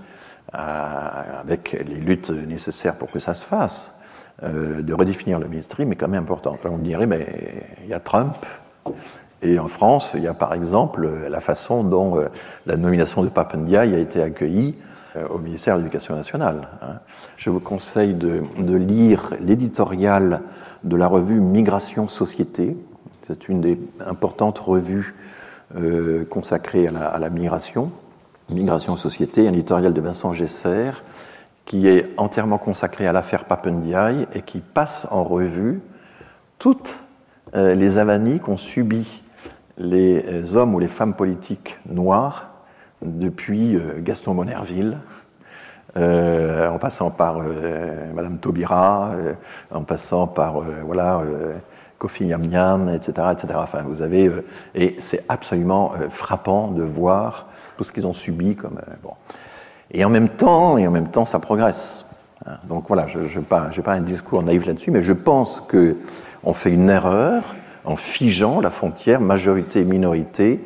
euh, 0.54 1.40
avec 1.40 1.72
les 1.86 2.00
luttes 2.00 2.30
nécessaires 2.30 2.96
pour 2.96 3.10
que 3.10 3.18
ça 3.18 3.34
se 3.34 3.44
fasse, 3.44 3.97
euh, 4.42 4.82
de 4.82 4.94
redéfinir 4.94 5.38
le 5.38 5.48
mainstream 5.48 5.92
est 5.92 5.96
quand 5.96 6.08
même 6.08 6.22
importante. 6.22 6.60
On 6.64 6.78
dirait, 6.78 7.06
mais 7.06 7.26
il 7.82 7.88
y 7.88 7.94
a 7.94 8.00
Trump, 8.00 8.34
et 9.42 9.58
en 9.58 9.68
France, 9.68 10.12
il 10.14 10.22
y 10.22 10.28
a 10.28 10.34
par 10.34 10.54
exemple 10.54 11.08
la 11.28 11.40
façon 11.40 11.84
dont 11.84 12.18
euh, 12.18 12.28
la 12.66 12.76
nomination 12.76 13.22
de 13.22 13.28
Papendiaï 13.28 13.94
a 13.94 13.98
été 13.98 14.22
accueillie 14.22 14.74
au 15.30 15.38
ministère 15.38 15.74
de 15.74 15.80
l'Éducation 15.80 16.14
nationale. 16.14 16.68
Hein. 16.80 16.98
Je 17.36 17.50
vous 17.50 17.58
conseille 17.58 18.14
de, 18.14 18.42
lire 18.76 19.34
l'éditorial 19.40 20.42
de 20.84 20.96
la 20.96 21.08
revue 21.08 21.40
Migration 21.40 22.06
Société. 22.06 22.76
C'est 23.22 23.48
une 23.48 23.60
des 23.60 23.80
importantes 24.04 24.58
revues 24.58 25.16
euh, 25.76 26.24
consacré 26.24 26.86
à 26.86 26.90
la, 26.90 27.08
à 27.08 27.18
la, 27.18 27.28
migration, 27.28 27.92
Migration 28.48 28.96
Société, 28.96 29.46
un 29.46 29.52
éditorial 29.52 29.92
de 29.92 30.00
Vincent 30.00 30.32
Gesser, 30.32 30.92
qui 31.68 31.86
est 31.86 32.14
entièrement 32.16 32.56
consacré 32.56 33.06
à 33.06 33.12
l'affaire 33.12 33.44
Papendiaï 33.44 34.26
et 34.34 34.40
qui 34.40 34.60
passe 34.60 35.06
en 35.10 35.22
revue 35.22 35.80
toutes 36.58 37.04
euh, 37.54 37.74
les 37.74 37.98
avanies 37.98 38.40
qu'ont 38.40 38.56
subi 38.56 39.22
les 39.76 40.24
euh, 40.26 40.56
hommes 40.56 40.74
ou 40.74 40.78
les 40.78 40.88
femmes 40.88 41.14
politiques 41.14 41.78
noirs 41.88 42.48
depuis 43.02 43.78
Gaston 43.98 44.34
Monerville, 44.34 44.98
euh, 45.96 46.68
en 46.68 46.78
passant 46.78 47.12
par 47.12 47.36
euh, 47.38 48.12
Madame 48.12 48.38
Taubira, 48.38 49.12
en 49.70 49.84
passant 49.84 50.26
par 50.26 50.62
voilà 50.84 51.22
Kofi 51.98 52.26
Yam 52.26 52.88
etc., 52.88 53.28
etc. 53.32 53.46
Enfin, 53.56 53.82
vous 53.82 54.02
avez 54.02 54.28
euh, 54.28 54.44
et 54.74 54.96
c'est 55.00 55.24
absolument 55.28 55.92
euh, 55.94 56.08
frappant 56.08 56.68
de 56.68 56.82
voir 56.82 57.46
tout 57.76 57.84
ce 57.84 57.92
qu'ils 57.92 58.06
ont 58.06 58.14
subi 58.14 58.56
comme 58.56 58.78
euh, 58.78 58.94
bon. 59.02 59.12
Et 59.92 60.04
en 60.04 60.10
même 60.10 60.28
temps, 60.28 60.78
et 60.78 60.86
en 60.86 60.90
même 60.90 61.08
temps, 61.08 61.24
ça 61.24 61.38
progresse. 61.38 62.06
Hein. 62.46 62.56
Donc 62.68 62.84
voilà, 62.88 63.06
je 63.06 63.18
n'ai 63.18 63.44
pas, 63.44 63.70
pas 63.84 63.92
un 63.92 64.00
discours 64.00 64.42
naïf 64.42 64.66
là-dessus, 64.66 64.90
mais 64.90 65.02
je 65.02 65.12
pense 65.12 65.60
que 65.60 65.96
on 66.44 66.52
fait 66.52 66.70
une 66.70 66.88
erreur 66.88 67.56
en 67.84 67.96
figeant 67.96 68.60
la 68.60 68.70
frontière 68.70 69.20
majorité-minorité 69.20 70.60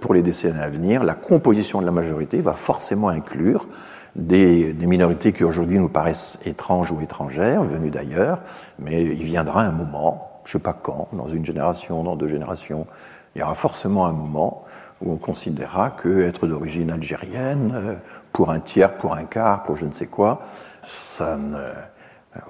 pour 0.00 0.14
les 0.14 0.22
décennies 0.22 0.60
à 0.60 0.68
venir. 0.68 1.02
La 1.04 1.14
composition 1.14 1.80
de 1.80 1.86
la 1.86 1.90
majorité 1.90 2.40
va 2.40 2.52
forcément 2.52 3.08
inclure 3.08 3.66
des, 4.14 4.72
des 4.72 4.86
minorités 4.86 5.32
qui 5.32 5.42
aujourd'hui 5.42 5.78
nous 5.78 5.88
paraissent 5.88 6.38
étranges 6.44 6.92
ou 6.92 7.00
étrangères, 7.00 7.62
venues 7.62 7.90
d'ailleurs, 7.90 8.42
mais 8.78 9.02
il 9.02 9.22
viendra 9.24 9.62
un 9.62 9.72
moment 9.72 10.30
je 10.50 10.56
ne 10.56 10.60
sais 10.60 10.64
pas 10.64 10.72
quand, 10.72 11.08
dans 11.12 11.28
une 11.28 11.44
génération, 11.44 12.02
dans 12.02 12.16
deux 12.16 12.26
générations, 12.26 12.86
il 13.34 13.40
y 13.40 13.42
aura 13.42 13.54
forcément 13.54 14.06
un 14.06 14.12
moment 14.12 14.64
où 15.00 15.12
on 15.12 15.16
considérera 15.16 15.90
que 15.90 16.22
être 16.22 16.48
d'origine 16.48 16.90
algérienne, 16.90 17.72
euh, 17.74 17.94
pour 18.32 18.50
un 18.50 18.60
tiers, 18.60 18.96
pour 18.96 19.14
un 19.14 19.24
quart, 19.24 19.62
pour 19.62 19.76
je 19.76 19.86
ne 19.86 19.92
sais 19.92 20.06
quoi, 20.06 20.42
ça 20.82 21.36
ne 21.36 21.58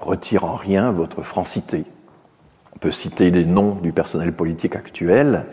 retire 0.01 0.45
en 0.45 0.55
rien 0.55 0.93
votre 0.93 1.23
francité. 1.23 1.85
On 2.75 2.79
peut 2.79 2.90
citer 2.90 3.31
des 3.31 3.45
noms 3.45 3.75
du 3.77 3.93
personnel 3.93 4.33
politique 4.33 4.77
actuel 4.77 5.47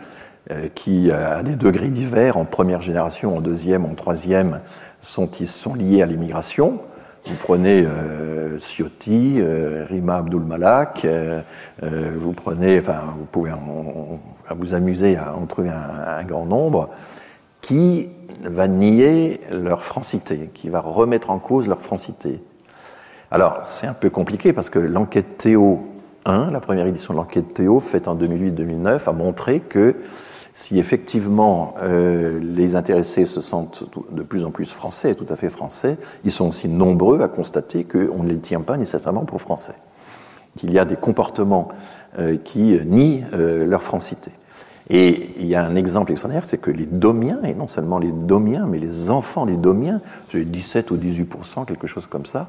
euh, 0.50 0.68
qui, 0.74 1.10
à 1.10 1.42
des 1.42 1.56
degrés 1.56 1.90
divers, 1.90 2.36
en 2.36 2.44
première 2.44 2.80
génération, 2.80 3.36
en 3.36 3.40
deuxième, 3.40 3.84
en 3.84 3.94
troisième, 3.94 4.60
sont, 5.02 5.28
sont 5.44 5.74
liés 5.74 6.02
à 6.02 6.06
l'immigration. 6.06 6.80
Vous 7.26 7.34
prenez 7.34 7.84
euh, 7.86 8.58
Ciotti, 8.58 9.36
euh, 9.38 9.84
Rima 9.88 10.18
Abdul 10.18 10.40
Malak, 10.40 11.04
euh, 11.04 11.40
euh, 11.82 12.12
vous 12.18 12.32
prenez, 12.32 12.80
enfin, 12.80 13.00
vous 13.18 13.26
pouvez 13.26 13.52
vous 14.56 14.74
amuser 14.74 15.16
à 15.16 15.34
en 15.34 15.46
trouver 15.46 15.68
un, 15.68 16.22
grand 16.24 16.46
nombre, 16.46 16.90
qui 17.68 18.08
va 18.44 18.66
nier 18.66 19.40
leur 19.50 19.84
francité, 19.84 20.48
qui 20.54 20.70
va 20.70 20.80
remettre 20.80 21.28
en 21.28 21.38
cause 21.38 21.68
leur 21.68 21.82
francité. 21.82 22.40
Alors, 23.30 23.58
c'est 23.64 23.86
un 23.86 23.92
peu 23.92 24.08
compliqué 24.08 24.54
parce 24.54 24.70
que 24.70 24.78
l'enquête 24.78 25.36
Théo 25.36 25.80
1, 26.24 26.50
la 26.50 26.60
première 26.60 26.86
édition 26.86 27.12
de 27.12 27.18
l'enquête 27.18 27.52
Théo, 27.52 27.78
faite 27.78 28.08
en 28.08 28.16
2008-2009, 28.16 29.06
a 29.06 29.12
montré 29.12 29.60
que 29.60 29.96
si 30.54 30.78
effectivement 30.78 31.74
euh, 31.82 32.40
les 32.40 32.74
intéressés 32.74 33.26
se 33.26 33.42
sentent 33.42 33.84
de 34.12 34.22
plus 34.22 34.46
en 34.46 34.50
plus 34.50 34.72
français, 34.72 35.14
tout 35.14 35.26
à 35.28 35.36
fait 35.36 35.50
français, 35.50 35.98
ils 36.24 36.32
sont 36.32 36.48
aussi 36.48 36.70
nombreux 36.70 37.20
à 37.20 37.28
constater 37.28 37.84
qu'on 37.84 38.22
ne 38.22 38.30
les 38.30 38.38
tient 38.38 38.62
pas 38.62 38.78
nécessairement 38.78 39.26
pour 39.26 39.42
français, 39.42 39.74
qu'il 40.56 40.72
y 40.72 40.78
a 40.78 40.86
des 40.86 40.96
comportements 40.96 41.68
euh, 42.18 42.38
qui 42.42 42.80
nient 42.86 43.24
euh, 43.34 43.66
leur 43.66 43.82
francité. 43.82 44.30
Et 44.90 45.30
il 45.38 45.46
y 45.46 45.54
a 45.54 45.64
un 45.64 45.76
exemple 45.76 46.12
extraordinaire, 46.12 46.46
c'est 46.46 46.58
que 46.58 46.70
les 46.70 46.86
Domiens, 46.86 47.40
et 47.44 47.54
non 47.54 47.68
seulement 47.68 47.98
les 47.98 48.10
Domiens, 48.10 48.66
mais 48.66 48.78
les 48.78 49.10
enfants 49.10 49.44
des 49.44 49.56
Domiens, 49.56 50.00
17 50.32 50.90
ou 50.90 50.96
18% 50.96 51.66
quelque 51.66 51.86
chose 51.86 52.06
comme 52.06 52.24
ça, 52.24 52.46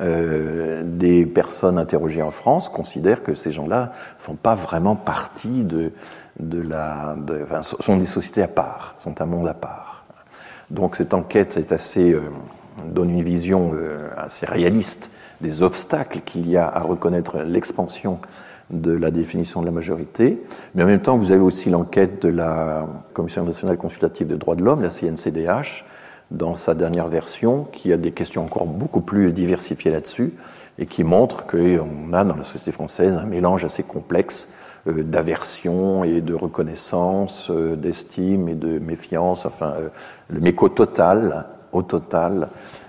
euh, 0.00 0.82
des 0.84 1.26
personnes 1.26 1.78
interrogées 1.78 2.22
en 2.22 2.30
France 2.30 2.70
considèrent 2.70 3.22
que 3.22 3.34
ces 3.34 3.52
gens-là 3.52 3.92
font 4.18 4.36
pas 4.36 4.54
vraiment 4.54 4.96
partie 4.96 5.64
de, 5.64 5.92
de 6.40 6.62
la, 6.62 7.14
de, 7.18 7.42
enfin, 7.42 7.60
sont 7.62 7.98
des 7.98 8.06
sociétés 8.06 8.42
à 8.42 8.48
part, 8.48 8.94
sont 9.02 9.20
un 9.20 9.26
monde 9.26 9.48
à 9.48 9.54
part. 9.54 10.06
Donc 10.70 10.96
cette 10.96 11.12
enquête 11.12 11.58
est 11.58 11.72
assez, 11.72 12.12
euh, 12.12 12.22
donne 12.86 13.10
une 13.10 13.22
vision 13.22 13.72
euh, 13.74 14.08
assez 14.16 14.46
réaliste 14.46 15.12
des 15.42 15.62
obstacles 15.62 16.20
qu'il 16.24 16.48
y 16.48 16.56
a 16.56 16.66
à 16.66 16.80
reconnaître 16.80 17.38
l'expansion 17.42 18.20
de 18.72 18.92
la 18.92 19.10
définition 19.10 19.60
de 19.60 19.66
la 19.66 19.72
majorité, 19.72 20.42
mais 20.74 20.82
en 20.82 20.86
même 20.86 21.02
temps, 21.02 21.16
vous 21.16 21.30
avez 21.30 21.40
aussi 21.40 21.70
l'enquête 21.70 22.22
de 22.22 22.28
la 22.28 22.86
Commission 23.12 23.44
nationale 23.44 23.76
consultative 23.76 24.26
des 24.26 24.36
droits 24.36 24.56
de 24.56 24.64
l'homme, 24.64 24.82
la 24.82 24.90
CNCDH, 24.90 25.84
dans 26.30 26.54
sa 26.54 26.74
dernière 26.74 27.08
version, 27.08 27.64
qui 27.70 27.92
a 27.92 27.96
des 27.96 28.12
questions 28.12 28.44
encore 28.44 28.66
beaucoup 28.66 29.02
plus 29.02 29.32
diversifiées 29.32 29.90
là-dessus, 29.90 30.32
et 30.78 30.86
qui 30.86 31.04
montre 31.04 31.46
qu'on 31.46 32.12
a 32.12 32.24
dans 32.24 32.36
la 32.36 32.44
société 32.44 32.72
française 32.72 33.16
un 33.16 33.26
mélange 33.26 33.64
assez 33.64 33.82
complexe 33.82 34.56
euh, 34.88 35.02
d'aversion 35.02 36.02
et 36.02 36.20
de 36.20 36.34
reconnaissance, 36.34 37.50
euh, 37.50 37.76
d'estime 37.76 38.48
et 38.48 38.54
de 38.54 38.78
méfiance, 38.78 39.46
enfin, 39.46 39.74
euh, 39.78 39.88
le 40.28 40.40
méco 40.40 40.68
total, 40.68 41.46
au 41.72 41.82
total, 41.82 42.48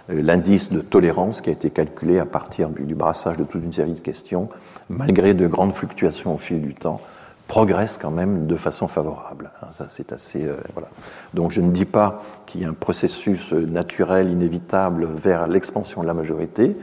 l'indice 0.10 0.74
de 0.74 0.82
tolérance 0.82 1.40
qui 1.40 1.50
a 1.50 1.54
été 1.54 1.70
calculé 1.70 2.20
à 2.20 2.26
partir 2.26 2.70
du 2.70 2.96
brassage 2.96 3.38
de 3.38 3.46
toute 3.46 3.64
une 3.64 3.72
série 3.72 3.94
de 3.94 4.00
questions, 4.02 4.50
malgré 4.94 5.34
de 5.34 5.48
grandes 5.48 5.74
fluctuations 5.74 6.36
au 6.36 6.38
fil 6.38 6.62
du 6.62 6.74
temps, 6.74 7.02
progresse 7.48 7.98
quand 7.98 8.12
même 8.12 8.48
de 8.48 8.56
façon 8.56 8.88
favorable. 8.88 9.52
Hein, 9.62 9.68
ça, 9.78 9.86
c'est 9.90 10.14
assez. 10.14 10.46
Euh, 10.46 10.56
voilà. 10.74 10.90
Donc, 11.34 11.52
je 11.52 11.62
ne 11.62 11.72
dis 11.72 11.86
pas 11.86 12.24
qu'il 12.46 12.62
y 12.62 12.66
a 12.66 12.70
un 12.70 12.74
processus 12.74 13.52
naturel, 13.54 14.30
inévitable 14.30 15.06
vers 15.06 15.48
l'expansion 15.48 16.02
de 16.02 16.08
la 16.08 16.14
majorité, 16.14 16.78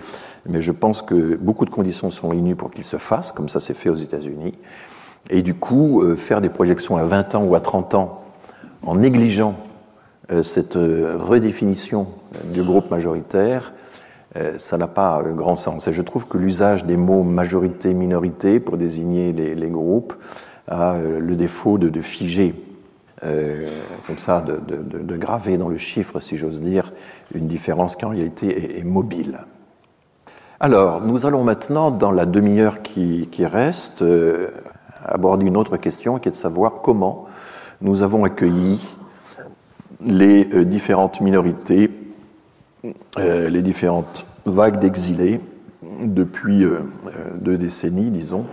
mais 0.47 0.61
je 0.61 0.73
pense 0.73 1.03
que 1.03 1.37
beaucoup 1.37 1.65
de 1.65 1.71
conditions 1.71 2.11
sont 2.11 2.29
réunies 2.29 2.55
pour 2.55 2.71
qu'il 2.71 2.85
se 2.85 2.99
fasse, 2.99 3.33
comme 3.33 3.49
ça 3.49 3.61
s'est 3.61 3.75
fait 3.75 3.89
aux 3.89 3.97
États-Unis. 3.97 4.55
Et 5.29 5.43
du 5.43 5.55
coup, 5.55 6.03
euh, 6.03 6.17
faire 6.17 6.41
des 6.41 6.49
projections 6.49 6.97
à 6.97 7.05
20 7.05 7.35
ans 7.35 7.45
ou 7.45 7.55
à 7.55 7.61
30 7.61 7.95
ans 7.95 8.23
en 8.83 8.95
négligeant 8.95 9.57
euh, 10.33 10.43
cette 10.43 10.75
redéfinition 10.75 12.09
du 12.53 12.63
groupe 12.63 12.91
majoritaire, 12.91 13.73
euh, 13.73 13.80
ça 14.59 14.79
n'a 14.79 14.87
pas 14.87 15.23
grand 15.35 15.57
sens. 15.57 15.89
Et 15.89 15.93
je 15.93 16.03
trouve 16.03 16.27
que 16.27 16.39
l'usage 16.39 16.85
des 16.85 16.97
mots 16.97 17.23
majorité, 17.23 17.95
minorité 17.95 18.61
pour 18.61 18.77
désigner 18.77 19.33
les, 19.33 19.71
groupes 19.71 20.15
a 20.69 20.95
euh, 20.95 21.19
le 21.19 21.35
défaut 21.35 21.79
de, 21.79 22.01
figer, 22.01 22.55
euh, 23.25 23.69
comme 24.07 24.19
ça, 24.19 24.41
de, 24.41 25.17
graver 25.17 25.59
dans 25.59 25.69
le 25.69 25.77
chiffre, 25.77 26.21
si 26.21 26.37
j'ose 26.37 26.61
dire, 26.61 26.93
une 27.35 27.49
différence 27.49 27.97
qui 27.97 28.05
en 28.05 28.11
réalité 28.11 28.79
est, 28.79 28.85
mobile. 28.85 29.41
Alors, 30.61 31.01
nous 31.01 31.27
allons 31.27 31.43
maintenant, 31.43 31.91
dans 31.91 32.13
la 32.13 32.27
demi-heure 32.27 32.83
qui, 32.83 33.27
reste, 33.41 34.05
aborder 35.05 35.47
une 35.47 35.57
autre 35.57 35.77
question 35.77 36.19
qui 36.19 36.29
est 36.29 36.33
de 36.33 36.37
savoir 36.37 36.83
comment 36.83 37.27
nous 37.81 38.03
avons 38.03 38.25
accueilli 38.25 38.79
les 40.01 40.45
différentes 40.67 41.21
minorités 41.21 41.91
euh, 41.91 42.00
les 43.17 43.63
différentes 43.63 44.25
vagues 44.47 44.79
d'exilés 44.79 45.41
depuis 45.83 46.65
euh, 46.65 46.81
euh, 47.07 47.35
deux 47.41 47.59
décennies, 47.59 48.11
disons, 48.11 48.47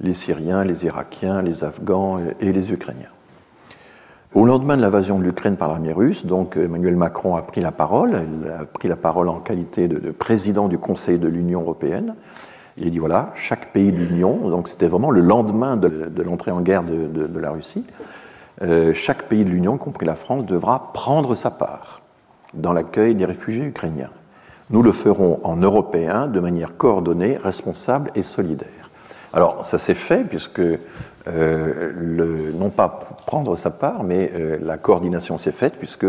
les 0.00 0.12
Syriens, 0.12 0.64
les 0.64 0.84
Irakiens, 0.84 1.42
les 1.42 1.64
Afghans 1.64 2.20
et 2.40 2.52
les 2.52 2.72
Ukrainiens. 2.72 3.08
Au 4.34 4.44
lendemain 4.44 4.76
de 4.76 4.82
l'invasion 4.82 5.18
de 5.18 5.24
l'Ukraine 5.24 5.56
par 5.56 5.68
l'armée 5.68 5.92
russe, 5.92 6.26
donc 6.26 6.58
Emmanuel 6.58 6.96
Macron 6.96 7.36
a 7.36 7.42
pris 7.42 7.62
la 7.62 7.72
parole. 7.72 8.20
Il 8.42 8.50
a 8.50 8.66
pris 8.66 8.88
la 8.88 8.96
parole 8.96 9.30
en 9.30 9.40
qualité 9.40 9.88
de, 9.88 10.10
président 10.10 10.68
du 10.68 10.76
Conseil 10.76 11.18
de 11.18 11.28
l'Union 11.28 11.62
européenne. 11.62 12.14
Il 12.76 12.86
a 12.86 12.90
dit 12.90 12.98
voilà, 12.98 13.32
chaque 13.34 13.72
pays 13.72 13.90
de 13.90 13.96
l'Union, 13.96 14.50
donc 14.50 14.68
c'était 14.68 14.88
vraiment 14.88 15.10
le 15.10 15.22
lendemain 15.22 15.78
de, 15.78 16.22
l'entrée 16.22 16.50
en 16.50 16.60
guerre 16.60 16.82
de, 16.82 17.38
la 17.38 17.50
Russie, 17.50 17.86
chaque 18.92 19.22
pays 19.22 19.46
de 19.46 19.48
l'Union, 19.48 19.78
compris 19.78 20.04
la 20.04 20.16
France, 20.16 20.44
devra 20.44 20.92
prendre 20.92 21.34
sa 21.34 21.50
part 21.50 22.02
dans 22.56 22.72
l'accueil 22.72 23.14
des 23.14 23.24
réfugiés 23.24 23.64
ukrainiens. 23.64 24.10
Nous 24.70 24.82
le 24.82 24.92
ferons 24.92 25.40
en 25.44 25.56
européen 25.56 26.26
de 26.26 26.40
manière 26.40 26.76
coordonnée, 26.76 27.36
responsable 27.36 28.10
et 28.14 28.22
solidaire. 28.22 28.90
Alors 29.32 29.64
ça 29.64 29.78
s'est 29.78 29.94
fait 29.94 30.24
puisque 30.24 30.60
euh, 30.60 31.92
le, 31.96 32.52
non 32.52 32.70
pas 32.70 32.88
prendre 33.26 33.56
sa 33.56 33.70
part, 33.70 34.02
mais 34.02 34.32
euh, 34.34 34.58
la 34.62 34.76
coordination 34.76 35.38
s'est 35.38 35.52
faite 35.52 35.74
puisque 35.78 36.06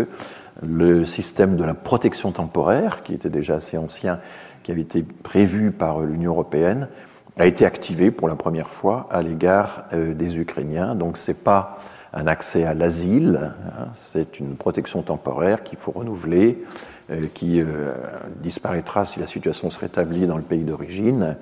le 0.64 1.06
système 1.06 1.56
de 1.56 1.64
la 1.64 1.74
protection 1.74 2.32
temporaire, 2.32 3.04
qui 3.04 3.14
était 3.14 3.30
déjà 3.30 3.56
assez 3.56 3.78
ancien, 3.78 4.20
qui 4.64 4.72
avait 4.72 4.82
été 4.82 5.04
prévu 5.04 5.72
par 5.72 6.00
l'Union 6.00 6.32
européenne, 6.32 6.88
a 7.38 7.46
été 7.46 7.66
activé 7.66 8.10
pour 8.12 8.28
la 8.28 8.36
première 8.36 8.70
fois 8.70 9.08
à 9.12 9.22
l'égard 9.22 9.86
euh, 9.94 10.14
des 10.14 10.40
Ukrainiens. 10.40 10.96
Donc 10.96 11.18
c'est 11.18 11.44
pas 11.44 11.78
un 12.18 12.26
accès 12.26 12.66
à 12.66 12.74
l'asile, 12.74 13.54
hein, 13.68 13.90
c'est 13.94 14.40
une 14.40 14.56
protection 14.56 15.04
temporaire 15.04 15.64
qu'il 15.64 15.78
faut 15.78 15.92
renouveler, 15.92 16.64
euh, 17.12 17.28
qui 17.34 17.62
euh, 17.62 17.94
disparaîtra 18.42 19.06
si 19.06 19.20
la 19.20 19.28
situation 19.28 19.70
se 19.70 19.80
rétablit 19.80 20.26
dans 20.26 20.38
le 20.38 20.44
pays 20.44 20.64
d'origine 20.64 21.38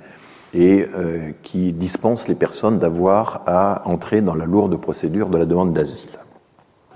et 0.53 0.85
euh, 0.97 1.31
qui 1.43 1.71
dispense 1.71 2.27
les 2.27 2.35
personnes 2.35 2.77
d'avoir 2.77 3.43
à 3.45 3.87
entrer 3.87 4.19
dans 4.19 4.35
la 4.35 4.45
lourde 4.45 4.75
procédure 4.75 5.29
de 5.29 5.37
la 5.37 5.45
demande 5.45 5.71
d'asile. 5.71 6.19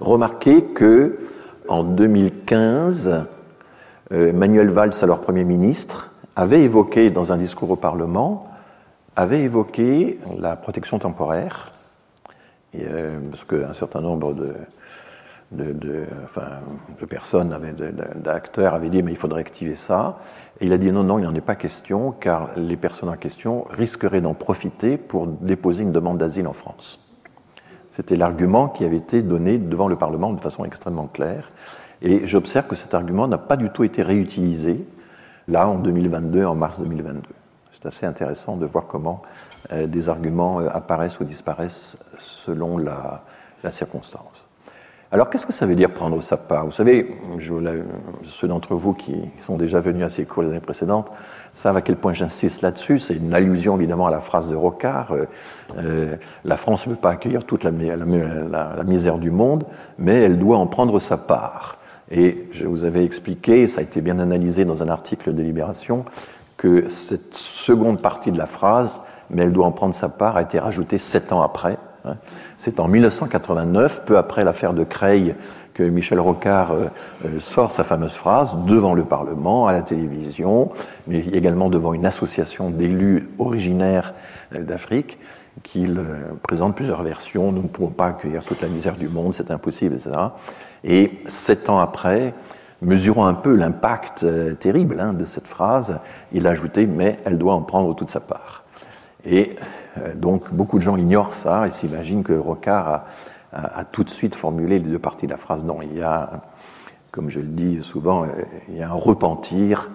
Remarquez 0.01 0.65
que 0.65 1.17
en 1.67 1.83
2015, 1.83 3.25
Manuel 4.11 4.69
Valls, 4.69 4.93
alors 5.03 5.19
Premier 5.19 5.43
ministre, 5.43 6.11
avait 6.35 6.63
évoqué 6.63 7.11
dans 7.11 7.31
un 7.31 7.37
discours 7.37 7.69
au 7.69 7.75
Parlement, 7.75 8.49
avait 9.15 9.41
évoqué 9.41 10.19
la 10.39 10.55
protection 10.55 10.97
temporaire 10.97 11.71
euh, 12.75 13.19
parce 13.32 13.45
qu'un 13.45 13.73
certain 13.73 14.01
nombre 14.01 14.34
de, 14.34 16.05
personnes, 17.10 17.58
d'acteurs 18.15 18.73
avaient 18.73 18.89
dit 18.89 19.01
mais 19.01 19.12
il 19.12 19.17
faudrait 19.17 19.41
activer 19.41 19.75
ça. 19.75 20.19
Et 20.62 20.65
il 20.65 20.73
a 20.73 20.77
dit 20.77 20.91
non, 20.91 21.03
non, 21.03 21.19
il 21.19 21.23
n'en 21.23 21.34
est 21.34 21.41
pas 21.41 21.55
question, 21.55 22.12
car 22.12 22.51
les 22.55 22.77
personnes 22.77 23.10
en 23.10 23.17
question 23.17 23.65
risqueraient 23.69 24.21
d'en 24.21 24.34
profiter 24.34 24.97
pour 24.97 25.27
déposer 25.27 25.84
une 25.84 25.91
demande 25.91 26.17
d'asile 26.17 26.47
en 26.47 26.53
France. 26.53 26.99
C'était 27.89 28.15
l'argument 28.15 28.69
qui 28.69 28.86
avait 28.86 28.97
été 28.97 29.23
donné 29.23 29.58
devant 29.58 29.88
le 29.88 29.95
Parlement 29.95 30.32
de 30.32 30.39
façon 30.39 30.63
extrêmement 30.63 31.08
claire. 31.08 31.49
Et 32.01 32.25
j'observe 32.25 32.67
que 32.67 32.75
cet 32.75 32.93
argument 32.93 33.27
n'a 33.27 33.38
pas 33.38 33.58
du 33.58 33.71
tout 33.71 33.84
été 33.84 34.03
réutilisé, 34.03 34.86
là, 35.47 35.67
en 35.67 35.79
2022, 35.79 36.45
en 36.45 36.55
mars 36.55 36.79
2022. 36.79 37.21
C'est 37.73 37.88
assez 37.88 38.05
intéressant 38.05 38.58
de 38.58 38.65
voir 38.65 38.88
comment 38.88 39.21
des 39.71 40.09
arguments 40.09 40.59
euh, 40.59 40.69
apparaissent 40.71 41.19
ou 41.19 41.23
disparaissent 41.23 41.97
selon 42.19 42.77
la, 42.77 43.23
circonstance. 43.71 44.45
Alors, 45.11 45.29
qu'est-ce 45.29 45.45
que 45.45 45.53
ça 45.53 45.65
veut 45.65 45.75
dire 45.75 45.91
prendre 45.91 46.21
sa 46.21 46.37
part? 46.37 46.65
Vous 46.65 46.71
savez, 46.71 47.17
ceux 48.25 48.47
d'entre 48.47 48.75
vous 48.75 48.93
qui 48.93 49.15
sont 49.41 49.57
déjà 49.57 49.79
venus 49.81 50.05
à 50.05 50.09
ces 50.09 50.25
cours 50.25 50.43
les 50.43 50.49
années 50.49 50.59
précédentes 50.59 51.11
savent 51.53 51.75
à 51.75 51.81
quel 51.81 51.97
point 51.97 52.13
j'insiste 52.13 52.61
là-dessus. 52.61 52.99
C'est 52.99 53.15
une 53.15 53.33
allusion 53.33 53.75
évidemment 53.75 54.07
à 54.07 54.11
la 54.11 54.19
phrase 54.19 54.49
de 54.49 54.55
Rocard. 54.55 55.13
Euh, 55.77 56.15
la 56.45 56.57
France 56.57 56.85
ne 56.87 56.93
veut 56.93 56.99
pas 56.99 57.09
accueillir 57.09 57.43
toute 57.43 57.63
la, 57.63 57.71
la, 57.71 58.83
misère 58.85 59.17
du 59.17 59.31
monde, 59.31 59.65
mais 59.97 60.21
elle 60.21 60.37
doit 60.37 60.57
en 60.57 60.67
prendre 60.67 60.99
sa 60.99 61.17
part. 61.17 61.79
Et 62.11 62.47
je 62.51 62.65
vous 62.65 62.85
avais 62.85 63.03
expliqué, 63.03 63.67
ça 63.67 63.81
a 63.81 63.83
été 63.83 64.01
bien 64.01 64.19
analysé 64.19 64.63
dans 64.63 64.83
un 64.83 64.89
article 64.89 65.33
de 65.33 65.41
Libération, 65.41 66.05
que 66.55 66.87
cette 66.87 67.33
seconde 67.33 68.01
partie 68.01 68.31
de 68.31 68.37
la 68.37 68.45
phrase 68.45 69.01
mais 69.29 69.43
elle 69.43 69.53
doit 69.53 69.65
en 69.65 69.71
prendre 69.71 69.93
sa 69.93 70.09
part, 70.09 70.37
a 70.37 70.41
été 70.41 70.59
rajoutée 70.59 70.97
sept 70.97 71.31
ans 71.31 71.41
après. 71.41 71.77
Hein. 72.05 72.15
C'est 72.57 72.79
en 72.79 72.87
1989, 72.87 74.05
peu 74.05 74.17
après 74.17 74.43
l'affaire 74.43 74.73
de 74.73 74.83
Creil, 74.83 75.35
que 75.79 75.83
Michel 75.83 76.19
Rocard 76.19 76.73
euh, 76.73 76.87
euh, 77.25 77.39
sort 77.39 77.71
sa 77.71 77.85
fameuse 77.85 78.13
phrase 78.13 78.53
devant 78.65 78.93
le 78.93 79.05
Parlement, 79.05 79.65
à 79.65 79.71
la 79.71 79.81
télévision, 79.81 80.71
mais 81.07 81.19
également 81.19 81.69
devant 81.69 81.93
une 81.93 82.05
association 82.05 82.69
d'élus 82.69 83.29
originaires 83.39 84.13
euh, 84.53 84.63
d'Afrique. 84.63 85.17
qu'il 85.63 86.01
présente 86.43 86.75
plusieurs 86.75 87.01
versions. 87.03 87.51
Nous 87.51 87.63
ne 87.63 87.67
pouvons 87.67 87.89
pas 87.91 88.07
accueillir 88.07 88.43
toute 88.43 88.61
la 88.61 88.67
misère 88.67 88.95
du 88.97 89.09
monde, 89.09 89.33
c'est 89.33 89.51
impossible, 89.51 89.95
etc. 89.95 90.11
Et 90.83 91.11
sept 91.27 91.69
ans 91.69 91.79
après, 91.79 92.33
mesurant 92.81 93.25
un 93.25 93.33
peu 93.33 93.55
l'impact 93.55 94.25
terrible 94.59 94.99
hein, 94.99 95.13
de 95.13 95.25
cette 95.25 95.47
phrase, 95.47 95.99
il 96.31 96.47
a 96.47 96.51
ajouté 96.51 96.87
mais 96.87 97.17
elle 97.25 97.37
doit 97.37 97.53
en 97.53 97.61
prendre 97.61 97.93
toute 97.93 98.09
sa 98.09 98.21
part. 98.21 98.58
Et 99.25 99.55
euh, 99.97 100.13
donc 100.15 100.53
beaucoup 100.53 100.77
de 100.77 100.84
gens 100.84 100.97
ignorent 100.97 101.34
ça 101.34 101.67
et 101.67 101.71
s'imaginent 101.71 102.23
que 102.23 102.34
Rocard 102.34 103.05
a, 103.51 103.84
tout 103.84 104.03
de 104.03 104.10
suite 104.10 104.36
formulé 104.36 104.79
les 104.79 104.89
deux 104.89 104.99
parties 104.99 105.25
de 105.25 105.32
la 105.32 105.38
phrase. 105.38 105.63
Non, 105.63 105.82
il 105.82 105.97
y 105.97 106.03
a, 106.03 106.43
comme 107.12 107.29
je 107.29 107.39
le 107.39 107.47
dis 107.47 107.82
souvent, 107.82 108.25
il 108.67 108.77
y 108.77 108.84
a 108.84 108.89
un 108.89 108.93
repentir, 108.93 109.89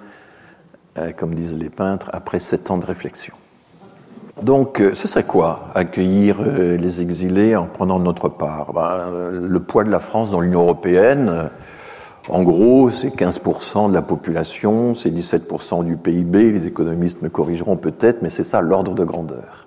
comme 1.16 1.36
disent 1.36 1.56
les 1.56 1.70
peintres, 1.70 2.10
après 2.12 2.40
sept 2.40 2.72
ans 2.72 2.78
de 2.78 2.86
réflexion. 2.86 3.34
Donc, 4.42 4.80
euh, 4.80 4.94
ce 4.94 5.06
serait 5.06 5.24
quoi 5.24 5.68
accueillir 5.74 6.38
euh, 6.40 6.76
les 6.76 7.00
exilés 7.02 7.54
en 7.54 7.66
prenant 7.66 8.00
notre 8.00 8.28
part? 8.28 8.72
Ben, 8.72 9.30
Le 9.30 9.60
poids 9.60 9.84
de 9.84 9.90
la 9.90 10.00
France 10.00 10.32
dans 10.32 10.40
l'Union 10.40 10.62
européenne, 10.62 11.28
euh, 11.28 11.44
en 12.30 12.42
gros, 12.42 12.88
c'est 12.88 13.14
15% 13.14 13.90
de 13.90 13.94
la 13.94 14.00
population, 14.00 14.94
c'est 14.94 15.10
17% 15.10 15.84
du 15.84 15.96
PIB. 15.96 16.52
Les 16.52 16.66
économistes 16.66 17.20
me 17.20 17.28
corrigeront 17.28 17.76
peut-être, 17.76 18.22
mais 18.22 18.30
c'est 18.30 18.44
ça 18.44 18.62
l'ordre 18.62 18.94
de 18.94 19.04
grandeur. 19.04 19.66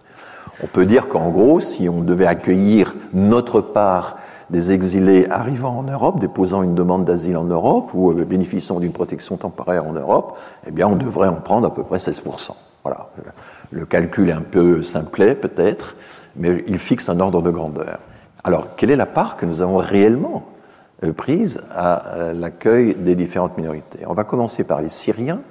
On 0.63 0.67
peut 0.67 0.88
dire 0.88 1.08
qu'en 1.08 1.30
gros, 1.30 1.60
si 1.60 1.88
on 1.88 2.02
devait 2.02 2.26
accueillir 2.26 2.96
notre 3.13 3.62
part 3.62 4.17
des 4.50 4.72
exilés 4.72 5.28
arrivant 5.30 5.78
en 5.78 5.84
Europe, 5.84 6.20
déposant 6.20 6.63
une 6.63 6.74
demande 6.74 7.06
d'asile 7.06 7.38
en 7.38 7.43
Europe 7.43 7.91
ou 7.93 8.12
bénéficiant 8.13 8.80
d'une 8.80 8.93
protection 8.93 9.38
temporaire 9.38 9.86
en 9.86 9.93
Europe, 9.93 10.38
eh 10.65 10.72
bien, 10.72 10.88
on 10.88 10.96
devrait 10.96 11.28
en 11.28 11.36
prendre 11.36 11.67
à 11.67 11.74
peu 11.74 11.84
près 11.84 11.98
16%. 11.98 12.54
Voilà. 12.84 13.10
Le 13.70 13.86
calcul 13.86 14.30
est 14.30 14.34
un 14.34 14.41
peu 14.41 14.82
simplet 14.82 15.36
peut-être, 15.36 15.96
mais 16.36 16.63
il 16.67 16.80
fixe 16.80 17.08
un 17.10 17.20
ordre 17.20 17.43
de 17.43 17.52
grandeur. 17.52 18.00
Alors, 18.43 18.76
quelle 18.78 18.89
est 18.89 18.96
la 18.96 19.06
part 19.06 19.38
que 19.38 19.46
nous 19.46 19.62
avons 19.62 19.78
réellement 19.78 20.43
euh, 20.46 20.57
prise 21.13 21.62
à 21.71 22.07
euh, 22.15 22.33
l'accueil 22.33 22.95
des 22.95 23.15
différentes 23.15 23.57
minorités 23.57 23.99
On 24.07 24.13
va 24.13 24.23
commencer 24.23 24.63
par 24.65 24.81
les 24.81 24.89
Syriens. 24.89 25.41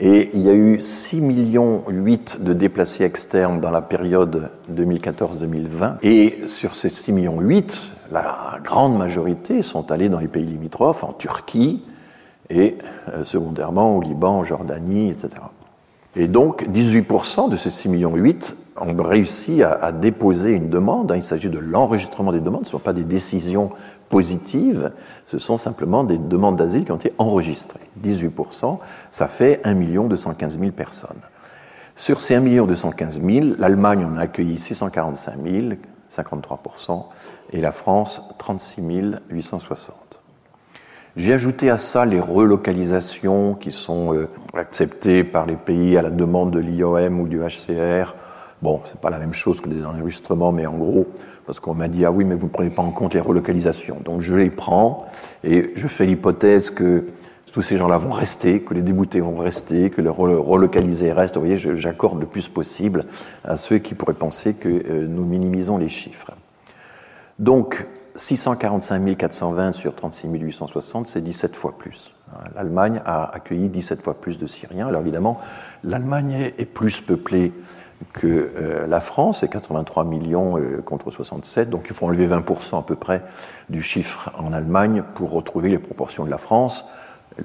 Et 0.00 0.30
il 0.34 0.40
y 0.40 0.50
a 0.50 0.54
eu 0.54 0.80
6 0.80 1.20
millions 1.20 1.84
8 1.88 2.42
de 2.42 2.52
déplacés 2.52 3.04
externes 3.04 3.60
dans 3.60 3.70
la 3.70 3.82
période 3.82 4.50
2014-2020. 4.72 5.98
Et 6.02 6.48
sur 6.48 6.74
ces 6.74 6.88
6 6.88 7.12
millions 7.12 7.40
8, 7.40 7.80
la 8.10 8.58
grande 8.62 8.98
majorité 8.98 9.62
sont 9.62 9.92
allés 9.92 10.08
dans 10.08 10.18
les 10.18 10.28
pays 10.28 10.44
limitrophes, 10.44 11.04
en 11.04 11.12
Turquie 11.12 11.84
et 12.50 12.76
euh, 13.08 13.24
secondairement 13.24 13.96
au 13.96 14.02
Liban, 14.02 14.38
en 14.38 14.44
Jordanie, 14.44 15.10
etc. 15.10 15.30
Et 16.16 16.28
donc, 16.28 16.68
18% 16.68 17.50
de 17.50 17.56
ces 17.56 17.70
6,8 17.70 17.88
millions 17.88 18.14
ont 18.76 19.02
réussi 19.02 19.62
à, 19.62 19.92
déposer 19.92 20.52
une 20.52 20.68
demande. 20.68 21.12
Il 21.14 21.24
s'agit 21.24 21.48
de 21.48 21.58
l'enregistrement 21.58 22.32
des 22.32 22.40
demandes, 22.40 22.64
ce 22.64 22.68
ne 22.68 22.72
sont 22.72 22.78
pas 22.78 22.92
des 22.92 23.04
décisions 23.04 23.70
positives, 24.08 24.92
ce 25.26 25.38
sont 25.38 25.56
simplement 25.56 26.04
des 26.04 26.18
demandes 26.18 26.56
d'asile 26.56 26.84
qui 26.84 26.92
ont 26.92 26.96
été 26.96 27.12
enregistrées. 27.18 27.80
18%, 28.02 28.78
ça 29.10 29.28
fait 29.28 29.60
1 29.64 29.74
215 29.74 30.58
000 30.58 30.72
personnes. 30.72 31.20
Sur 31.96 32.20
ces 32.20 32.34
1 32.34 32.40
215 32.66 33.22
000, 33.22 33.46
l'Allemagne 33.58 34.04
en 34.04 34.16
a 34.16 34.22
accueilli 34.22 34.58
645 34.58 35.34
000, 35.42 35.74
53%, 36.10 37.04
et 37.52 37.60
la 37.60 37.72
France 37.72 38.22
36 38.38 39.16
860. 39.30 40.04
J'ai 41.16 41.32
ajouté 41.32 41.70
à 41.70 41.78
ça 41.78 42.04
les 42.04 42.18
relocalisations 42.18 43.54
qui 43.54 43.70
sont 43.70 44.12
euh, 44.14 44.28
acceptées 44.54 45.22
par 45.22 45.46
les 45.46 45.54
pays 45.54 45.96
à 45.96 46.02
la 46.02 46.10
demande 46.10 46.50
de 46.50 46.58
l'IOM 46.58 47.20
ou 47.20 47.28
du 47.28 47.38
HCR. 47.38 48.16
Bon, 48.64 48.80
c'est 48.86 48.98
pas 48.98 49.10
la 49.10 49.18
même 49.18 49.34
chose 49.34 49.60
que 49.60 49.68
des 49.68 49.84
enregistrements, 49.84 50.50
mais 50.50 50.64
en 50.64 50.78
gros, 50.78 51.06
parce 51.44 51.60
qu'on 51.60 51.74
m'a 51.74 51.86
dit 51.86 52.06
ah 52.06 52.10
oui, 52.10 52.24
mais 52.24 52.34
vous 52.34 52.46
ne 52.46 52.50
prenez 52.50 52.70
pas 52.70 52.80
en 52.80 52.92
compte 52.92 53.12
les 53.12 53.20
relocalisations. 53.20 53.98
Donc 54.02 54.22
je 54.22 54.34
les 54.34 54.48
prends 54.48 55.04
et 55.42 55.72
je 55.76 55.86
fais 55.86 56.06
l'hypothèse 56.06 56.70
que 56.70 57.04
tous 57.52 57.60
ces 57.60 57.76
gens-là 57.76 57.98
vont 57.98 58.12
rester, 58.12 58.62
que 58.62 58.72
les 58.72 58.80
déboutés 58.80 59.20
vont 59.20 59.36
rester, 59.36 59.90
que 59.90 60.00
les 60.00 60.08
relocalisés 60.08 61.12
restent. 61.12 61.34
Vous 61.34 61.42
voyez, 61.42 61.58
j'accorde 61.58 62.18
le 62.18 62.26
plus 62.26 62.48
possible 62.48 63.04
à 63.44 63.56
ceux 63.56 63.76
qui 63.76 63.94
pourraient 63.94 64.14
penser 64.14 64.54
que 64.54 64.70
euh, 64.70 65.06
nous 65.06 65.26
minimisons 65.26 65.76
les 65.76 65.90
chiffres. 65.90 66.30
Donc, 67.38 67.86
645 68.16 69.14
420 69.14 69.72
sur 69.72 69.94
36 69.94 70.28
860, 70.38 71.06
c'est 71.06 71.20
17 71.20 71.54
fois 71.54 71.76
plus. 71.76 72.14
L'Allemagne 72.54 73.02
a 73.04 73.24
accueilli 73.24 73.68
17 73.68 74.00
fois 74.00 74.14
plus 74.14 74.38
de 74.38 74.46
Syriens. 74.46 74.88
Alors 74.88 75.02
évidemment, 75.02 75.38
l'Allemagne 75.82 76.52
est 76.56 76.64
plus 76.64 77.02
peuplée 77.02 77.52
que 78.12 78.52
euh, 78.56 78.86
la 78.86 79.00
France, 79.00 79.40
c'est 79.40 79.48
83 79.48 80.04
millions 80.04 80.58
euh, 80.58 80.82
contre 80.82 81.10
67, 81.10 81.70
donc 81.70 81.86
il 81.88 81.94
faut 81.94 82.06
enlever 82.06 82.26
20% 82.26 82.78
à 82.78 82.82
peu 82.82 82.96
près 82.96 83.22
du 83.68 83.82
chiffre 83.82 84.30
en 84.38 84.52
Allemagne 84.52 85.02
pour 85.14 85.30
retrouver 85.30 85.68
les 85.68 85.78
proportions 85.78 86.24
de 86.24 86.30
la 86.30 86.38
France. 86.38 86.86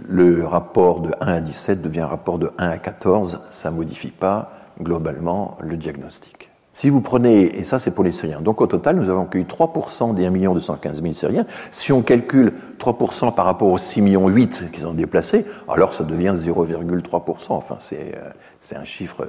Le 0.08 0.46
rapport 0.46 1.02
de 1.02 1.12
1 1.22 1.28
à 1.28 1.40
17 1.40 1.82
devient 1.82 2.02
un 2.02 2.08
rapport 2.08 2.38
de 2.38 2.52
1 2.58 2.70
à 2.70 2.78
14, 2.78 3.48
ça 3.52 3.72
ne 3.72 3.76
modifie 3.76 4.12
pas 4.12 4.52
globalement 4.80 5.58
le 5.62 5.78
diagnostic. 5.78 6.50
Si 6.72 6.90
vous 6.90 7.02
prenez, 7.02 7.58
et 7.58 7.64
ça 7.64 7.80
c'est 7.80 7.94
pour 7.94 8.04
les 8.04 8.12
Syriens, 8.12 8.42
donc 8.42 8.62
au 8.62 8.68
total 8.68 8.96
nous 8.96 9.10
avons 9.10 9.24
accueilli 9.24 9.44
3% 9.44 10.14
des 10.14 10.28
1 10.28 10.32
215 10.32 11.02
000 11.02 11.14
Syriens. 11.14 11.46
Si 11.72 11.92
on 11.92 12.02
calcule 12.02 12.54
3% 12.80 13.34
par 13.34 13.46
rapport 13.46 13.70
aux 13.70 13.78
6 13.78 14.02
millions 14.02 14.28
8 14.30 14.70
qui 14.72 14.82
sont 14.82 14.94
déplacés, 14.94 15.46
alors 15.68 15.94
ça 15.94 16.04
devient 16.04 16.34
0,3%. 16.36 17.48
Enfin 17.50 17.78
c'est 17.80 18.76
un 18.76 18.84
chiffre, 18.86 19.28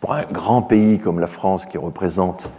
pour 0.00 0.12
un 0.12 0.24
grand 0.24 0.62
pays 0.62 0.98
comme 0.98 1.20
la 1.20 1.26
France 1.26 1.66
qui 1.66 1.78
représente 1.78 2.50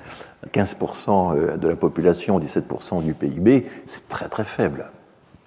15% 0.53 1.35
euh, 1.35 1.57
de 1.57 1.67
la 1.67 1.75
population, 1.75 2.39
17% 2.39 3.03
du 3.03 3.13
PIB, 3.13 3.67
c'est 3.85 4.09
très 4.09 4.29
très 4.29 4.43
faible. 4.43 4.89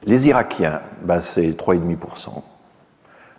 Les 0.05 0.29
Irakiens, 0.29 0.81
bah, 1.05 1.20
c'est 1.20 1.50
3,5%. 1.50 2.42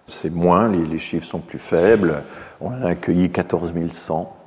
C'est 0.08 0.30
moins, 0.30 0.68
les, 0.68 0.98
chiffres 0.98 1.26
sont 1.26 1.40
plus 1.40 1.60
faibles. 1.60 2.24
On 2.60 2.72
a 2.72 2.88
accueilli 2.88 3.32
14 3.32 3.74
100. 3.90 4.38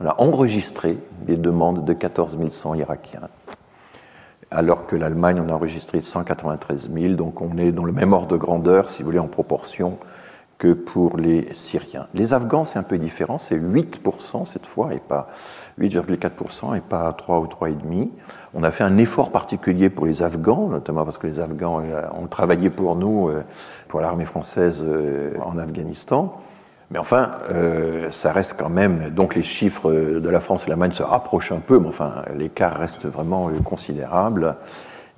On 0.00 0.06
a 0.06 0.14
enregistré 0.20 0.96
les 1.26 1.36
demandes 1.36 1.84
de 1.84 1.92
14 1.92 2.38
100 2.48 2.74
Irakiens, 2.76 3.28
alors 4.50 4.86
que 4.86 4.94
l'Allemagne 4.94 5.40
en 5.40 5.48
a 5.48 5.52
enregistré 5.52 6.00
193 6.00 6.90
000, 6.92 7.14
donc 7.14 7.42
on 7.42 7.58
est 7.58 7.72
dans 7.72 7.84
le 7.84 7.92
même 7.92 8.12
ordre 8.12 8.28
de 8.28 8.36
grandeur, 8.36 8.88
si 8.88 9.02
vous 9.02 9.06
voulez, 9.06 9.18
en 9.18 9.26
proportion 9.26 9.98
que 10.58 10.72
pour 10.72 11.16
les 11.16 11.54
Syriens. 11.54 12.08
Les 12.14 12.34
Afghans, 12.34 12.64
c'est 12.64 12.80
un 12.80 12.82
peu 12.82 12.98
différent, 12.98 13.38
c'est 13.38 13.56
8% 13.56 14.44
cette 14.44 14.66
fois, 14.66 14.92
et 14.92 14.98
pas 14.98 15.28
8,4% 15.80 16.76
et 16.76 16.80
pas 16.80 17.12
3 17.12 17.38
ou 17.38 17.46
3,5%. 17.46 18.08
On 18.54 18.64
a 18.64 18.72
fait 18.72 18.82
un 18.82 18.98
effort 18.98 19.30
particulier 19.30 19.88
pour 19.88 20.06
les 20.06 20.22
Afghans, 20.22 20.68
notamment 20.68 21.04
parce 21.04 21.16
que 21.16 21.28
les 21.28 21.38
Afghans 21.38 21.82
euh, 21.86 22.02
ont 22.12 22.26
travaillé 22.26 22.70
pour 22.70 22.96
nous, 22.96 23.28
euh, 23.28 23.44
pour 23.86 24.00
l'armée 24.00 24.24
française 24.24 24.82
euh, 24.84 25.32
en 25.44 25.58
Afghanistan. 25.58 26.40
Mais 26.90 26.98
enfin, 26.98 27.32
ça 28.12 28.32
reste 28.32 28.56
quand 28.58 28.70
même. 28.70 29.10
Donc 29.10 29.34
les 29.34 29.42
chiffres 29.42 29.92
de 29.92 30.28
la 30.30 30.40
France 30.40 30.64
et 30.64 30.70
l'Allemagne 30.70 30.92
se 30.92 31.02
rapprochent 31.02 31.52
un 31.52 31.60
peu, 31.60 31.78
mais 31.78 31.88
enfin, 31.88 32.22
l'écart 32.34 32.78
reste 32.78 33.04
vraiment 33.04 33.50
considérable. 33.62 34.56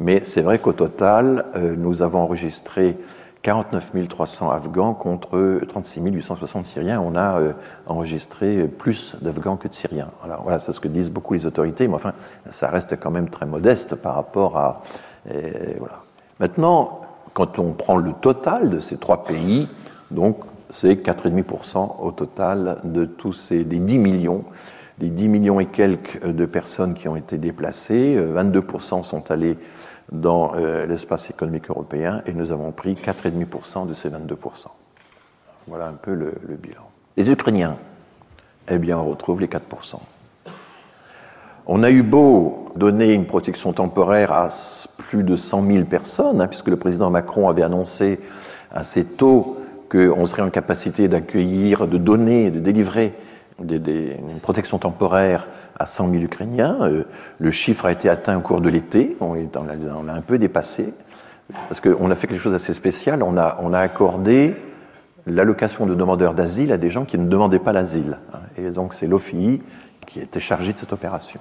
Mais 0.00 0.22
c'est 0.24 0.40
vrai 0.40 0.58
qu'au 0.58 0.72
total, 0.72 1.44
nous 1.78 2.02
avons 2.02 2.22
enregistré 2.22 2.98
49 3.42 4.08
300 4.08 4.50
Afghans 4.50 4.94
contre 4.94 5.60
36 5.66 6.00
860 6.02 6.66
Syriens. 6.66 7.00
On 7.00 7.14
a 7.16 7.40
euh, 7.40 7.52
enregistré 7.86 8.68
plus 8.68 9.16
d'Afghans 9.22 9.56
que 9.56 9.68
de 9.68 9.74
Syriens. 9.74 10.10
Alors 10.24 10.42
voilà, 10.42 10.58
c'est 10.58 10.72
ce 10.72 10.80
que 10.80 10.88
disent 10.88 11.10
beaucoup 11.10 11.34
les 11.34 11.46
autorités, 11.46 11.88
mais 11.88 11.94
enfin, 11.94 12.12
ça 12.48 12.68
reste 12.68 12.98
quand 13.00 13.10
même 13.10 13.30
très 13.30 13.46
modeste 13.46 14.02
par 14.02 14.14
rapport 14.14 14.58
à. 14.58 14.82
voilà. 15.26 16.02
Maintenant, 16.38 17.00
quand 17.34 17.58
on 17.58 17.72
prend 17.72 17.96
le 17.96 18.12
total 18.12 18.70
de 18.70 18.78
ces 18.78 18.96
trois 18.96 19.24
pays, 19.24 19.68
donc 20.10 20.38
c'est 20.70 20.94
4,5% 20.94 21.96
au 22.00 22.10
total 22.12 22.78
de 22.84 23.04
tous 23.04 23.32
ces 23.32 23.64
des 23.64 23.78
10 23.78 23.98
millions, 23.98 24.44
des 24.98 25.08
10 25.08 25.28
millions 25.28 25.60
et 25.60 25.66
quelques 25.66 26.24
de 26.24 26.46
personnes 26.46 26.94
qui 26.94 27.08
ont 27.08 27.16
été 27.16 27.38
déplacées. 27.38 28.16
22% 28.18 29.02
sont 29.02 29.30
allés 29.30 29.58
dans 30.12 30.54
euh, 30.54 30.86
l'espace 30.86 31.30
économique 31.30 31.70
européen 31.70 32.22
et 32.26 32.32
nous 32.32 32.52
avons 32.52 32.72
pris 32.72 32.94
4,5% 32.94 33.86
de 33.86 33.94
ces 33.94 34.08
22%. 34.08 34.36
Voilà 35.66 35.86
un 35.86 35.94
peu 35.94 36.14
le, 36.14 36.32
bilan. 36.56 36.82
Les 37.16 37.30
Ukrainiens, 37.30 37.76
eh 38.68 38.78
bien, 38.78 38.98
on 38.98 39.08
retrouve 39.08 39.40
les 39.40 39.46
4%. 39.46 39.60
On 41.66 41.82
a 41.82 41.90
eu 41.90 42.02
beau 42.02 42.70
donner 42.74 43.12
une 43.12 43.26
protection 43.26 43.72
temporaire 43.72 44.32
à 44.32 44.48
plus 44.98 45.22
de 45.22 45.36
100 45.36 45.66
000 45.66 45.84
personnes, 45.84 46.40
hein, 46.40 46.48
puisque 46.48 46.68
le 46.68 46.76
président 46.76 47.10
Macron 47.10 47.48
avait 47.48 47.62
annoncé 47.62 48.18
assez 48.72 49.04
tôt 49.04 49.58
qu'on 49.90 50.26
serait 50.26 50.42
en 50.42 50.50
capacité 50.50 51.08
d'accueillir, 51.08 51.86
de 51.86 51.98
donner, 51.98 52.50
de 52.50 52.58
délivrer 52.58 53.14
des, 53.60 54.16
une 54.18 54.40
protection 54.40 54.78
temporaire 54.78 55.46
à 55.78 55.86
100 55.86 56.10
000 56.10 56.22
Ukrainiens. 56.22 56.76
Euh, 56.82 57.04
le 57.38 57.50
chiffre 57.50 57.86
a 57.86 57.92
été 57.92 58.08
atteint 58.08 58.36
au 58.36 58.40
cours 58.40 58.60
de 58.60 58.68
l'été, 58.68 59.16
on, 59.20 59.34
l'a 59.34 60.14
un 60.14 60.20
peu 60.20 60.38
dépassé, 60.38 60.92
parce 61.68 61.80
qu'on 61.80 62.10
a 62.10 62.14
fait 62.14 62.26
quelque 62.26 62.40
chose 62.40 62.52
d'assez 62.52 62.74
spécial, 62.74 63.22
on 63.22 63.36
a, 63.36 63.58
on 63.60 63.72
a 63.72 63.78
accordé 63.78 64.56
l'allocation 65.26 65.86
de 65.86 65.94
demandeurs 65.94 66.34
d'asile 66.34 66.72
à 66.72 66.78
des 66.78 66.90
gens 66.90 67.04
qui 67.04 67.18
ne 67.18 67.26
demandaient 67.26 67.58
pas 67.58 67.72
l'asile. 67.72 68.18
Et 68.56 68.70
donc 68.70 68.94
c'est 68.94 69.06
l'OFI 69.06 69.62
qui 70.06 70.20
était 70.20 70.40
chargé 70.40 70.72
de 70.72 70.78
cette 70.78 70.92
opération. 70.92 71.40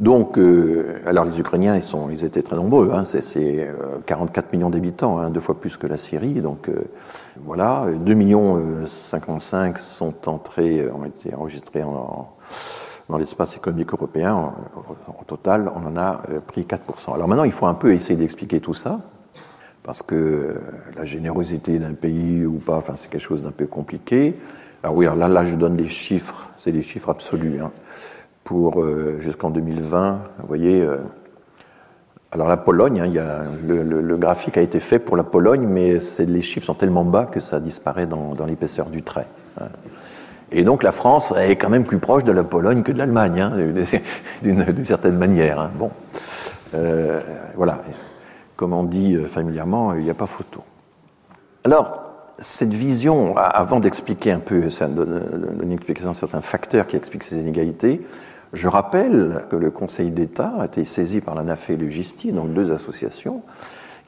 Donc, 0.00 0.38
euh, 0.38 0.98
alors 1.04 1.26
les 1.26 1.38
Ukrainiens, 1.40 1.76
ils, 1.76 1.82
sont, 1.82 2.08
ils 2.08 2.24
étaient 2.24 2.42
très 2.42 2.56
nombreux, 2.56 2.90
hein, 2.90 3.04
c'est 3.04 3.68
44 4.06 4.46
euh, 4.46 4.48
millions 4.56 4.70
d'habitants, 4.70 5.18
hein, 5.18 5.28
deux 5.28 5.40
fois 5.40 5.60
plus 5.60 5.76
que 5.76 5.86
la 5.86 5.98
Syrie. 5.98 6.40
Donc 6.40 6.70
euh, 6.70 6.84
voilà, 7.44 7.84
2 7.94 8.14
millions 8.14 8.86
55 8.86 9.78
sont 9.78 10.26
entrés, 10.26 10.90
ont 10.90 11.04
été 11.04 11.34
enregistrés 11.34 11.82
en, 11.82 12.30
dans 13.10 13.18
l'espace 13.18 13.58
économique 13.58 13.92
européen. 13.92 14.54
En, 15.06 15.22
total, 15.24 15.70
on 15.76 15.86
en 15.86 15.96
a 15.98 16.22
pris 16.46 16.62
4%. 16.62 17.14
Alors 17.14 17.28
maintenant, 17.28 17.44
il 17.44 17.52
faut 17.52 17.66
un 17.66 17.74
peu 17.74 17.92
essayer 17.92 18.18
d'expliquer 18.18 18.60
tout 18.60 18.74
ça, 18.74 19.00
parce 19.82 20.02
que 20.02 20.56
la 20.96 21.04
générosité 21.04 21.78
d'un 21.78 21.92
pays 21.92 22.46
ou 22.46 22.54
pas, 22.54 22.78
enfin, 22.78 22.94
c'est 22.96 23.10
quelque 23.10 23.20
chose 23.20 23.42
d'un 23.42 23.52
peu 23.52 23.66
compliqué. 23.66 24.40
Alors 24.82 24.96
oui, 24.96 25.04
alors 25.04 25.18
là, 25.18 25.28
là, 25.28 25.44
je 25.44 25.56
donne 25.56 25.76
des 25.76 25.88
chiffres, 25.88 26.48
c'est 26.56 26.72
des 26.72 26.80
chiffres 26.80 27.10
absolus. 27.10 27.60
Hein 27.60 27.70
euh, 28.52 29.20
jusqu'en 29.20 29.50
2020. 29.50 30.20
Vous 30.38 30.46
voyez, 30.46 30.82
euh, 30.82 30.96
alors 32.32 32.48
la 32.48 32.56
Pologne, 32.56 33.00
hein, 33.00 33.44
le, 33.66 34.16
graphique 34.16 34.56
a 34.58 34.60
été 34.60 34.80
fait 34.80 34.98
pour 34.98 35.16
la 35.16 35.24
Pologne, 35.24 35.66
mais 35.66 35.98
les 36.18 36.42
chiffres 36.42 36.66
sont 36.66 36.74
tellement 36.74 37.04
bas 37.04 37.26
que 37.26 37.40
ça 37.40 37.60
disparaît 37.60 38.06
dans, 38.06 38.34
l'épaisseur 38.46 38.86
du 38.86 39.02
trait. 39.02 39.26
Hein. 39.60 39.68
Et 40.52 40.64
donc 40.64 40.82
la 40.82 40.92
France 40.92 41.32
est 41.38 41.56
quand 41.56 41.68
même 41.68 41.84
plus 41.84 41.98
proche 41.98 42.24
de 42.24 42.32
la 42.32 42.44
Pologne 42.44 42.82
que 42.82 42.92
de 42.92 42.98
l'Allemagne, 42.98 43.40
hein, 43.40 43.52
d'une 44.42 44.84
certaine 44.84 45.16
manière. 45.16 45.70
Bon, 45.76 45.90
euh, 46.74 47.20
voilà. 47.56 47.82
Comme 48.56 48.74
on 48.74 48.84
dit 48.84 49.16
familièrement, 49.26 49.94
il 49.94 50.04
n'y 50.04 50.10
a 50.10 50.14
pas 50.14 50.26
photo. 50.26 50.62
Alors, 51.64 52.10
cette 52.40 52.72
vision, 52.72 53.36
avant 53.36 53.80
d'expliquer 53.80 54.32
un 54.32 54.40
peu, 54.40 54.68
donner 54.88 55.20
une 55.62 55.72
explication 55.72 56.14
sur 56.14 56.28
certains 56.28 56.42
facteurs 56.42 56.86
qui 56.86 56.96
expliquent 56.96 57.22
ces 57.22 57.38
inégalités, 57.38 58.02
je 58.52 58.68
rappelle 58.68 59.44
que 59.50 59.56
le 59.56 59.70
Conseil 59.70 60.10
d'État 60.10 60.52
a 60.58 60.66
été 60.66 60.84
saisi 60.84 61.20
par 61.20 61.34
la 61.34 61.42
NAFE 61.42 61.70
et 61.70 61.76
le 61.76 61.88
GISTI, 61.88 62.32
donc 62.32 62.52
deux 62.52 62.72
associations, 62.72 63.42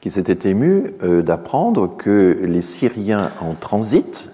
qui 0.01 0.11
s'étaient 0.11 0.49
émues 0.49 0.93
euh, 1.01 1.21
d'apprendre 1.21 1.95
que 1.95 2.39
les 2.43 2.61
Syriens 2.61 3.31
en 3.39 3.53
transit 3.53 4.29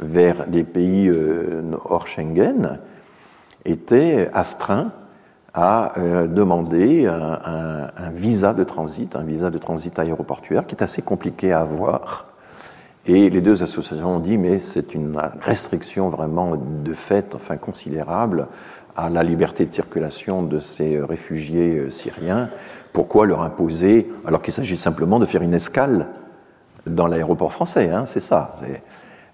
vers 0.00 0.46
les 0.50 0.64
pays 0.64 1.08
euh, 1.08 1.62
hors 1.84 2.08
Schengen 2.08 2.80
étaient 3.64 4.28
astreints 4.34 4.90
à 5.54 5.96
euh, 5.98 6.26
demander 6.26 7.06
un, 7.06 7.90
un, 7.96 8.10
visa 8.10 8.54
de 8.54 8.64
transit, 8.64 9.14
un 9.14 9.22
visa 9.22 9.50
de 9.50 9.58
transit 9.58 9.96
aéroportuaire 10.00 10.66
qui 10.66 10.74
est 10.74 10.82
assez 10.82 11.00
compliqué 11.00 11.52
à 11.52 11.60
avoir. 11.60 12.26
Et 13.06 13.30
les 13.30 13.40
deux 13.40 13.62
associations 13.62 14.16
ont 14.16 14.18
dit, 14.18 14.36
mais 14.36 14.58
c'est 14.58 14.94
une 14.94 15.16
restriction 15.42 16.08
vraiment 16.08 16.56
de 16.56 16.92
fait, 16.92 17.34
enfin 17.34 17.56
considérable, 17.56 18.48
à 18.96 19.10
la 19.10 19.22
liberté 19.22 19.66
de 19.66 19.74
circulation 19.74 20.42
de 20.42 20.60
ces 20.60 21.00
réfugiés 21.00 21.78
euh, 21.78 21.90
syriens, 21.90 22.48
pourquoi 22.92 23.26
leur 23.26 23.42
imposer, 23.42 24.10
alors 24.26 24.40
qu'il 24.40 24.54
s'agit 24.54 24.76
simplement 24.76 25.18
de 25.18 25.26
faire 25.26 25.42
une 25.42 25.54
escale 25.54 26.06
dans 26.86 27.06
l'aéroport 27.06 27.52
français, 27.52 27.90
hein, 27.90 28.06
c'est 28.06 28.20
ça. 28.20 28.54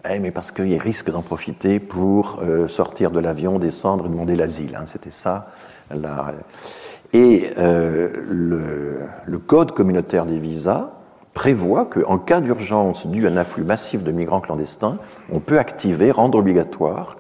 Eh, 0.09 0.19
mais 0.19 0.31
parce 0.31 0.51
qu'ils 0.51 0.79
risquent 0.79 1.11
d'en 1.11 1.21
profiter 1.21 1.79
pour 1.79 2.39
euh, 2.43 2.69
sortir 2.69 3.11
de 3.11 3.21
l'avion, 3.21 3.59
descendre 3.59 4.07
et 4.07 4.09
demander 4.09 4.35
l'asile. 4.35 4.77
Hein, 4.77 4.87
C'était 4.87 5.11
ça. 5.11 5.53
Et 7.13 7.51
euh, 7.59 8.09
le, 8.29 9.01
le, 9.27 9.39
code 9.39 9.73
communautaire 9.73 10.25
des 10.25 10.39
visas 10.39 10.91
prévoit 11.35 11.87
qu'en 11.87 12.19
cas 12.19 12.41
d'urgence 12.41 13.09
due 13.09 13.27
à 13.27 13.31
un 13.31 13.37
afflux 13.37 13.65
massif 13.65 14.05
de 14.05 14.13
migrants 14.13 14.41
clandestins, 14.41 14.99
on 15.33 15.41
peut 15.41 15.59
activer, 15.59 16.13
rendre 16.13 16.39
obligatoire 16.39 17.17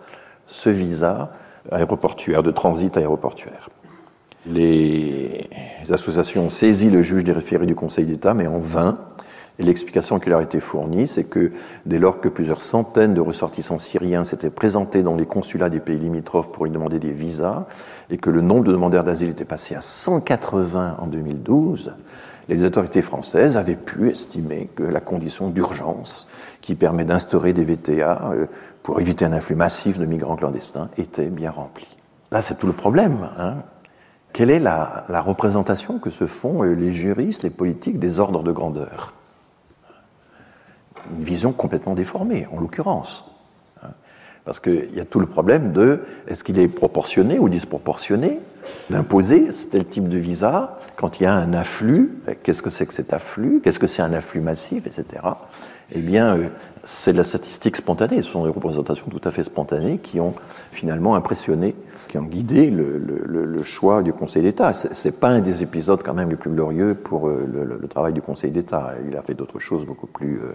ce 0.46 0.70
visa 0.70 1.33
aéroportuaire, 1.70 2.42
de 2.42 2.51
transit 2.51 2.96
aéroportuaire. 2.96 3.68
Les 4.46 5.49
associations 5.90 6.46
ont 6.46 6.51
saisi 6.51 6.90
le 6.90 7.03
juge 7.03 7.25
des 7.25 7.33
référés 7.33 7.66
du 7.66 7.75
Conseil 7.75 8.07
d'État, 8.07 8.35
mais 8.35 8.46
en 8.46 8.59
vain. 8.59 8.99
Et 9.59 9.62
l'explication 9.62 10.18
qui 10.18 10.31
leur 10.31 10.40
a 10.40 10.42
été 10.42 10.59
fournie, 10.59 11.07
c'est 11.07 11.25
que 11.25 11.53
dès 11.85 11.99
lors 11.99 12.20
que 12.20 12.29
plusieurs 12.29 12.62
centaines 12.62 13.12
de 13.12 13.20
ressortissants 13.20 13.79
syriens 13.79 14.25
s'étaient 14.25 14.49
présentés 14.49 15.03
dans 15.03 15.16
les 15.16 15.27
consulats 15.27 15.68
des 15.68 15.81
pays 15.81 15.99
limitrophes 15.99 16.51
pour 16.51 16.66
y 16.66 16.70
demander 16.70 16.99
des 16.99 17.12
visas, 17.12 17.66
et 18.09 18.16
que 18.16 18.31
le 18.31 18.40
nombre 18.40 18.64
de 18.64 18.73
demandeurs 18.73 19.05
d'asile 19.05 19.29
était 19.29 19.44
passé 19.44 19.75
à 19.75 19.83
180 19.83 20.96
en 20.99 21.07
2012, 21.07 21.92
les 22.49 22.64
autorités 22.64 23.03
françaises 23.03 23.57
avaient 23.57 23.77
pu 23.77 24.11
estimer 24.11 24.70
que 24.75 24.83
la 24.83 25.01
condition 25.01 25.51
d'urgence 25.51 26.29
qui 26.61 26.75
permet 26.75 27.05
d'instaurer 27.05 27.53
des 27.53 27.64
VTA 27.64 28.33
euh, 28.33 28.46
pour 28.83 29.01
éviter 29.01 29.25
un 29.25 29.33
afflux 29.33 29.57
massif 29.57 29.99
de 29.99 30.07
migrants 30.07 30.37
clandestins 30.37 30.88
était 30.97 31.27
bien 31.27 31.51
rempli. 31.51 31.87
Là, 32.31 32.43
c'est 32.43 32.59
tout 32.59 32.66
le 32.66 32.73
problème. 32.73 33.29
Hein. 33.38 33.57
Quelle 34.33 34.51
est 34.51 34.61
la, 34.61 35.05
représentation 35.09 35.99
que 35.99 36.11
se 36.11 36.27
font 36.27 36.62
les 36.62 36.93
juristes, 36.93 37.43
les 37.43 37.51
politiques 37.51 37.99
des 37.99 38.21
ordres 38.21 38.43
de 38.43 38.53
grandeur? 38.53 39.12
Une 41.16 41.25
vision 41.25 41.53
complètement 41.53 41.95
déformée, 41.95 42.47
en 42.53 42.61
l'occurrence. 42.61 43.25
Hein. 43.83 43.88
Parce 44.45 44.61
qu'il 44.61 44.95
y 44.95 45.01
a 45.01 45.05
tout 45.05 45.19
le 45.19 45.27
problème 45.27 45.73
de 45.73 46.05
est-ce 46.29 46.45
qu'il 46.45 46.59
est 46.59 46.69
proportionné 46.69 47.38
ou 47.38 47.49
disproportionné 47.49 48.38
d'imposer 48.88 49.51
tel 49.71 49.85
type 49.87 50.09
de 50.09 50.19
visa 50.19 50.79
quand 50.95 51.19
il 51.19 51.25
y 51.25 51.27
a 51.27 51.35
un 51.35 51.53
afflux? 51.53 52.23
Qu'est-ce 52.45 52.62
que 52.62 52.71
c'est 52.71 52.87
que 52.87 52.95
cet 52.95 53.12
afflux? 53.12 53.61
Qu'est-ce 53.62 53.81
que 53.81 53.88
c'est 53.88 54.03
un 54.03 54.12
afflux 54.12 54.40
massif, 54.40 54.87
etc. 54.87 55.23
Eh 55.92 56.00
bien, 56.00 56.37
euh, 56.37 56.48
c'est 56.85 57.12
de 57.12 57.18
la 57.18 57.24
statistique 57.24 57.76
spontanée. 57.76 58.22
Ce 58.22 58.31
sont 58.31 58.44
des 58.44 58.50
représentations 58.50 59.07
tout 59.11 59.20
à 59.24 59.31
fait 59.31 59.42
spontanées 59.42 59.98
qui 59.98 60.20
ont 60.20 60.35
finalement 60.70 61.14
impressionné, 61.14 61.74
qui 62.09 62.18
ont 62.18 62.22
guidé 62.22 62.70
le, 62.70 63.62
choix 63.62 64.03
du 64.03 64.12
Conseil 64.12 64.42
d'État. 64.42 64.72
C'est 64.72 65.20
pas 65.20 65.29
un 65.29 65.40
des 65.40 65.62
épisodes 65.62 66.03
quand 66.03 66.14
même 66.14 66.31
les 66.31 66.37
plus 66.37 66.50
glorieux 66.50 66.94
pour 66.94 67.29
euh, 67.29 67.46
le, 67.46 67.88
travail 67.88 68.12
du 68.12 68.22
Conseil 68.22 68.50
d'État. 68.50 68.94
Il 69.07 69.16
a 69.16 69.22
fait 69.22 69.35
d'autres 69.35 69.59
choses 69.59 69.85
beaucoup 69.85 70.07
plus 70.07 70.37
euh, 70.37 70.53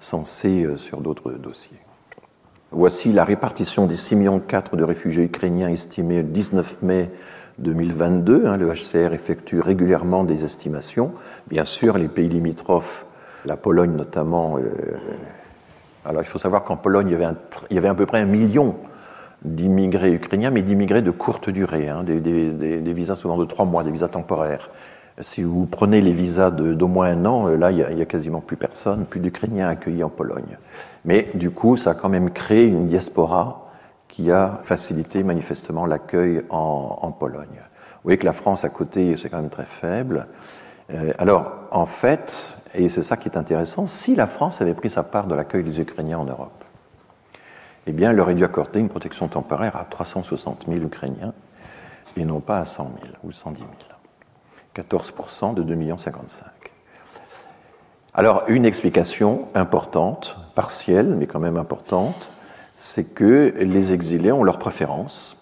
sensées 0.00 0.66
sur 0.76 1.00
d'autres 1.00 1.32
dossiers. 1.32 1.78
Voici 2.72 3.12
la 3.12 3.24
répartition 3.24 3.86
des 3.86 3.96
6,4 3.96 4.16
millions 4.16 4.40
de 4.72 4.82
réfugiés 4.82 5.24
ukrainiens 5.24 5.68
estimés 5.68 6.22
le 6.22 6.28
19 6.28 6.82
mai 6.82 7.10
2022. 7.58 8.46
Hein, 8.46 8.56
le 8.56 8.72
HCR 8.72 9.12
effectue 9.12 9.60
régulièrement 9.60 10.24
des 10.24 10.44
estimations. 10.44 11.12
Bien 11.48 11.64
sûr, 11.64 11.98
les 11.98 12.08
pays 12.08 12.28
limitrophes, 12.28 13.06
la 13.44 13.56
Pologne 13.56 13.92
notamment. 13.92 14.58
Euh, 14.58 14.96
alors, 16.04 16.22
il 16.22 16.26
faut 16.26 16.38
savoir 16.38 16.64
qu'en 16.64 16.76
Pologne, 16.76 17.08
il 17.08 17.12
y, 17.12 17.14
avait 17.14 17.34
il 17.70 17.76
y 17.76 17.78
avait 17.78 17.88
à 17.88 17.94
peu 17.94 18.06
près 18.06 18.20
un 18.20 18.26
million 18.26 18.76
d'immigrés 19.44 20.12
ukrainiens, 20.12 20.50
mais 20.50 20.62
d'immigrés 20.62 21.02
de 21.02 21.10
courte 21.10 21.50
durée, 21.50 21.88
hein, 21.88 22.04
des, 22.04 22.92
visas 22.92 23.16
souvent 23.16 23.36
de 23.36 23.44
trois 23.44 23.64
mois, 23.64 23.84
des 23.84 23.90
visas 23.90 24.08
temporaires. 24.08 24.70
Si 25.20 25.42
vous 25.42 25.66
prenez 25.66 26.00
les 26.00 26.12
visas 26.12 26.50
d'au 26.50 26.88
moins 26.88 27.08
un 27.08 27.26
an, 27.26 27.48
euh, 27.48 27.56
là, 27.56 27.70
il 27.70 27.94
n'y 27.94 28.02
a, 28.02 28.06
quasiment 28.06 28.40
plus 28.40 28.56
personne, 28.56 29.04
plus 29.04 29.20
d'Ukrainiens 29.20 29.68
accueillis 29.68 30.02
en 30.02 30.08
Pologne. 30.08 30.56
Mais 31.04 31.28
du 31.34 31.50
coup, 31.50 31.76
ça 31.76 31.90
a 31.90 31.94
quand 31.94 32.08
même 32.08 32.30
créé 32.30 32.64
une 32.64 32.86
diaspora 32.86 33.70
qui 34.08 34.30
a 34.30 34.60
facilité 34.62 35.22
manifestement 35.22 35.86
l'accueil 35.86 36.42
en, 36.50 37.12
Pologne. 37.18 37.46
Vous 37.56 38.04
voyez 38.04 38.18
que 38.18 38.24
la 38.24 38.32
France 38.32 38.64
à 38.64 38.68
côté, 38.68 39.16
c'est 39.16 39.28
quand 39.28 39.40
même 39.40 39.50
très 39.50 39.64
faible. 39.64 40.26
Euh, 40.94 41.12
alors, 41.18 41.52
en 41.70 41.86
fait, 41.86 42.56
et 42.74 42.88
c'est 42.88 43.02
ça 43.02 43.16
qui 43.16 43.28
est 43.28 43.36
intéressant, 43.36 43.86
si 43.86 44.14
la 44.14 44.26
France 44.26 44.60
avait 44.60 44.74
pris 44.74 44.90
sa 44.90 45.02
part 45.02 45.26
de 45.26 45.34
l'accueil 45.34 45.64
des 45.64 45.80
Ukrainiens 45.80 46.18
en 46.18 46.24
Europe, 46.24 46.64
eh 47.86 47.92
bien, 47.92 48.10
elle 48.10 48.20
aurait 48.20 48.34
dû 48.34 48.44
accorder 48.44 48.80
une 48.80 48.88
protection 48.88 49.28
temporaire 49.28 49.76
à 49.76 49.84
360 49.84 50.66
000 50.68 50.84
Ukrainiens 50.84 51.32
et 52.16 52.24
non 52.24 52.40
pas 52.40 52.58
à 52.58 52.64
100 52.64 52.92
000 53.02 53.14
ou 53.24 53.32
110 53.32 53.60
000. 53.60 53.70
14% 54.74 55.54
de 55.54 55.62
2 55.62 55.96
55 55.96 56.46
Alors, 58.14 58.44
une 58.48 58.64
explication 58.64 59.48
importante, 59.54 60.36
partielle, 60.54 61.14
mais 61.14 61.26
quand 61.26 61.40
même 61.40 61.58
importante, 61.58 62.32
c'est 62.76 63.14
que 63.14 63.54
les 63.58 63.92
exilés 63.92 64.32
ont 64.32 64.44
leurs 64.44 64.58
préférences, 64.58 65.36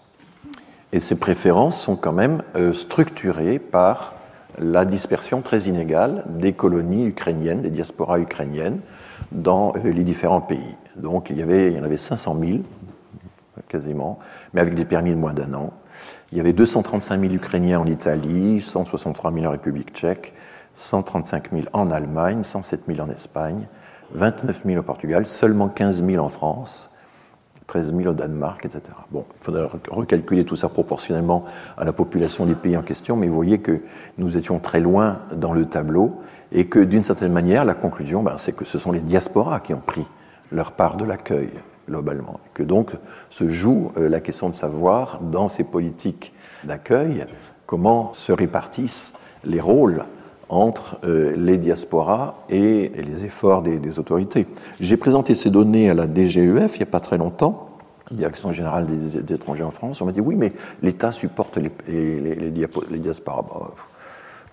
et 0.91 0.99
ces 0.99 1.17
préférences 1.17 1.79
sont 1.79 1.95
quand 1.95 2.11
même 2.11 2.43
euh, 2.55 2.73
structurées 2.73 3.59
par 3.59 4.15
la 4.59 4.85
dispersion 4.85 5.41
très 5.41 5.61
inégale 5.61 6.23
des 6.27 6.53
colonies 6.53 7.05
ukrainiennes, 7.05 7.61
des 7.61 7.69
diasporas 7.69 8.19
ukrainiennes, 8.19 8.79
dans 9.31 9.73
euh, 9.75 9.91
les 9.91 10.03
différents 10.03 10.41
pays. 10.41 10.75
Donc 10.95 11.29
il 11.29 11.37
y, 11.37 11.41
il 11.41 11.73
y 11.73 11.79
en 11.79 11.83
avait 11.83 11.97
500 11.97 12.37
000, 12.39 12.59
quasiment, 13.67 14.19
mais 14.53 14.61
avec 14.61 14.75
des 14.75 14.85
permis 14.85 15.11
de 15.11 15.15
moins 15.15 15.33
d'un 15.33 15.53
an. 15.53 15.73
Il 16.31 16.37
y 16.37 16.41
avait 16.41 16.53
235 16.53 17.19
000 17.19 17.33
Ukrainiens 17.33 17.79
en 17.79 17.85
Italie, 17.85 18.61
163 18.61 19.33
000 19.33 19.45
en 19.45 19.51
République 19.51 19.93
tchèque, 19.93 20.33
135 20.75 21.51
000 21.51 21.63
en 21.73 21.91
Allemagne, 21.91 22.43
107 22.43 22.81
000 22.87 22.99
en 22.99 23.09
Espagne, 23.09 23.67
29 24.13 24.63
000 24.65 24.79
au 24.79 24.83
Portugal, 24.83 25.25
seulement 25.25 25.69
15 25.69 26.03
000 26.05 26.23
en 26.23 26.29
France, 26.29 26.90
13 27.71 27.95
000 27.95 28.09
au 28.09 28.13
Danemark, 28.13 28.65
etc. 28.65 28.81
Bon, 29.11 29.23
il 29.39 29.45
faudrait 29.45 29.65
recalculer 29.89 30.43
tout 30.43 30.57
ça 30.57 30.67
proportionnellement 30.67 31.45
à 31.77 31.85
la 31.85 31.93
population 31.93 32.45
des 32.45 32.53
pays 32.53 32.75
en 32.75 32.81
question, 32.81 33.15
mais 33.15 33.29
vous 33.29 33.33
voyez 33.35 33.59
que 33.59 33.79
nous 34.17 34.35
étions 34.35 34.59
très 34.59 34.81
loin 34.81 35.19
dans 35.33 35.53
le 35.53 35.63
tableau 35.63 36.19
et 36.51 36.67
que 36.67 36.79
d'une 36.79 37.05
certaine 37.05 37.31
manière, 37.31 37.63
la 37.63 37.73
conclusion, 37.73 38.23
ben, 38.23 38.37
c'est 38.37 38.53
que 38.53 38.65
ce 38.65 38.77
sont 38.77 38.91
les 38.91 38.99
diasporas 38.99 39.61
qui 39.61 39.73
ont 39.73 39.79
pris 39.79 40.05
leur 40.51 40.73
part 40.73 40.97
de 40.97 41.05
l'accueil. 41.05 41.49
globalement. 41.87 42.41
Que 42.53 42.63
donc 42.63 42.91
se 43.29 43.47
joue 43.47 43.93
la 43.95 44.19
question 44.19 44.49
de 44.49 44.53
savoir, 44.53 45.21
dans 45.21 45.47
ces 45.47 45.63
politiques 45.63 46.33
d'accueil, 46.65 47.25
comment 47.65 48.13
se 48.13 48.33
répartissent 48.33 49.17
les 49.45 49.61
rôles 49.61 50.03
entre 50.51 50.99
les 51.05 51.57
diasporas 51.57 52.35
et, 52.49 52.91
les 52.95 53.25
efforts 53.25 53.61
des, 53.61 53.99
autorités. 53.99 54.47
J'ai 54.79 54.97
présenté 54.97 55.33
ces 55.33 55.49
données 55.49 55.89
à 55.89 55.93
la 55.93 56.07
DGEF 56.07 56.75
il 56.75 56.79
n'y 56.79 56.83
a 56.83 56.91
pas 56.91 56.99
très 56.99 57.17
longtemps, 57.17 57.69
Direction 58.11 58.51
générale 58.51 58.87
des, 58.87 59.33
étrangers 59.33 59.63
en 59.63 59.71
France. 59.71 60.01
On 60.01 60.05
m'a 60.05 60.11
dit 60.11 60.19
oui, 60.19 60.35
mais 60.35 60.51
l'État 60.81 61.13
supporte 61.13 61.57
les, 61.57 62.99
diasporas. 62.99 63.45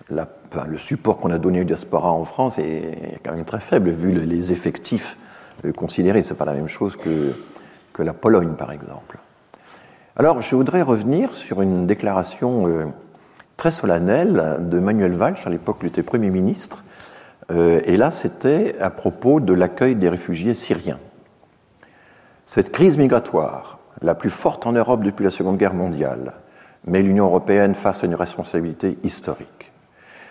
Bah, 0.09 0.65
le 0.67 0.77
support 0.77 1.17
qu'on 1.19 1.29
a 1.29 1.37
donné 1.37 1.61
aux 1.61 1.65
diasporas 1.65 2.09
en 2.09 2.25
France 2.25 2.57
est 2.57 3.19
quand 3.23 3.33
même 3.33 3.45
très 3.45 3.59
faible 3.59 3.91
vu 3.91 4.11
les 4.11 4.51
effectifs 4.51 5.17
euh, 5.65 5.71
considérés. 5.71 6.23
C'est 6.23 6.37
pas 6.37 6.45
la 6.45 6.53
même 6.53 6.67
chose 6.67 6.95
que, 6.95 7.33
que 7.93 8.01
la 8.01 8.13
Pologne, 8.13 8.53
par 8.57 8.71
exemple. 8.71 9.19
Alors, 10.15 10.41
je 10.41 10.55
voudrais 10.55 10.81
revenir 10.81 11.35
sur 11.35 11.61
une 11.61 11.85
déclaration 11.85 12.67
euh, 12.67 12.85
très 13.59 13.71
solennelle 13.71 14.55
de 14.61 14.79
Manuel 14.79 15.11
Valls, 15.11 15.35
à 15.45 15.49
l'époque, 15.49 15.79
il 15.81 15.87
était 15.87 16.01
Premier 16.01 16.29
ministre. 16.29 16.85
Euh, 17.51 17.81
et 17.83 17.97
là, 17.97 18.09
c'était 18.09 18.77
à 18.79 18.89
propos 18.89 19.41
de 19.41 19.51
l'accueil 19.51 19.95
des 19.95 20.07
réfugiés 20.07 20.53
syriens. 20.53 20.97
Cette 22.45 22.71
crise 22.71 22.97
migratoire, 22.97 23.79
la 24.01 24.15
plus 24.15 24.29
forte 24.29 24.65
en 24.65 24.71
Europe 24.71 25.03
depuis 25.03 25.25
la 25.25 25.29
Seconde 25.29 25.57
Guerre 25.57 25.73
mondiale, 25.73 26.35
met 26.85 27.01
l'Union 27.01 27.25
européenne 27.25 27.75
face 27.75 28.01
à 28.01 28.07
une 28.07 28.15
responsabilité 28.15 28.97
historique. 29.03 29.68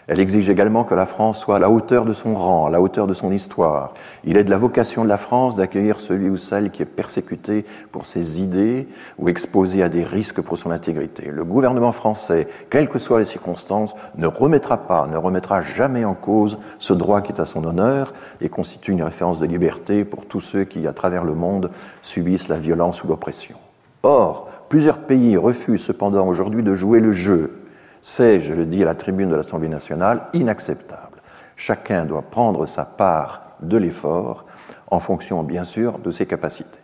Elle 0.09 0.21
exige 0.21 0.49
également 0.49 0.85
que 0.85 0.95
la 0.95 1.05
France 1.05 1.39
soit 1.39 1.57
à 1.57 1.59
la 1.59 1.69
hauteur 1.69 2.07
de 2.07 2.15
son 2.15 2.35
rang, 2.35 2.65
à 2.65 2.71
la 2.71 2.81
hauteur 2.81 3.07
de 3.07 3.13
son 3.13 3.31
histoire. 3.31 3.93
Il 4.25 4.39
est 4.39 4.45
de 4.45 4.49
la 4.49 4.57
vocation 4.57 5.05
de 5.05 5.09
la 5.09 5.19
France 5.19 5.55
d'accueillir 5.55 6.01
celui 6.01 6.31
ou 6.31 6.39
celle 6.39 6.71
qui 6.71 6.81
est 6.81 6.87
persécuté 6.87 7.67
pour 7.93 8.07
ses 8.07 8.41
idées 8.41 8.89
ou 9.19 9.29
exposé 9.29 9.83
à 9.83 9.91
des 9.91 10.05
risques 10.05 10.41
pour 10.41 10.57
son 10.57 10.71
intégrité. 10.71 11.31
Le 11.31 11.45
gouvernement 11.45 11.93
français, 11.93 12.49
quelles 12.71 12.89
que 12.89 12.99
soient 12.99 13.19
les 13.19 13.27
circonstances, 13.27 13.95
ne 14.17 14.27
remettra 14.27 14.79
pas, 14.79 15.07
ne 15.09 15.19
remettra 15.19 15.61
jamais 15.61 16.07
en 16.07 16.15
cause 16.15 16.57
ce 16.79 16.95
droit 16.95 17.21
qui 17.21 17.33
est 17.33 17.41
à 17.41 17.45
son 17.45 17.63
honneur 17.67 18.15
et 18.41 18.49
constitue 18.49 18.93
une 18.93 19.03
référence 19.03 19.39
de 19.39 19.47
liberté 19.47 20.07
pour 20.07 20.25
tous 20.25 20.41
ceux 20.41 20.65
qui, 20.65 20.87
à 20.87 20.95
travers 20.95 21.25
le 21.25 21.35
monde, 21.35 21.71
subissent 22.01 22.49
la 22.49 22.59
violence 22.59 23.05
ou 23.05 23.09
l'oppression. 23.09 23.57
Or, 24.03 24.49
plusieurs 24.71 25.01
pays 25.01 25.37
refusent 25.37 25.85
cependant 25.85 26.27
aujourd'hui 26.27 26.63
de 26.63 26.75
jouer 26.75 27.01
le 27.01 27.13
jeu 27.13 27.59
c'est, 28.03 28.41
je 28.41 28.55
le 28.55 28.67
dis 28.67 28.83
à 28.83 28.87
la 28.87 28.95
tribune 28.95 29.29
de 29.29 29.35
l'Assemblée 29.35 29.69
nationale, 29.69 30.23
inacceptable. 30.33 31.19
Chacun 31.57 32.05
doit 32.05 32.23
prendre 32.23 32.67
sa 32.67 32.85
part 32.85 33.43
de 33.61 33.77
l'effort 33.77 34.47
en 34.91 35.01
fonction, 35.01 35.43
bien 35.43 35.65
sûr, 35.65 35.99
de 35.99 36.11
ses 36.11 36.27
capacités. 36.27 36.79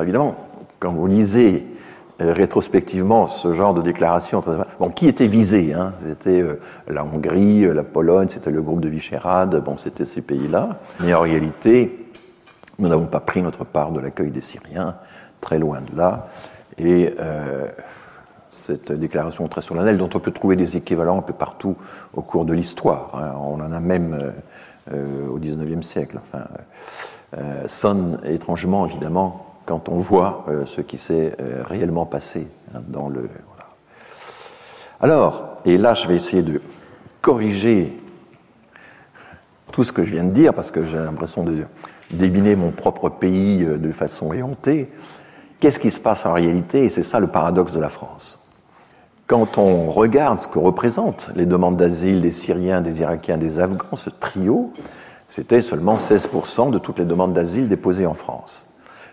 Évidemment, 0.00 0.34
quand 0.78 0.92
vous 0.92 1.06
lisez 1.06 1.64
euh, 2.20 2.32
rétrospectivement 2.32 3.26
ce 3.26 3.54
genre 3.54 3.74
de 3.74 3.82
déclaration, 3.82 4.42
bon, 4.78 4.90
qui 4.90 5.06
était 5.08 5.26
visé 5.26 5.72
hein? 5.72 5.92
C'était 6.06 6.40
euh, 6.40 6.60
la 6.88 7.04
Hongrie, 7.04 7.64
euh, 7.64 7.72
la 7.72 7.84
Pologne, 7.84 8.28
c'était 8.28 8.50
le 8.50 8.62
groupe 8.62 8.80
de 8.80 8.88
Visegrad, 8.88 9.62
bon, 9.62 9.76
c'était 9.76 10.04
ces 10.04 10.20
pays-là. 10.20 10.80
Mais 11.00 11.14
en 11.14 11.20
réalité, 11.20 12.10
nous 12.78 12.88
n'avons 12.88 13.06
pas 13.06 13.20
pris 13.20 13.42
notre 13.42 13.64
part 13.64 13.92
de 13.92 14.00
l'accueil 14.00 14.30
des 14.30 14.40
Syriens, 14.40 14.96
très 15.40 15.58
loin 15.58 15.80
de 15.80 15.96
là. 15.96 16.28
Et 16.78 17.14
cette 18.50 18.92
déclaration 18.92 19.48
très 19.48 19.62
solennelle 19.62 19.96
dont 19.96 20.10
on 20.14 20.20
peut 20.20 20.32
trouver 20.32 20.56
des 20.56 20.76
équivalents 20.76 21.18
un 21.18 21.22
peu 21.22 21.32
partout 21.32 21.76
au 22.14 22.22
cours 22.22 22.44
de 22.44 22.52
l'histoire. 22.52 23.14
Hein. 23.14 23.34
On 23.40 23.60
en 23.60 23.72
a 23.72 23.80
même 23.80 24.14
euh, 24.14 24.30
euh, 24.92 25.28
au 25.28 25.38
XIXe 25.38 25.86
siècle. 25.86 26.18
Enfin, 26.20 26.44
euh, 27.38 27.68
sonne 27.68 28.20
étrangement, 28.24 28.86
évidemment, 28.86 29.46
quand 29.66 29.88
on 29.88 29.98
voit 29.98 30.46
ce 30.66 30.80
qui 30.80 30.98
s'est 30.98 31.36
réellement 31.64 32.06
passé 32.06 32.48
hein, 32.74 32.80
dans 32.88 33.08
le. 33.08 33.28
Alors, 35.00 35.60
et 35.64 35.78
là, 35.78 35.94
je 35.94 36.08
vais 36.08 36.16
essayer 36.16 36.42
de 36.42 36.60
corriger 37.20 37.96
tout 39.70 39.84
ce 39.84 39.92
que 39.92 40.02
je 40.02 40.10
viens 40.10 40.24
de 40.24 40.32
dire, 40.32 40.54
parce 40.54 40.72
que 40.72 40.84
j'ai 40.84 40.96
l'impression 40.96 41.44
de 41.44 41.64
débiner 42.10 42.56
mon 42.56 42.72
propre 42.72 43.10
pays 43.10 43.64
de 43.64 43.92
façon 43.92 44.32
éhontée. 44.32 44.90
Qu'est-ce 45.60 45.78
qui 45.78 45.90
se 45.90 46.00
passe 46.00 46.24
en 46.24 46.32
réalité? 46.32 46.84
Et 46.84 46.88
c'est 46.88 47.02
ça 47.02 47.20
le 47.20 47.26
paradoxe 47.26 47.72
de 47.72 47.80
la 47.80 47.90
France. 47.90 48.38
Quand 49.26 49.58
on 49.58 49.90
regarde 49.90 50.38
ce 50.38 50.48
que 50.48 50.58
représentent 50.58 51.30
les 51.36 51.44
demandes 51.44 51.76
d'asile 51.76 52.22
des 52.22 52.32
Syriens, 52.32 52.80
des 52.80 53.02
Irakiens, 53.02 53.36
des 53.36 53.60
Afghans, 53.60 53.96
ce 53.96 54.08
trio, 54.08 54.72
c'était 55.28 55.60
seulement 55.60 55.96
16% 55.96 56.70
de 56.70 56.78
toutes 56.78 56.98
les 56.98 57.04
demandes 57.04 57.34
d'asile 57.34 57.68
déposées 57.68 58.06
en 58.06 58.14
France. 58.14 58.64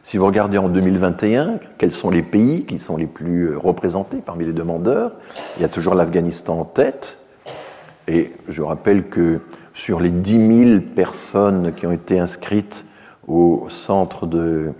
Si 0.03 0.17
vous 0.17 0.25
regardez 0.25 0.57
en 0.57 0.69
2021, 0.69 1.59
quels 1.77 1.91
sont 1.91 2.09
les 2.09 2.23
pays 2.23 2.65
qui 2.65 2.79
sont 2.79 2.95
les 2.95 3.07
plus 3.07 3.55
représentés 3.57 4.17
parmi 4.25 4.45
les 4.45 4.53
demandeurs, 4.53 5.11
il 5.57 5.63
y 5.63 5.65
a 5.65 5.69
toujours 5.69 5.95
l'Afghanistan 5.95 6.61
en 6.61 6.63
tête. 6.63 7.17
Et 8.07 8.31
je 8.47 8.61
rappelle 8.61 9.09
que 9.09 9.41
sur 9.73 9.99
les 9.99 10.11
10 10.11 10.65
000 10.69 10.79
personnes 10.95 11.73
qui 11.75 11.85
ont 11.85 11.91
été 11.91 12.17
inscrites 12.17 12.85
au 13.27 13.67
centre 13.69 14.25
de, 14.25 14.71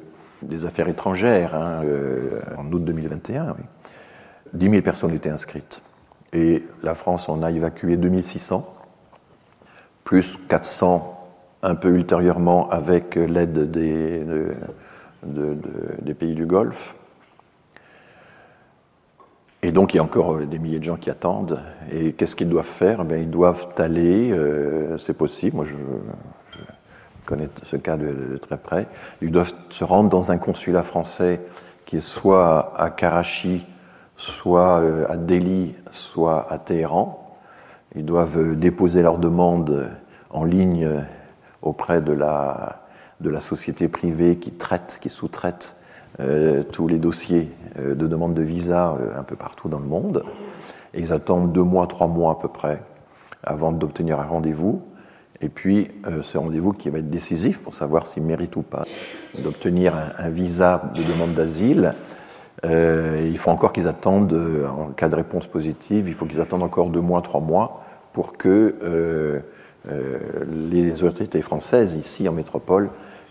des 0.42 0.66
affaires 0.66 0.88
étrangères 0.88 1.56
hein, 1.56 1.82
euh, 1.84 2.42
en 2.58 2.72
août 2.72 2.84
2021, 2.84 3.56
oui, 3.58 3.64
10 4.54 4.70
000 4.70 4.82
personnes 4.82 5.14
étaient 5.14 5.30
inscrites. 5.30 5.82
Et 6.34 6.64
la 6.84 6.96
France 6.96 7.30
en 7.30 7.42
a 7.44 7.52
évacué 7.52 7.98
2600, 7.98 8.66
plus 10.04 10.38
400 10.48 11.14
un 11.64 11.76
peu 11.76 11.90
ultérieurement 11.90 12.70
avec 12.70 13.16
l'aide 13.16 13.72
des, 13.72 14.24
pays 16.14 16.36
du 16.36 16.46
Golfe. 16.46 16.96
Et 19.64 19.72
donc 19.72 19.94
il 19.94 19.98
y 19.98 20.00
a 20.00 20.04
encore 20.04 20.38
des 20.38 20.60
milliers 20.60 20.80
de 20.80 20.84
gens 20.84 20.98
qui 20.98 21.10
attendent. 21.10 21.62
Et 21.92 22.14
qu'est-ce 22.14 22.36
qu'ils 22.36 22.50
doivent 22.50 22.66
faire? 22.66 23.04
Eh 23.10 23.22
Ils 23.22 23.30
doivent 23.30 23.74
aller, 23.78 24.32
euh, 24.32 24.98
c'est 24.98 25.18
possible, 25.18 25.58
connais 27.28 27.50
ce 27.64 27.76
cas 27.76 27.98
de, 27.98 28.38
très 28.38 28.58
près, 28.58 28.88
ils 29.22 29.32
doivent 29.32 29.54
se 29.70 29.84
rendre 29.84 30.10
dans 30.10 30.32
un 30.32 30.38
consulat 30.38 30.82
français 30.82 31.42
qui 31.86 31.98
est 31.98 32.02
soit 32.02 32.74
à 32.78 32.90
Karachi, 32.90 33.66
soit 34.16 34.80
euh, 34.80 35.06
à 35.10 35.18
Delhi, 35.18 35.76
soit 35.92 36.52
à 36.52 36.58
Téhéran. 36.58 37.38
Ils 37.96 38.06
doivent 38.06 38.40
euh, 38.40 38.56
déposer 38.56 39.02
leur 39.02 39.18
demande 39.20 39.90
en 40.30 40.44
ligne 40.44 40.86
euh, 40.86 41.02
auprès 41.62 42.02
de 42.02 42.14
la, 42.14 42.84
de 43.22 43.30
la 43.30 43.42
société 43.42 43.88
privée 43.88 44.38
qui 44.38 44.52
traite, 44.52 44.98
qui 45.02 45.10
sous-traite 45.10 45.76
tous 46.72 46.88
les 46.88 46.98
dossiers 46.98 47.52
de 47.78 48.08
demande 48.08 48.34
de 48.34 48.42
visa 48.42 48.98
un 49.16 49.22
peu 49.22 49.36
partout 49.36 49.70
dans 49.70 49.78
le 49.78 49.86
monde. 49.86 50.24
Ils 50.96 51.14
attendent 51.14 51.54
deux 51.54 51.64
mois, 51.64 51.86
trois 51.86 52.08
mois 52.08 52.32
à 52.32 52.36
peu 52.36 52.48
près 52.48 52.82
avant 53.44 53.72
d'obtenir 53.72 54.20
un 54.20 54.26
rendez-vous. 54.26 54.82
Et 55.42 55.50
puis, 55.50 55.90
ce 56.24 56.38
rendez-vous 56.38 56.74
qui 56.74 56.90
va 56.90 56.98
être 56.98 57.10
décisif 57.10 57.62
pour 57.62 57.76
savoir 57.76 58.08
s'ils 58.08 58.24
méritent 58.24 58.56
ou 58.56 58.64
pas 58.64 58.86
d'obtenir 59.38 59.94
un, 60.18 60.30
visa 60.30 60.92
de 60.96 61.04
demande 61.04 61.36
d'asile 61.36 61.94
euh, 62.66 63.22
il 63.24 63.38
faut 63.38 63.52
encore 63.52 63.72
qu'ils 63.72 63.88
attendent, 63.88 64.34
euh, 64.34 64.68
en 64.68 64.88
cas 64.88 65.10
de 65.10 65.16
réponse 65.16 65.46
positive, 65.48 66.08
il 66.08 66.14
faut 66.14 66.26
qu'ils 66.26 66.42
attendent 66.42 66.64
encore 66.64 66.90
deux 66.90 67.02
mois, 67.02 67.22
trois 67.22 67.42
mois 67.42 67.84
pour 68.14 68.36
que 68.36 68.76
euh, 68.84 69.40
les 70.72 71.04
autorités 71.04 71.42
françaises, 71.42 71.94
ici 71.94 72.28
en 72.28 72.34
métropole, 72.34 72.90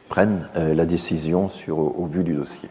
prennent 0.09 0.48
la 0.54 0.86
décision 0.86 1.50
au 1.68 2.07
vu 2.07 2.22
du 2.22 2.32
dossier. 2.32 2.70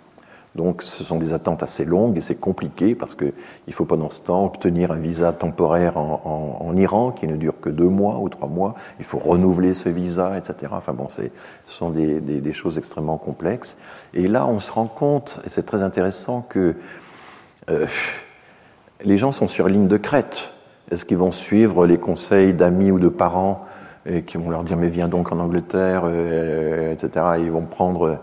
Donc 0.55 0.83
ce 0.83 1.03
sont 1.03 1.17
des 1.17 1.33
attentes 1.33 1.63
assez 1.63 1.83
longues 1.83 2.17
et 2.17 2.21
c'est 2.21 2.39
compliqué 2.39 2.95
parce 2.95 3.13
qu'il 3.13 3.73
faut 3.73 3.83
pendant 3.83 4.09
ce 4.09 4.21
temps 4.21 4.45
obtenir 4.45 4.91
un 4.91 4.95
visa 4.95 5.33
temporaire 5.33 5.97
en, 5.97 6.73
Iran 6.77 7.11
qui 7.11 7.27
ne 7.27 7.35
dure 7.35 7.59
que 7.61 7.69
deux 7.69 7.87
mois 7.89 8.19
ou 8.19 8.29
trois 8.29 8.47
mois. 8.47 8.75
Il 8.99 9.05
faut 9.05 9.17
renouveler 9.17 9.73
ce 9.73 9.89
visa, 9.89 10.37
etc. 10.37 10.71
Enfin 10.75 10.93
bon, 10.93 11.07
ce 11.09 11.23
sont 11.65 11.89
des, 11.89 12.51
choses 12.53 12.77
extrêmement 12.77 13.17
complexes. 13.17 13.77
Et 14.13 14.27
là, 14.27 14.45
on 14.45 14.59
se 14.59 14.71
rend 14.71 14.87
compte, 14.87 15.41
et 15.45 15.49
c'est 15.49 15.63
très 15.63 15.83
intéressant, 15.83 16.41
que 16.41 16.75
euh, 17.69 17.87
les 19.03 19.17
gens 19.17 19.31
sont 19.31 19.47
sur 19.47 19.67
ligne 19.67 19.87
de 19.87 19.97
crête. 19.97 20.49
Est-ce 20.91 21.05
qu'ils 21.05 21.17
vont 21.17 21.31
suivre 21.31 21.85
les 21.85 21.97
conseils 21.97 22.53
d'amis 22.53 22.91
ou 22.91 22.99
de 22.99 23.09
parents 23.09 23.65
et 24.05 24.21
qui 24.23 24.37
vont 24.37 24.49
leur 24.49 24.63
dire 24.63 24.77
mais 24.77 24.89
viens 24.89 25.07
donc 25.07 25.31
en 25.31 25.39
Angleterre, 25.39 26.03
euh, 26.05 26.93
etc. 26.93 27.25
ils 27.39 27.51
vont 27.51 27.65
prendre 27.65 28.19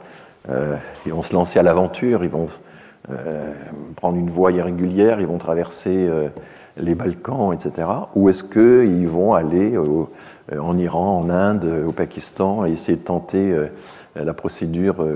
ils 0.48 1.12
vont 1.12 1.22
se 1.22 1.34
lancer 1.34 1.58
à 1.58 1.62
l'aventure, 1.62 2.24
ils 2.24 2.30
vont 2.30 2.48
euh, 3.10 3.52
prendre 3.96 4.16
une 4.16 4.30
voie 4.30 4.52
irrégulière, 4.52 5.20
ils 5.20 5.26
vont 5.26 5.38
traverser 5.38 6.06
euh, 6.08 6.28
les 6.76 6.94
Balkans, 6.94 7.52
etc. 7.52 7.88
Ou 8.14 8.28
est-ce 8.28 8.44
qu'ils 8.44 9.08
vont 9.08 9.34
aller 9.34 9.76
en 10.58 10.78
Iran, 10.78 11.18
en 11.18 11.30
Inde, 11.30 11.84
au 11.86 11.92
Pakistan 11.92 12.64
et 12.64 12.72
essayer 12.72 12.96
de 12.96 13.02
tenter 13.02 13.54
la 14.16 14.32
procédure 14.32 15.06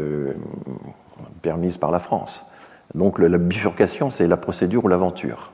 permise 1.41 1.79
par 1.79 1.91
la 1.91 1.99
France? 1.99 2.51
Donc 2.95 3.18
la 3.18 3.39
bifurcation, 3.39 4.11
c'est 4.11 4.27
la 4.27 4.37
procédure 4.37 4.85
ou 4.85 4.89
l'aventure. 4.89 5.53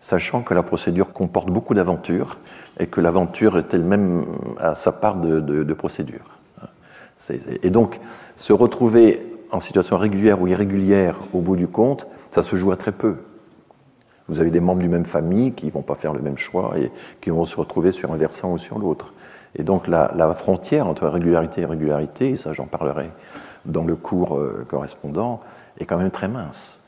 Sachant 0.00 0.42
que 0.42 0.52
la 0.52 0.62
procédure 0.62 1.12
comporte 1.12 1.48
beaucoup 1.48 1.74
d'aventures 1.74 2.38
et 2.78 2.86
que 2.86 3.00
l'aventure 3.00 3.56
est 3.56 3.72
elle-même 3.72 4.24
à 4.58 4.74
sa 4.74 4.92
part 4.92 5.16
de, 5.16 5.40
de, 5.40 5.62
de 5.62 5.74
procédure. 5.74 6.38
Et 7.62 7.70
donc, 7.70 8.00
se 8.36 8.52
retrouver 8.52 9.26
en 9.50 9.60
situation 9.60 9.96
régulière 9.96 10.40
ou 10.40 10.48
irrégulière, 10.48 11.20
au 11.32 11.40
bout 11.40 11.56
du 11.56 11.68
compte, 11.68 12.06
ça 12.30 12.42
se 12.42 12.56
joue 12.56 12.72
à 12.72 12.76
très 12.76 12.92
peu. 12.92 13.16
Vous 14.28 14.40
avez 14.40 14.50
des 14.50 14.60
membres 14.60 14.80
d'une 14.80 14.90
même 14.90 15.04
famille 15.04 15.52
qui 15.52 15.70
vont 15.70 15.82
pas 15.82 15.94
faire 15.94 16.12
le 16.12 16.20
même 16.20 16.38
choix 16.38 16.74
et 16.78 16.90
qui 17.20 17.30
vont 17.30 17.44
se 17.44 17.56
retrouver 17.56 17.90
sur 17.90 18.12
un 18.12 18.16
versant 18.16 18.52
ou 18.52 18.58
sur 18.58 18.78
l'autre. 18.78 19.12
Et 19.56 19.62
donc 19.62 19.86
la, 19.86 20.34
frontière 20.34 20.86
entre 20.86 21.06
régularité 21.06 21.60
et 21.60 21.64
irrégularité, 21.64 22.30
et 22.30 22.36
ça 22.36 22.52
j'en 22.52 22.66
parlerai 22.66 23.10
dans 23.66 23.84
le 23.84 23.96
cours 23.96 24.36
euh, 24.36 24.66
correspondant, 24.68 25.40
est 25.78 25.84
quand 25.84 25.98
même 25.98 26.10
très 26.10 26.28
mince. 26.28 26.83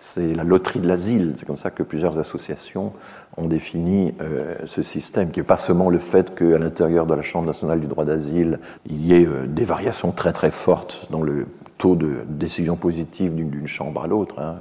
C'est 0.00 0.32
la 0.34 0.44
loterie 0.44 0.80
de 0.80 0.86
l'asile, 0.86 1.34
c'est 1.36 1.44
comme 1.44 1.56
ça 1.56 1.70
que 1.70 1.82
plusieurs 1.82 2.20
associations 2.20 2.92
ont 3.36 3.46
défini 3.46 4.14
euh, 4.20 4.54
ce 4.64 4.82
système, 4.82 5.30
qui 5.30 5.40
n'est 5.40 5.46
pas 5.46 5.56
seulement 5.56 5.90
le 5.90 5.98
fait 5.98 6.34
qu'à 6.36 6.58
l'intérieur 6.58 7.06
de 7.06 7.14
la 7.14 7.22
Chambre 7.22 7.46
nationale 7.46 7.80
du 7.80 7.88
droit 7.88 8.04
d'asile, 8.04 8.60
il 8.86 9.04
y 9.04 9.14
ait 9.14 9.26
euh, 9.26 9.46
des 9.46 9.64
variations 9.64 10.12
très 10.12 10.32
très 10.32 10.52
fortes 10.52 11.08
dans 11.10 11.22
le 11.22 11.46
taux 11.78 11.96
de 11.96 12.18
décision 12.28 12.76
positive 12.76 13.34
d'une 13.34 13.66
chambre 13.66 14.02
à 14.02 14.06
l'autre, 14.06 14.38
hein, 14.38 14.56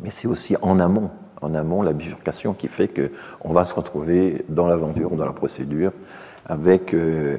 mais 0.00 0.10
c'est 0.10 0.28
aussi 0.28 0.56
en 0.60 0.80
amont 0.80 1.10
en 1.42 1.54
amont 1.54 1.82
la 1.82 1.92
bifurcation 1.92 2.52
qui 2.52 2.68
fait 2.68 2.88
qu'on 2.88 3.52
va 3.52 3.64
se 3.64 3.74
retrouver 3.74 4.44
dans 4.48 4.66
l'aventure 4.66 5.12
ou 5.12 5.16
dans 5.16 5.26
la 5.26 5.32
procédure 5.32 5.92
avec 6.46 6.94
euh, 6.94 7.38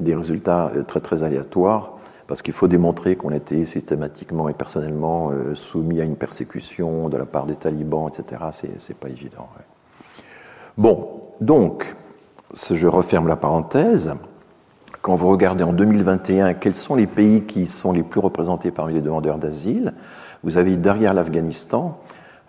des 0.00 0.14
résultats 0.14 0.70
euh, 0.74 0.82
très 0.82 1.00
très 1.00 1.22
aléatoires 1.22 1.97
parce 2.28 2.42
qu'il 2.42 2.52
faut 2.52 2.68
démontrer 2.68 3.16
qu'on 3.16 3.32
était 3.32 3.64
systématiquement 3.64 4.48
et 4.48 4.52
personnellement 4.52 5.30
euh, 5.32 5.54
soumis 5.54 6.00
à 6.00 6.04
une 6.04 6.14
persécution 6.14 7.08
de 7.08 7.16
la 7.16 7.24
part 7.24 7.46
des 7.46 7.56
talibans, 7.56 8.06
etc. 8.06 8.42
C'est 8.78 9.00
pas 9.00 9.08
évident. 9.08 9.48
Bon, 10.76 11.22
donc, 11.40 11.96
je 12.54 12.86
referme 12.86 13.26
la 13.26 13.36
parenthèse. 13.36 14.12
Quand 15.00 15.14
vous 15.14 15.28
regardez 15.30 15.64
en 15.64 15.72
2021 15.72 16.54
quels 16.54 16.74
sont 16.74 16.94
les 16.94 17.06
pays 17.06 17.44
qui 17.44 17.66
sont 17.66 17.92
les 17.92 18.02
plus 18.02 18.20
représentés 18.20 18.70
parmi 18.70 18.92
les 18.92 19.00
demandeurs 19.00 19.38
d'asile, 19.38 19.94
vous 20.44 20.58
avez 20.58 20.76
derrière 20.76 21.14
l'Afghanistan 21.14 21.98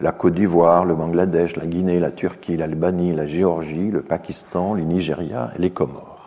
la 0.02 0.12
Côte 0.12 0.36
d'Ivoire, 0.36 0.86
le 0.86 0.96
Bangladesh, 0.96 1.56
la 1.58 1.66
Guinée, 1.66 2.00
la 2.00 2.12
Turquie, 2.12 2.56
l'Albanie, 2.56 3.14
la 3.14 3.26
Géorgie, 3.26 3.92
le 3.92 4.02
Pakistan, 4.02 4.74
le 4.74 4.84
Nigeria 4.84 5.52
et 5.58 5.62
les 5.62 5.72
Comores. 5.72 6.18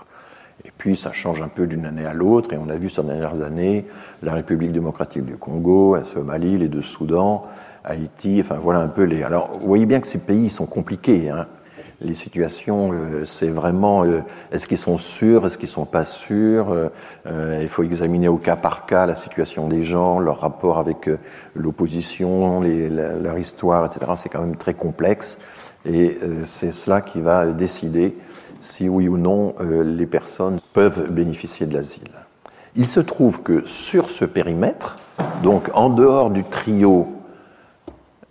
Et 0.64 0.70
puis 0.76 0.96
ça 0.96 1.12
change 1.12 1.42
un 1.42 1.48
peu 1.48 1.66
d'une 1.66 1.86
année 1.86 2.06
à 2.06 2.14
l'autre, 2.14 2.52
et 2.52 2.56
on 2.56 2.68
a 2.68 2.76
vu 2.76 2.88
ces 2.88 3.02
dernières 3.02 3.42
années 3.42 3.86
la 4.22 4.34
République 4.34 4.72
démocratique 4.72 5.24
du 5.24 5.36
Congo, 5.36 5.96
la 5.96 6.04
Somalie, 6.04 6.58
les 6.58 6.68
deux 6.68 6.82
Soudans, 6.82 7.44
Haïti, 7.84 8.38
enfin 8.40 8.58
voilà 8.60 8.80
un 8.80 8.88
peu 8.88 9.02
les. 9.02 9.22
Alors 9.22 9.58
vous 9.60 9.66
voyez 9.66 9.86
bien 9.86 10.00
que 10.00 10.06
ces 10.06 10.20
pays 10.20 10.50
sont 10.50 10.66
compliqués. 10.66 11.30
Hein 11.30 11.46
les 12.04 12.14
situations, 12.14 12.92
euh, 12.92 13.24
c'est 13.24 13.48
vraiment 13.48 14.04
euh, 14.04 14.20
est-ce 14.50 14.66
qu'ils 14.66 14.78
sont 14.78 14.98
sûrs, 14.98 15.46
est-ce 15.46 15.58
qu'ils 15.58 15.68
sont 15.68 15.84
pas 15.84 16.04
sûrs. 16.04 16.72
Euh, 17.26 17.58
il 17.60 17.68
faut 17.68 17.82
examiner 17.82 18.28
au 18.28 18.36
cas 18.36 18.56
par 18.56 18.86
cas 18.86 19.06
la 19.06 19.16
situation 19.16 19.68
des 19.68 19.82
gens, 19.82 20.18
leur 20.18 20.40
rapport 20.40 20.78
avec 20.78 21.08
l'opposition, 21.54 22.60
leur 22.60 23.38
histoire, 23.38 23.86
etc. 23.86 24.12
C'est 24.16 24.28
quand 24.28 24.40
même 24.40 24.56
très 24.56 24.74
complexe 24.74 25.42
et 25.84 26.18
c'est 26.44 26.72
cela 26.72 27.00
qui 27.00 27.20
va 27.20 27.46
décider 27.46 28.16
si 28.62 28.88
oui 28.88 29.08
ou 29.08 29.18
non 29.18 29.54
les 29.60 30.06
personnes 30.06 30.60
peuvent 30.72 31.10
bénéficier 31.10 31.66
de 31.66 31.74
l'asile. 31.74 32.08
Il 32.74 32.88
se 32.88 33.00
trouve 33.00 33.42
que 33.42 33.66
sur 33.66 34.10
ce 34.10 34.24
périmètre, 34.24 34.96
donc 35.42 35.70
en 35.74 35.90
dehors 35.90 36.30
du 36.30 36.44
trio 36.44 37.08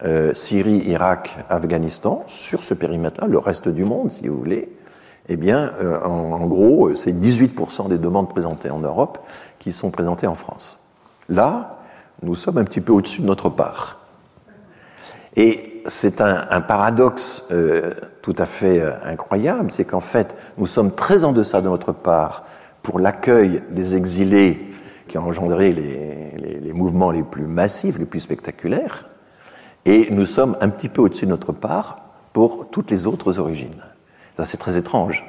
euh, 0.03 0.33
Syrie, 0.33 0.81
Irak, 0.87 1.37
Afghanistan, 1.49 2.23
sur 2.25 2.63
ce 2.63 2.73
périmètre-là, 2.73 3.27
le 3.27 3.37
reste 3.37 3.69
du 3.69 3.85
monde, 3.85 4.09
si 4.09 4.27
vous 4.27 4.37
voulez, 4.37 4.75
eh 5.29 5.35
bien, 5.35 5.71
euh, 5.79 6.01
en, 6.03 6.47
gros, 6.47 6.95
c'est 6.95 7.11
18% 7.11 7.87
des 7.87 7.99
demandes 7.99 8.27
présentées 8.27 8.71
en 8.71 8.79
Europe 8.79 9.19
qui 9.59 9.71
sont 9.71 9.91
présentées 9.91 10.25
en 10.25 10.33
France. 10.33 10.79
Là, 11.29 11.77
nous 12.23 12.33
sommes 12.33 12.57
un 12.57 12.63
petit 12.63 12.81
peu 12.81 12.91
au-dessus 12.91 13.21
de 13.21 13.27
notre 13.27 13.49
part. 13.49 13.99
C'est 15.85 16.21
un, 16.21 16.61
paradoxe 16.61 17.45
euh, 17.51 17.93
tout 18.21 18.35
à 18.37 18.45
fait 18.45 18.83
incroyable, 19.03 19.71
c'est 19.71 19.85
qu'en 19.85 19.99
fait, 19.99 20.35
nous 20.57 20.67
sommes 20.67 20.93
très 20.93 21.23
en 21.23 21.31
deçà 21.31 21.61
de 21.61 21.69
notre 21.69 21.91
part 21.91 22.45
pour 22.83 22.99
l'accueil 22.99 23.61
des 23.69 23.95
exilés 23.95 24.59
qui 25.07 25.17
ont 25.17 25.27
engendré 25.27 25.73
les 25.73 26.73
mouvements 26.73 27.11
les 27.11 27.23
plus 27.23 27.45
massifs, 27.45 27.99
les 27.99 28.05
plus 28.05 28.21
spectaculaires, 28.21 29.09
et 29.85 30.07
nous 30.11 30.25
sommes 30.25 30.57
un 30.61 30.69
petit 30.69 30.89
peu 30.89 31.01
au-dessus 31.01 31.25
de 31.25 31.31
notre 31.31 31.51
part 31.51 31.97
pour 32.33 32.69
toutes 32.69 32.91
les 32.91 33.07
autres 33.07 33.39
origines. 33.39 33.83
Ça, 34.37 34.45
c'est 34.45 34.57
très 34.57 34.77
étrange. 34.77 35.25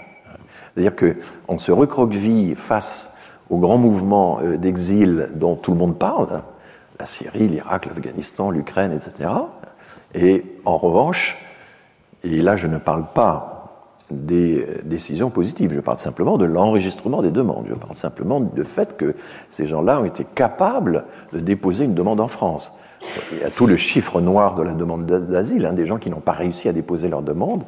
C'est-à-dire 0.74 0.94
qu'on 0.96 1.58
se 1.58 1.72
recroqueville 1.72 2.56
face 2.56 3.16
au 3.50 3.58
grand 3.58 3.78
mouvement 3.78 4.40
euh, 4.42 4.56
d'exil 4.56 5.30
dont 5.34 5.56
tout 5.56 5.72
le 5.72 5.78
monde 5.78 5.98
parle, 5.98 6.42
la 6.98 7.06
Syrie, 7.06 7.48
l'Irak, 7.48 7.86
l'Afghanistan, 7.86 8.50
l'Ukraine, 8.50 8.92
etc. 8.92 9.30
Et 10.14 10.44
en 10.64 10.76
revanche, 10.76 11.38
et 12.24 12.42
là 12.42 12.56
je 12.56 12.66
ne 12.66 12.78
parle 12.78 13.06
pas 13.14 13.52
des 14.10 14.66
décisions 14.84 15.30
positives, 15.30 15.72
je 15.72 15.80
parle 15.80 15.98
simplement 15.98 16.36
de 16.36 16.44
l'enregistrement 16.44 17.22
des 17.22 17.30
demandes, 17.30 17.66
je 17.68 17.74
parle 17.74 17.96
simplement 17.96 18.40
du 18.40 18.64
fait 18.64 18.96
que 18.96 19.14
ces 19.48 19.66
gens-là 19.66 20.00
ont 20.00 20.04
été 20.04 20.24
capables 20.24 21.04
de 21.32 21.40
déposer 21.40 21.84
une 21.84 21.94
demande 21.94 22.20
en 22.20 22.28
France. 22.28 22.72
Il 23.32 23.38
y 23.38 23.44
a 23.44 23.50
tout 23.50 23.66
le 23.66 23.76
chiffre 23.76 24.20
noir 24.20 24.54
de 24.54 24.62
la 24.62 24.74
demande 24.74 25.06
d'asile, 25.06 25.66
hein, 25.66 25.72
des 25.72 25.86
gens 25.86 25.98
qui 25.98 26.10
n'ont 26.10 26.20
pas 26.20 26.32
réussi 26.32 26.68
à 26.68 26.72
déposer 26.72 27.08
leur 27.08 27.22
demande 27.22 27.64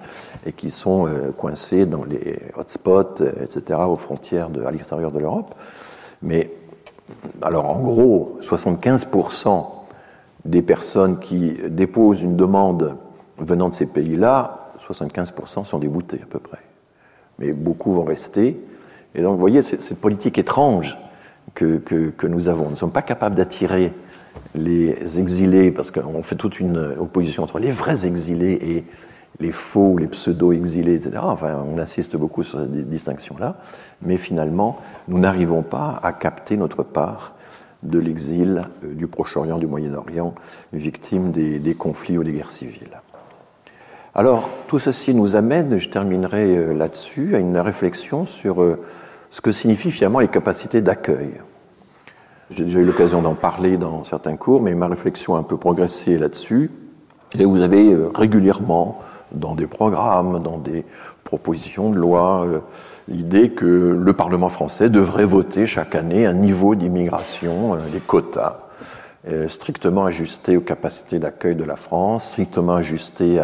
et 0.46 0.52
qui 0.52 0.70
sont 0.70 1.08
euh, 1.08 1.32
coincés 1.32 1.86
dans 1.86 2.04
les 2.04 2.38
hotspots, 2.56 3.20
euh, 3.20 3.32
etc., 3.42 3.80
aux 3.88 3.96
frontières 3.96 4.48
de, 4.50 4.64
à 4.64 4.70
l'extérieur 4.70 5.10
de 5.10 5.18
l'Europe. 5.18 5.54
Mais, 6.22 6.52
alors 7.42 7.68
en 7.68 7.80
gros, 7.82 8.38
75% 8.42 9.73
des 10.44 10.62
personnes 10.62 11.18
qui 11.18 11.56
déposent 11.68 12.22
une 12.22 12.36
demande 12.36 12.96
venant 13.38 13.68
de 13.68 13.74
ces 13.74 13.86
pays-là, 13.86 14.72
75% 14.80 15.64
sont 15.64 15.78
déboutés 15.78 16.20
à 16.22 16.26
peu 16.26 16.38
près. 16.38 16.60
Mais 17.38 17.52
beaucoup 17.52 17.92
vont 17.92 18.04
rester. 18.04 18.60
Et 19.14 19.22
donc, 19.22 19.34
vous 19.34 19.40
voyez, 19.40 19.62
cette 19.62 20.00
politique 20.00 20.38
étrange 20.38 20.98
que, 21.54 21.78
que, 21.78 22.10
que 22.10 22.26
nous 22.26 22.48
avons. 22.48 22.64
Nous 22.64 22.70
ne 22.72 22.76
sommes 22.76 22.92
pas 22.92 23.02
capables 23.02 23.34
d'attirer 23.34 23.92
les 24.54 25.18
exilés, 25.20 25.70
parce 25.70 25.90
qu'on 25.90 26.22
fait 26.22 26.36
toute 26.36 26.60
une 26.60 26.94
opposition 26.98 27.42
entre 27.42 27.58
les 27.58 27.70
vrais 27.70 28.06
exilés 28.06 28.58
et 28.60 28.84
les 29.40 29.52
faux, 29.52 29.96
les 29.98 30.06
pseudo-exilés, 30.06 30.94
etc. 30.94 31.16
Enfin, 31.22 31.64
on 31.66 31.78
insiste 31.78 32.16
beaucoup 32.16 32.42
sur 32.42 32.60
cette 32.60 32.88
distinction-là, 32.88 33.56
mais 34.02 34.16
finalement, 34.16 34.78
nous 35.08 35.18
n'arrivons 35.18 35.62
pas 35.62 36.00
à 36.02 36.12
capter 36.12 36.56
notre 36.56 36.82
part 36.82 37.34
de 37.84 37.98
l'exil 37.98 38.64
euh, 38.84 38.94
du 38.94 39.06
Proche-Orient, 39.06 39.58
du 39.58 39.66
Moyen-Orient, 39.66 40.34
victime 40.72 41.30
des, 41.30 41.74
conflits 41.74 42.18
ou 42.18 42.24
des 42.24 42.32
guerres 42.32 42.50
civiles. 42.50 43.00
Alors, 44.14 44.48
tout 44.68 44.78
ceci 44.78 45.14
nous 45.14 45.36
amène, 45.36 45.78
je 45.78 45.88
terminerai 45.88 46.56
euh, 46.56 46.72
là-dessus, 46.72 47.36
à 47.36 47.38
une 47.38 47.58
réflexion 47.58 48.26
sur 48.26 48.62
euh, 48.62 48.80
ce 49.30 49.40
que 49.40 49.52
signifient 49.52 49.90
finalement 49.90 50.20
les 50.20 50.28
capacités 50.28 50.80
d'accueil. 50.80 51.32
J'ai 52.50 52.64
déjà 52.64 52.78
eu 52.78 52.84
l'occasion 52.84 53.22
d'en 53.22 53.34
parler 53.34 53.78
dans 53.78 54.04
certains 54.04 54.36
cours, 54.36 54.62
mais 54.62 54.74
ma 54.74 54.88
réflexion 54.88 55.34
a 55.34 55.38
un 55.38 55.42
peu 55.42 55.56
progressé 55.56 56.18
là-dessus. 56.18 56.70
Et 57.38 57.44
vous 57.44 57.62
avez 57.62 57.96
régulièrement, 58.14 58.98
dans 59.32 59.56
des 59.56 59.66
programmes, 59.66 60.40
dans 60.42 60.58
des 60.58 60.84
propositions 61.24 61.90
de 61.90 61.96
loi, 61.96 62.46
l'idée 63.08 63.50
que 63.50 63.64
le 63.64 64.12
Parlement 64.12 64.48
français 64.48 64.88
devrait 64.88 65.24
voter 65.24 65.66
chaque 65.66 65.94
année 65.94 66.26
un 66.26 66.34
niveau 66.34 66.74
d'immigration, 66.74 67.74
euh, 67.74 67.90
des 67.90 68.00
quotas, 68.00 68.60
strictement 69.48 70.04
ajustés 70.04 70.58
aux 70.58 70.60
capacités 70.60 71.18
d'accueil 71.18 71.56
de 71.56 71.64
la 71.64 71.76
France, 71.76 72.28
strictement 72.32 72.74
ajustés 72.74 73.42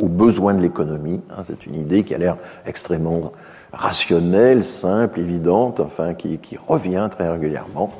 aux 0.00 0.08
besoins 0.08 0.54
de 0.54 0.62
l'économie. 0.62 1.20
Hein. 1.28 1.42
C'est 1.46 1.66
une 1.66 1.74
idée 1.74 2.02
qui 2.02 2.14
a 2.14 2.18
l'air 2.18 2.38
extrêmement 2.64 3.32
rationnelle, 3.70 4.64
simple, 4.64 5.20
évidente, 5.20 5.80
enfin 5.80 6.14
qui, 6.14 6.38
qui 6.38 6.56
revient 6.56 7.08
très 7.10 7.28
régulièrement. 7.28 7.90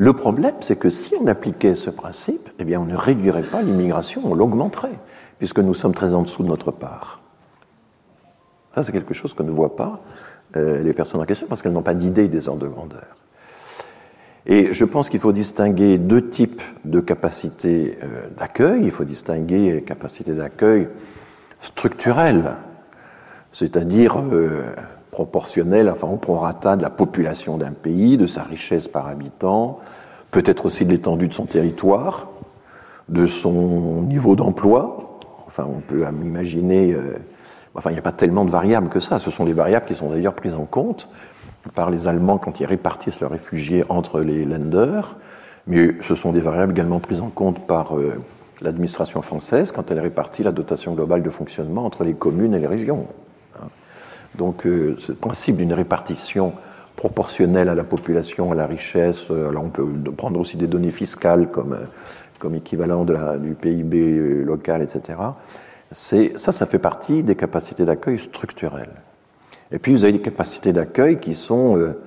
Le 0.00 0.14
problème, 0.14 0.54
c'est 0.60 0.76
que 0.76 0.88
si 0.88 1.14
on 1.20 1.26
appliquait 1.26 1.74
ce 1.74 1.90
principe, 1.90 2.48
eh 2.58 2.64
bien, 2.64 2.80
on 2.80 2.86
ne 2.86 2.96
réduirait 2.96 3.42
pas 3.42 3.60
l'immigration, 3.60 4.22
on 4.24 4.34
l'augmenterait, 4.34 4.98
puisque 5.38 5.58
nous 5.58 5.74
sommes 5.74 5.92
très 5.92 6.14
en 6.14 6.22
dessous 6.22 6.42
de 6.42 6.48
notre 6.48 6.70
part. 6.70 7.19
Ça, 8.74 8.82
c'est 8.82 8.92
quelque 8.92 9.14
chose 9.14 9.34
que 9.34 9.42
ne 9.42 9.50
voient 9.50 9.76
pas 9.76 10.00
euh, 10.56 10.82
les 10.82 10.92
personnes 10.92 11.20
en 11.20 11.24
question, 11.24 11.46
parce 11.48 11.62
qu'elles 11.62 11.72
n'ont 11.72 11.82
pas 11.82 11.94
d'idée 11.94 12.28
des 12.28 12.48
ordres 12.48 12.62
de 12.62 12.68
grandeur. 12.68 13.16
Et 14.46 14.72
je 14.72 14.84
pense 14.84 15.10
qu'il 15.10 15.20
faut 15.20 15.32
distinguer 15.32 15.98
deux 15.98 16.28
types 16.28 16.62
de 16.84 17.00
capacités 17.00 17.98
euh, 18.02 18.28
d'accueil. 18.38 18.82
Il 18.84 18.90
faut 18.90 19.04
distinguer 19.04 19.72
les 19.72 19.82
capacités 19.82 20.32
d'accueil 20.32 20.88
structurelles, 21.60 22.56
c'est-à-dire 23.52 24.22
euh, 24.32 24.74
proportionnelles, 25.10 25.90
enfin 25.90 26.08
au 26.08 26.16
prorata 26.16 26.76
de 26.76 26.82
la 26.82 26.90
population 26.90 27.58
d'un 27.58 27.72
pays, 27.72 28.16
de 28.16 28.26
sa 28.26 28.42
richesse 28.42 28.88
par 28.88 29.08
habitant, 29.08 29.80
peut-être 30.30 30.66
aussi 30.66 30.84
de 30.84 30.90
l'étendue 30.90 31.28
de 31.28 31.34
son 31.34 31.46
territoire, 31.46 32.30
de 33.08 33.26
son 33.26 34.02
niveau 34.02 34.36
d'emploi. 34.36 35.18
Enfin, 35.46 35.66
on 35.68 35.80
peut 35.80 36.04
imaginer. 36.22 36.96
Enfin, 37.74 37.90
il 37.90 37.94
n'y 37.94 37.98
a 37.98 38.02
pas 38.02 38.12
tellement 38.12 38.44
de 38.44 38.50
variables 38.50 38.88
que 38.88 39.00
ça. 39.00 39.18
Ce 39.18 39.30
sont 39.30 39.44
des 39.44 39.52
variables 39.52 39.86
qui 39.86 39.94
sont 39.94 40.10
d'ailleurs 40.10 40.34
prises 40.34 40.54
en 40.54 40.64
compte 40.64 41.08
par 41.74 41.90
les 41.90 42.08
Allemands 42.08 42.38
quand 42.38 42.60
ils 42.60 42.66
répartissent 42.66 43.20
leurs 43.20 43.30
réfugiés 43.30 43.84
entre 43.88 44.20
les 44.20 44.44
lenders. 44.44 45.16
Mais 45.66 45.94
ce 46.02 46.14
sont 46.14 46.32
des 46.32 46.40
variables 46.40 46.72
également 46.72 47.00
prises 47.00 47.20
en 47.20 47.28
compte 47.28 47.66
par 47.66 47.92
l'administration 48.60 49.22
française 49.22 49.72
quand 49.72 49.90
elle 49.90 50.00
répartit 50.00 50.42
la 50.42 50.52
dotation 50.52 50.94
globale 50.94 51.22
de 51.22 51.30
fonctionnement 51.30 51.84
entre 51.84 52.02
les 52.02 52.14
communes 52.14 52.54
et 52.54 52.58
les 52.58 52.66
régions. 52.66 53.06
Hein. 53.56 53.66
Donc 54.36 54.62
ce 54.64 55.12
principe 55.12 55.56
d'une 55.56 55.74
répartition 55.74 56.54
proportionnelle 56.96 57.68
à 57.68 57.74
la 57.74 57.84
population, 57.84 58.52
à 58.52 58.54
la 58.54 58.66
richesse, 58.66 59.30
alors 59.30 59.64
on 59.64 59.68
peut 59.68 59.86
prendre 60.16 60.40
aussi 60.40 60.56
des 60.56 60.66
données 60.66 60.90
fiscales 60.90 61.50
comme, 61.50 61.78
comme 62.38 62.54
équivalent 62.54 63.04
du 63.04 63.54
PIB 63.54 64.44
local, 64.44 64.82
etc 64.82 65.18
ça, 65.92 66.52
ça 66.52 66.66
fait 66.66 66.78
partie 66.78 67.22
des 67.22 67.34
capacités 67.34 67.84
d'accueil 67.84 68.18
structurelles. 68.18 69.02
Et 69.72 69.78
puis 69.78 69.92
vous 69.92 70.04
avez 70.04 70.12
des 70.12 70.20
capacités 70.20 70.72
d'accueil 70.72 71.18
qui 71.18 71.34
sont 71.34 71.76
euh, 71.76 72.00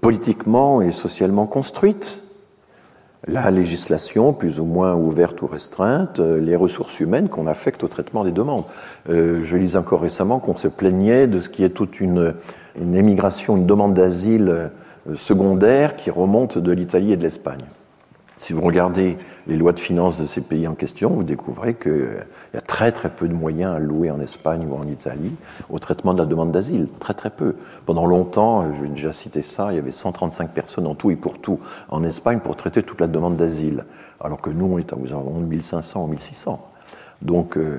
politiquement 0.00 0.82
et 0.82 0.92
socialement 0.92 1.46
construites. 1.46 2.22
La 3.26 3.50
législation, 3.50 4.32
plus 4.32 4.60
ou 4.60 4.64
moins 4.64 4.94
ouverte 4.94 5.42
ou 5.42 5.46
restreinte, 5.46 6.20
euh, 6.20 6.38
les 6.38 6.54
ressources 6.54 7.00
humaines 7.00 7.28
qu'on 7.28 7.46
affecte 7.46 7.82
au 7.82 7.88
traitement 7.88 8.24
des 8.24 8.30
demandes. 8.30 8.64
Euh, 9.08 9.40
je 9.42 9.56
lisais 9.56 9.78
encore 9.78 10.02
récemment 10.02 10.38
qu'on 10.38 10.56
se 10.56 10.68
plaignait 10.68 11.26
de 11.26 11.40
ce 11.40 11.48
qui 11.48 11.64
est 11.64 11.70
toute 11.70 12.00
une, 12.00 12.34
une 12.80 12.94
émigration, 12.94 13.56
une 13.56 13.66
demande 13.66 13.94
d'asile 13.94 14.70
secondaire 15.14 15.96
qui 15.96 16.10
remonte 16.10 16.58
de 16.58 16.72
l'Italie 16.72 17.12
et 17.12 17.16
de 17.16 17.22
l'Espagne. 17.22 17.64
Si 18.38 18.52
vous 18.52 18.60
regardez 18.60 19.16
les 19.46 19.56
lois 19.56 19.72
de 19.72 19.80
finances 19.80 20.20
de 20.20 20.26
ces 20.26 20.42
pays 20.42 20.68
en 20.68 20.74
question, 20.74 21.08
vous 21.10 21.22
découvrez 21.22 21.74
qu'il 21.74 22.18
y 22.52 22.56
a 22.56 22.60
très 22.60 22.92
très 22.92 23.08
peu 23.08 23.28
de 23.28 23.32
moyens 23.34 23.74
alloués 23.74 24.10
en 24.10 24.20
Espagne 24.20 24.66
ou 24.70 24.74
en 24.74 24.84
Italie 24.84 25.34
au 25.70 25.78
traitement 25.78 26.12
de 26.12 26.18
la 26.18 26.26
demande 26.26 26.52
d'asile. 26.52 26.88
Très 27.00 27.14
très 27.14 27.30
peu. 27.30 27.54
Pendant 27.86 28.04
longtemps, 28.04 28.74
je 28.74 28.82
vais 28.82 28.88
déjà 28.88 29.14
citer 29.14 29.40
ça, 29.40 29.72
il 29.72 29.76
y 29.76 29.78
avait 29.78 29.90
135 29.90 30.50
personnes 30.50 30.86
en 30.86 30.94
tout 30.94 31.10
et 31.10 31.16
pour 31.16 31.38
tout 31.38 31.60
en 31.88 32.04
Espagne 32.04 32.40
pour 32.40 32.56
traiter 32.56 32.82
toute 32.82 33.00
la 33.00 33.06
demande 33.06 33.36
d'asile. 33.36 33.84
Alors 34.20 34.40
que 34.42 34.50
nous, 34.50 34.66
on 34.66 34.78
est 34.78 34.92
à 34.92 34.96
environ 34.96 35.40
1500 35.40 36.04
ou 36.04 36.06
1600. 36.08 36.72
Donc, 37.22 37.56
euh, 37.56 37.78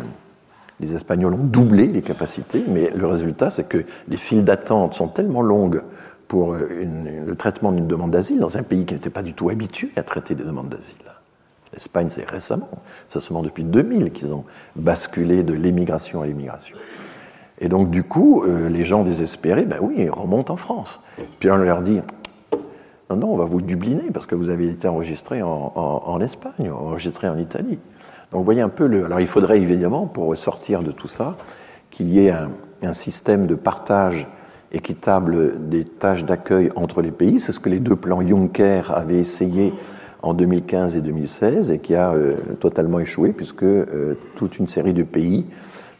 les 0.79 0.95
Espagnols 0.95 1.33
ont 1.33 1.43
doublé 1.43 1.87
les 1.87 2.01
capacités, 2.01 2.63
mais 2.67 2.91
le 2.95 3.05
résultat, 3.07 3.51
c'est 3.51 3.67
que 3.67 3.85
les 4.07 4.17
files 4.17 4.43
d'attente 4.43 4.93
sont 4.93 5.07
tellement 5.07 5.41
longues 5.41 5.81
pour 6.27 6.53
le 6.53 7.35
traitement 7.35 7.71
d'une 7.71 7.87
demande 7.87 8.11
d'asile 8.11 8.39
dans 8.39 8.57
un 8.57 8.63
pays 8.63 8.85
qui 8.85 8.93
n'était 8.93 9.09
pas 9.09 9.23
du 9.23 9.33
tout 9.33 9.49
habitué 9.49 9.91
à 9.95 10.03
traiter 10.03 10.35
des 10.35 10.43
demandes 10.43 10.69
d'asile. 10.69 10.97
L'Espagne, 11.73 12.07
c'est 12.09 12.29
récemment, 12.29 12.69
c'est 13.09 13.19
seulement 13.19 13.43
depuis 13.43 13.63
2000 13.63 14.11
qu'ils 14.11 14.33
ont 14.33 14.45
basculé 14.75 15.43
de 15.43 15.53
l'émigration 15.53 16.21
à 16.21 16.27
l'immigration. 16.27 16.77
Et 17.59 17.69
donc, 17.69 17.89
du 17.89 18.03
coup, 18.03 18.43
euh, 18.43 18.69
les 18.69 18.83
gens 18.83 19.03
désespérés, 19.03 19.65
ben 19.65 19.79
oui, 19.81 19.95
ils 19.97 20.09
remontent 20.09 20.53
en 20.53 20.57
France. 20.57 21.01
Puis 21.39 21.49
on 21.49 21.57
leur 21.57 21.81
dit 21.81 21.99
non, 23.09 23.15
non, 23.15 23.33
on 23.33 23.37
va 23.37 23.45
vous 23.45 23.61
dubliner 23.61 24.11
parce 24.13 24.25
que 24.25 24.35
vous 24.35 24.49
avez 24.49 24.67
été 24.69 24.87
enregistré 24.87 25.41
en, 25.41 26.19
Espagne, 26.21 26.69
enregistré 26.69 27.27
en 27.29 27.37
Italie. 27.37 27.79
Donc, 28.31 28.39
vous 28.39 28.43
voyez 28.43 28.61
un 28.61 28.69
peu 28.69 28.85
le. 28.85 29.05
Alors, 29.05 29.21
il 29.21 29.27
faudrait 29.27 29.59
évidemment, 29.59 30.07
pour 30.07 30.35
sortir 30.37 30.83
de 30.83 30.91
tout 30.91 31.07
ça, 31.07 31.37
qu'il 31.89 32.09
y 32.09 32.27
ait 32.27 32.33
un 32.81 32.93
système 32.93 33.47
de 33.47 33.55
partage 33.55 34.27
équitable 34.71 35.69
des 35.69 35.83
tâches 35.83 36.25
d'accueil 36.25 36.71
entre 36.75 37.01
les 37.01 37.11
pays. 37.11 37.39
C'est 37.39 37.51
ce 37.51 37.59
que 37.59 37.69
les 37.69 37.79
deux 37.79 37.95
plans 37.95 38.21
Juncker 38.21 38.91
avaient 38.93 39.19
essayé 39.19 39.73
en 40.21 40.33
2015 40.33 40.95
et 40.95 41.01
2016 41.01 41.71
et 41.71 41.79
qui 41.79 41.95
a 41.95 42.11
euh, 42.11 42.35
totalement 42.59 42.99
échoué 42.99 43.33
puisque 43.33 43.63
euh, 43.63 44.17
toute 44.35 44.57
une 44.59 44.67
série 44.67 44.93
de 44.93 45.03
pays 45.03 45.45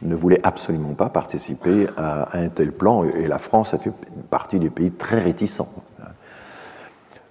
ne 0.02 0.16
voulaient 0.16 0.42
absolument 0.44 0.94
pas 0.94 1.10
participer 1.10 1.88
à, 1.98 2.38
un 2.38 2.50
tel 2.50 2.72
plan 2.72 3.04
et 3.04 3.28
la 3.28 3.38
France 3.38 3.74
a 3.74 3.78
fait 3.78 3.92
partie 4.30 4.60
des 4.60 4.70
pays 4.70 4.92
très 4.92 5.20
réticents. 5.20 5.70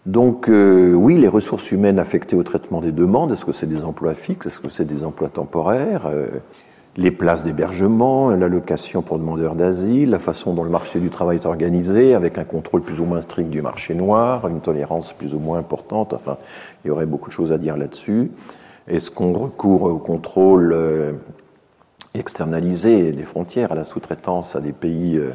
Donc 0.05 0.49
euh, 0.49 0.93
oui, 0.93 1.19
les 1.19 1.29
ressources 1.29 1.73
humaines 1.73 1.99
affectées 1.99 2.37
au 2.37 2.45
traitement 2.45 2.81
des 2.81 2.93
demandes, 2.93 3.33
est-ce 3.33 3.45
que 3.45 3.53
c'est 3.53 3.67
des 3.67 3.85
emplois 3.85 4.15
fixes, 4.15 4.47
est-ce 4.47 4.61
que 4.61 4.71
c'est 4.71 4.85
des 4.85 5.05
emplois 5.05 5.29
temporaires 5.29 6.09
les 6.97 7.11
places 7.11 7.45
d'hébergement, 7.45 8.31
l'allocation 8.31 9.03
pour 9.03 9.19
demandeurs 9.19 9.55
d'asile, 9.55 10.11
la 10.11 10.19
façon 10.19 10.55
dont 10.55 10.65
le 10.65 10.71
marché 10.71 10.99
du 10.99 11.11
travail 11.11 11.37
est 11.37 11.47
organisé, 11.47 12.15
avec 12.15 12.39
un 12.39 12.45
contrôle 12.45 12.83
plus 12.83 13.01
ou 13.01 13.05
moins 13.05 13.21
strict 13.21 13.51
du 13.51 13.61
marché 13.61 13.95
noir, 13.95 14.49
une 14.49 14.61
tolérance 14.61 15.13
plus 15.13 15.35
ou 15.35 15.39
moins 15.39 15.59
importante. 15.59 16.15
Enfin, 16.15 16.39
il 16.85 16.89
y 16.89 16.91
aurait 16.91 17.07
beaucoup 17.07 17.29
de 17.29 17.35
choses 17.35 17.53
à 17.53 17.59
dire 17.59 17.77
là-dessus. 17.77 18.31
Est-ce 18.89 19.11
qu'on 19.11 19.35
recourt 19.35 19.83
au 19.83 19.99
contrôle 19.99 20.73
euh, 20.73 21.13
externalisé 22.15 23.13
des 23.13 23.25
frontières, 23.25 23.73
à 23.73 23.75
la 23.75 23.85
sous-traitance 23.85 24.57
à 24.57 24.61
des 24.61 24.73
pays 24.73 25.19
euh, 25.19 25.33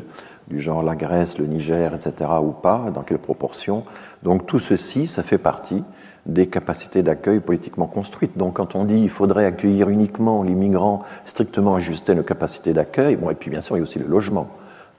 du 0.47 0.59
genre 0.59 0.81
la 0.81 0.95
Grèce, 0.95 1.37
le 1.37 1.45
Niger, 1.45 1.93
etc., 1.93 2.31
ou 2.41 2.51
pas? 2.51 2.91
Dans 2.91 3.03
quelle 3.03 3.19
proportion? 3.19 3.83
Donc 4.23 4.47
tout 4.47 4.59
ceci, 4.59 5.05
ça 5.05 5.21
fait 5.21 5.37
partie 5.37 5.83
des 6.25 6.47
capacités 6.47 7.03
d'accueil 7.03 7.39
politiquement 7.39 7.87
construites. 7.87 8.37
Donc 8.37 8.55
quand 8.55 8.75
on 8.75 8.85
dit 8.85 8.99
il 8.99 9.09
faudrait 9.09 9.45
accueillir 9.45 9.89
uniquement 9.89 10.43
les 10.43 10.53
migrants, 10.53 11.03
strictement 11.25 11.75
ajuster 11.75 12.13
nos 12.15 12.23
capacités 12.23 12.73
d'accueil, 12.73 13.15
bon, 13.15 13.29
et 13.29 13.35
puis 13.35 13.49
bien 13.49 13.61
sûr 13.61 13.75
il 13.75 13.79
y 13.79 13.81
a 13.81 13.83
aussi 13.83 13.99
le 13.99 14.07
logement, 14.07 14.47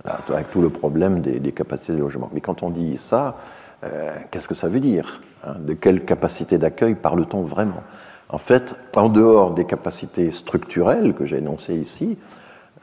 avec 0.04 0.50
tout 0.50 0.60
le 0.60 0.70
problème 0.70 1.20
des, 1.20 1.52
capacités 1.52 1.92
de 1.92 2.00
logement. 2.00 2.28
Mais 2.32 2.40
quand 2.40 2.62
on 2.62 2.70
dit 2.70 2.98
ça, 2.98 3.36
euh, 3.84 4.12
qu'est-ce 4.30 4.48
que 4.48 4.54
ça 4.54 4.68
veut 4.68 4.80
dire 4.80 5.20
hein 5.44 5.54
De 5.58 5.74
quelle 5.74 6.04
capacité 6.04 6.58
d'accueil 6.58 6.94
parle-t-on 6.94 7.42
vraiment? 7.42 7.82
En 8.28 8.38
fait, 8.38 8.74
en 8.96 9.08
dehors 9.08 9.52
des 9.52 9.66
capacités 9.66 10.30
structurelles 10.30 11.14
que 11.14 11.24
j'ai 11.24 11.36
énoncées 11.36 11.74
ici, 11.74 12.16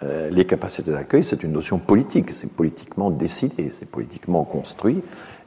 euh, 0.03 0.29
les 0.29 0.45
capacités 0.45 0.91
d'accueil, 0.91 1.23
c'est 1.23 1.43
une 1.43 1.51
notion 1.51 1.77
politique, 1.77 2.31
c'est 2.31 2.49
politiquement 2.49 3.09
décidé, 3.09 3.69
c'est 3.69 3.89
politiquement 3.89 4.45
construit, 4.45 5.03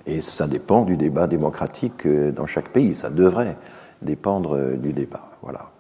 et 0.07 0.21
ça 0.21 0.47
dépend 0.47 0.83
du 0.83 0.97
débat 0.97 1.27
démocratique 1.27 2.07
euh, 2.07 2.33
dans 2.33 2.47
chaque 2.47 2.71
pays. 2.71 2.95
Ça 2.95 3.11
devrait 3.11 3.57
dépendre 4.01 4.57
euh, 4.57 4.77
du 4.77 4.93
débat. 4.93 5.31
Voilà. 5.43 5.71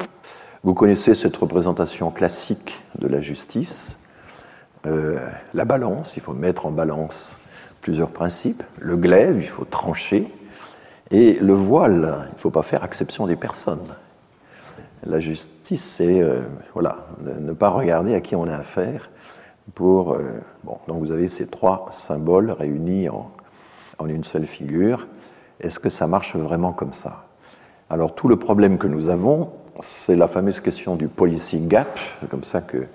Vous 0.62 0.74
connaissez 0.74 1.14
cette 1.14 1.36
représentation 1.36 2.10
classique 2.10 2.80
de 2.98 3.08
la 3.08 3.20
justice. 3.20 3.98
Euh, 4.86 5.18
la 5.54 5.64
balance, 5.64 6.16
il 6.16 6.22
faut 6.22 6.34
mettre 6.34 6.66
en 6.66 6.70
balance 6.70 7.40
plusieurs 7.80 8.10
principes. 8.10 8.62
Le 8.78 8.96
glaive, 8.96 9.38
il 9.38 9.48
faut 9.48 9.64
trancher. 9.64 10.32
Et 11.10 11.34
le 11.40 11.52
voile, 11.52 12.28
il 12.30 12.34
ne 12.34 12.40
faut 12.40 12.50
pas 12.50 12.62
faire 12.62 12.84
exception 12.84 13.26
des 13.26 13.36
personnes. 13.36 13.86
La 15.04 15.18
justice, 15.18 15.82
c'est 15.82 16.22
voilà, 16.74 17.08
ne 17.20 17.52
pas 17.52 17.70
regarder 17.70 18.14
à 18.14 18.20
qui 18.20 18.36
on 18.36 18.46
a 18.46 18.54
affaire. 18.54 19.10
Pour, 19.74 20.16
donc 20.86 21.00
vous 21.00 21.10
avez 21.10 21.26
ces 21.26 21.48
trois 21.48 21.88
symboles 21.90 22.52
réunis 22.52 23.08
en, 23.08 23.32
en 23.98 24.08
une 24.08 24.24
seule 24.24 24.46
figure. 24.46 25.06
Est-ce 25.60 25.78
que 25.78 25.90
ça 25.90 26.06
marche 26.06 26.36
vraiment 26.36 26.72
comme 26.72 26.92
ça? 26.92 27.24
Alors 27.90 28.14
tout 28.14 28.28
le 28.28 28.36
problème 28.36 28.78
que 28.78 28.86
nous 28.86 29.08
avons, 29.08 29.52
c'est 29.80 30.16
la 30.16 30.28
fameuse 30.28 30.60
question 30.60 30.96
du 30.96 31.08
policy 31.08 31.60
gap, 31.66 31.98
comme 32.30 32.44
ça 32.44 32.60
que 32.60 32.86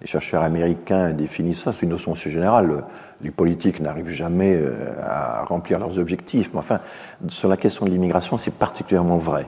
les 0.00 0.06
chercheurs 0.06 0.42
américains 0.42 1.10
définissent 1.12 1.62
ça, 1.62 1.72
c'est 1.72 1.86
une 1.86 1.92
notion 1.92 2.14
générale. 2.14 2.84
Les 3.22 3.30
politiques 3.30 3.80
n'arrivent 3.80 4.10
jamais 4.10 4.54
euh, 4.54 4.92
à 5.02 5.44
remplir 5.44 5.78
leurs 5.78 5.98
objectifs, 5.98 6.50
mais 6.52 6.58
enfin, 6.58 6.80
sur 7.28 7.48
la 7.48 7.56
question 7.56 7.86
de 7.86 7.90
l'immigration, 7.90 8.36
c'est 8.36 8.54
particulièrement 8.58 9.16
vrai. 9.16 9.46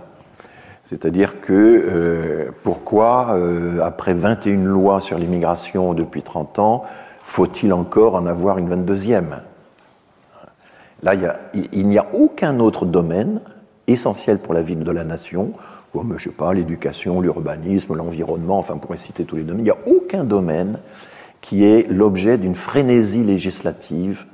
C'est-à-dire 0.85 1.43
que 1.43 1.53
euh, 1.53 2.51
pourquoi, 2.63 3.35
euh, 3.37 3.81
après 3.83 4.15
21 4.15 4.65
lois 4.65 5.01
sur 5.01 5.19
l'immigration 5.19 5.93
depuis 5.93 6.23
30 6.23 6.59
ans, 6.61 6.85
faut-il 7.23 7.75
encore 7.75 8.15
en 8.15 8.25
avoir 8.25 8.57
une 8.57 8.75
22e 8.75 9.41
Là, 11.03 11.15
il 11.75 11.87
n'y 11.87 11.99
a, 11.99 12.07
aucun 12.13 12.59
autre 12.61 12.85
domaine 12.85 13.41
essentiel 13.87 14.39
pour 14.39 14.55
la 14.55 14.63
vie 14.63 14.77
de 14.77 14.91
la 14.91 15.05
nation, 15.05 15.53
comme, 15.93 16.19
je 16.19 16.25
sais 16.25 16.35
pas, 16.35 16.53
l'éducation, 16.53 17.21
l'urbanisme, 17.21 17.95
l'environnement, 17.95 18.59
enfin, 18.59 18.77
pour 18.77 18.97
citer 18.99 19.25
tous 19.25 19.37
les 19.37 19.45
domaines, 19.45 19.61
il 19.61 19.65
n'y 19.65 19.71
a 19.71 19.79
aucun 19.87 20.25
domaine 20.25 20.79
qui 21.41 21.65
est 21.65 21.89
l'objet 21.89 22.37
d'une 22.37 22.55
frénésie 22.55 23.23
législative, 23.23 24.27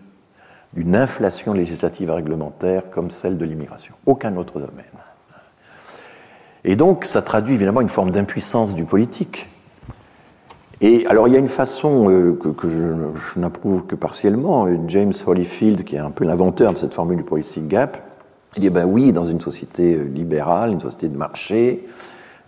d'une 0.73 0.97
inflation 0.97 1.53
législative 1.53 2.09
et 2.09 2.13
réglementaire 2.13 2.91
comme 2.91 3.11
celle 3.11 3.39
de 3.39 3.45
l'immigration. 3.45 3.95
Aucun 4.07 4.37
autre 4.37 4.59
domaine. 4.59 4.85
Et 6.65 6.77
donc, 6.77 7.05
ça 7.05 7.21
traduit 7.21 7.55
évidemment 7.55 7.83
une 7.83 7.91
forme 7.91 8.11
d'impuissance 8.11 8.75
du 8.75 8.85
politique. 8.85 9.49
Et 10.87 11.07
alors, 11.07 11.29
il 11.29 11.33
y 11.33 11.37
a 11.37 11.39
une 11.39 11.49
façon 11.49 12.11
euh, 12.11 12.35
que, 12.35 12.69
je, 12.69 13.41
n'approuve 13.41 13.87
que 13.87 13.95
partiellement. 13.95 14.69
James 14.87 15.15
Holyfield, 15.27 15.83
qui 15.83 15.97
est 15.97 15.99
un 15.99 16.11
peu 16.11 16.27
l'inventeur 16.27 16.75
de 16.75 16.79
cette 16.79 16.93
formule 16.93 17.17
du 17.17 17.23
policy 17.23 17.63
gap, 17.63 17.97
il 18.55 18.61
dit 18.61 18.69
ben 18.69 18.85
oui, 18.85 19.15
dans 19.15 19.25
une 19.25 19.41
société 19.41 19.95
euh, 19.95 20.05
libérale, 20.05 20.73
une 20.73 20.81
société 20.81 21.09
de 21.09 21.17
marché, 21.17 21.87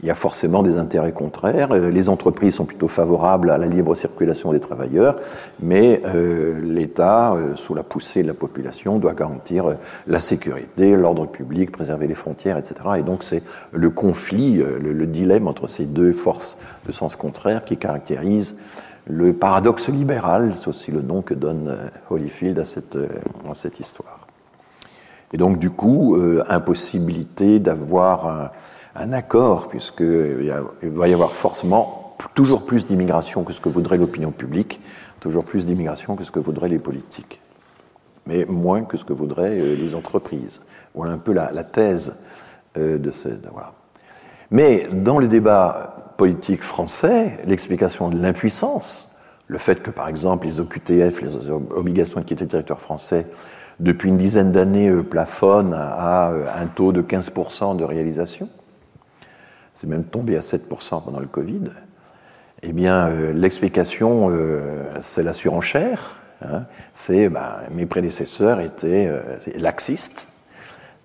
il 0.00 0.06
y 0.06 0.10
a 0.10 0.14
forcément 0.14 0.62
des 0.62 0.76
intérêts 0.76 1.12
contraires. 1.12 1.72
Euh, 1.72 1.90
les 1.90 2.08
entreprises 2.08 2.56
sont 2.56 2.66
plutôt 2.66 2.88
favorables 2.88 3.50
à 3.50 3.58
la 3.58 3.66
libre 3.66 3.94
circulation 3.94 4.52
des 4.52 4.60
travailleurs, 4.60 5.16
mais 5.60 6.02
euh, 6.04 6.60
l'État, 6.62 7.32
euh, 7.32 7.56
sous 7.56 7.74
la 7.74 7.82
poussée 7.82 8.22
de 8.22 8.28
la 8.28 8.34
population, 8.34 8.98
doit 8.98 9.14
garantir 9.14 9.76
la 10.06 10.20
sécurité, 10.20 10.96
l'ordre 10.96 11.26
public, 11.26 11.72
préserver 11.72 12.06
les 12.06 12.14
frontières, 12.14 12.58
etc. 12.58 12.74
Et 12.98 13.02
donc 13.02 13.22
c'est 13.22 13.42
le 13.72 13.90
conflit, 13.90 14.56
le, 14.56 15.06
dilemme 15.06 15.46
entre 15.46 15.68
ces 15.68 15.84
deux 15.84 16.12
forces 16.12 16.58
de 16.84 16.92
sens 16.92 17.14
contraire 17.14 17.64
qui 17.64 17.76
caractérise 17.76 18.60
le 19.08 19.32
paradoxe 19.32 19.88
libéral, 19.88 20.54
c'est 20.56 20.66
aussi 20.66 20.90
le 20.90 21.00
nom 21.00 21.22
que 21.22 21.32
donne 21.32 21.76
Holyfield 22.10 22.58
à 22.58 22.64
cette, 22.64 22.98
à 23.48 23.54
cette 23.54 23.78
histoire. 23.78 24.26
Et 25.32 25.36
donc, 25.36 25.60
du 25.60 25.70
coup, 25.70 26.18
impossibilité 26.48 27.60
d'avoir 27.60 28.26
un, 28.26 28.50
accord, 29.12 29.68
puisqu'il 29.68 30.50
va 30.82 31.08
y 31.08 31.12
avoir 31.12 31.32
forcément 31.32 32.16
toujours 32.34 32.64
plus 32.64 32.86
d'immigration 32.86 33.44
que 33.44 33.52
ce 33.52 33.60
que 33.60 33.68
voudrait 33.68 33.98
l'opinion 33.98 34.30
publique, 34.30 34.80
toujours 35.20 35.44
plus 35.44 35.66
d'immigration 35.66 36.16
que 36.16 36.24
ce 36.24 36.30
que 36.30 36.38
voudraient 36.38 36.68
les 36.68 36.78
politiques, 36.78 37.40
mais 38.26 38.44
moins 38.44 38.82
que 38.84 38.96
ce 38.96 39.04
que 39.04 39.12
voudraient 39.12 39.54
les 39.54 39.94
entreprises. 39.94 40.62
Voilà 40.94 41.12
un 41.12 41.18
peu 41.18 41.32
la, 41.32 41.64
thèse 41.64 42.26
de 42.74 43.10
ce. 43.10 43.28
Mais 44.50 44.88
dans 44.92 45.18
le 45.18 45.28
débat 45.28 46.14
politique 46.16 46.62
français, 46.62 47.38
l'explication 47.46 48.08
de 48.08 48.20
l'impuissance, 48.20 49.08
le 49.48 49.58
fait 49.58 49.82
que 49.82 49.90
par 49.90 50.08
exemple 50.08 50.46
les 50.46 50.60
OQTF, 50.60 51.22
les 51.22 51.50
obligations 51.50 52.20
de 52.20 52.24
quitter 52.24 52.46
territoire 52.46 52.80
français, 52.80 53.26
depuis 53.80 54.08
une 54.08 54.16
dizaine 54.16 54.52
d'années 54.52 54.88
euh, 54.88 55.02
plafonnent 55.02 55.74
à 55.74 56.30
euh, 56.30 56.46
un 56.54 56.66
taux 56.66 56.92
de 56.92 57.02
15% 57.02 57.76
de 57.76 57.84
réalisation, 57.84 58.48
c'est 59.76 59.86
même 59.86 60.02
tombé 60.02 60.36
à 60.36 60.40
7% 60.40 61.04
pendant 61.04 61.20
le 61.20 61.28
Covid, 61.28 61.70
eh 62.62 62.72
bien 62.72 63.06
euh, 63.06 63.32
l'explication, 63.32 64.32
c'est 65.00 65.22
la 65.22 65.32
surenchère, 65.32 66.16
hein, 66.42 66.64
c'est 66.94 67.28
bah, 67.28 67.60
mes 67.70 67.86
prédécesseurs 67.86 68.60
étaient 68.60 69.12
laxistes, 69.54 70.28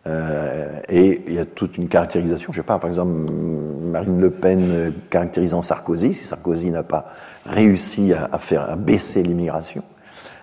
euh, 0.08 0.80
et 0.90 1.22
il 1.28 1.34
y 1.34 1.40
a 1.40 1.46
toute 1.46 1.78
une 1.78 1.88
caractérisation. 1.88 2.52
Je 2.52 2.58
sais 2.58 2.66
pas, 2.66 2.80
par 2.80 2.90
exemple, 2.90 3.12
Marine 3.12 4.20
Le 4.20 4.32
Pen 4.32 4.94
caractérisant 5.10 5.62
Sarkozy, 5.62 6.14
si 6.14 6.26
Sarkozy 6.26 6.72
n'a 6.72 6.84
pas 6.84 7.14
réussi 7.46 8.14
à, 8.14 8.38
faire 8.40 8.76
baisser 8.78 9.24
l'immigration, 9.24 9.84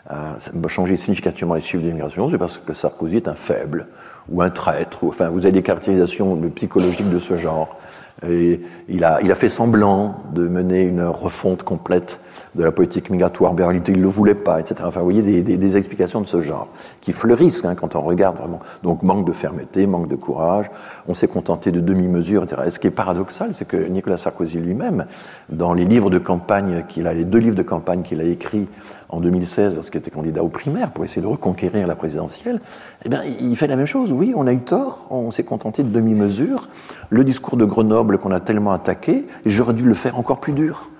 à 0.08 0.36
changer 0.68 0.96
significativement 0.96 1.54
les 1.54 1.60
chiffres 1.60 1.82
d'immigration, 1.82 2.28
c'est 2.28 2.38
parce 2.38 2.56
que 2.56 2.72
Sarkozy 2.72 3.16
est 3.16 3.28
un 3.28 3.34
faible 3.34 3.88
ou 4.30 4.42
un 4.42 4.50
traître. 4.50 5.04
Enfin, 5.04 5.28
vous 5.28 5.40
avez 5.40 5.52
des 5.52 5.62
caractérisations 5.62 6.40
psychologiques 6.54 7.10
de 7.10 7.18
ce 7.18 7.36
genre. 7.36 7.76
Et 8.26 8.60
il 8.88 9.04
a, 9.04 9.20
il 9.22 9.30
a 9.30 9.34
fait 9.34 9.48
semblant 9.48 10.24
de 10.32 10.48
mener 10.48 10.82
une 10.82 11.04
refonte 11.04 11.62
complète 11.62 12.20
de 12.54 12.64
la 12.64 12.72
politique 12.72 13.10
migratoire, 13.10 13.54
mais 13.54 13.62
en 13.62 13.70
il 13.70 13.82
ne 13.92 14.02
le 14.02 14.08
voulait 14.08 14.34
pas, 14.34 14.60
etc. 14.60 14.76
Enfin, 14.84 15.00
vous 15.00 15.10
voyez 15.10 15.42
des 15.42 15.76
explications 15.76 16.20
de 16.20 16.26
ce 16.26 16.40
genre 16.40 16.68
qui 17.00 17.12
fleurissent 17.12 17.64
hein, 17.64 17.74
quand 17.74 17.94
on 17.96 18.00
regarde 18.00 18.36
vraiment. 18.36 18.60
Donc 18.82 19.02
manque 19.02 19.26
de 19.26 19.32
fermeté, 19.32 19.86
manque 19.86 20.08
de 20.08 20.16
courage, 20.16 20.70
on 21.06 21.14
s'est 21.14 21.28
contenté 21.28 21.70
de 21.72 21.80
demi-mesures, 21.80 22.44
etc. 22.44 22.62
Et 22.66 22.70
ce 22.70 22.78
qui 22.78 22.86
est 22.86 22.92
paradoxal, 22.92 23.54
c'est 23.54 23.66
que 23.66 23.76
Nicolas 23.76 24.16
Sarkozy 24.16 24.58
lui-même, 24.58 25.06
dans 25.48 25.72
les 25.72 25.84
livres 25.84 26.10
de 26.10 26.18
campagne 26.18 26.84
qu'il 26.88 27.06
a, 27.06 27.14
les 27.14 27.24
deux 27.24 27.38
livres 27.38 27.56
de 27.56 27.62
campagne 27.62 28.02
qu'il 28.02 28.20
a 28.20 28.24
écrits 28.24 28.68
en 29.08 29.20
2016 29.20 29.76
lorsqu'il 29.76 30.00
était 30.00 30.10
candidat 30.10 30.42
aux 30.42 30.48
primaires 30.48 30.90
pour 30.90 31.04
essayer 31.04 31.22
de 31.22 31.26
reconquérir 31.26 31.86
la 31.86 31.96
présidentielle, 31.96 32.60
eh 33.04 33.08
bien, 33.08 33.22
il 33.24 33.56
fait 33.56 33.66
la 33.66 33.76
même 33.76 33.86
chose. 33.86 34.12
Oui, 34.12 34.32
on 34.36 34.46
a 34.46 34.52
eu 34.52 34.60
tort, 34.60 35.06
on 35.10 35.30
s'est 35.30 35.44
contenté 35.44 35.82
de 35.82 35.88
demi-mesures. 35.88 36.68
Le 37.10 37.24
discours 37.24 37.56
de 37.56 37.64
Grenoble 37.64 38.18
qu'on 38.18 38.32
a 38.32 38.40
tellement 38.40 38.72
attaqué, 38.72 39.26
j'aurais 39.46 39.74
dû 39.74 39.84
le 39.84 39.94
faire 39.94 40.18
encore 40.18 40.40
plus 40.40 40.52
dur. 40.52 40.90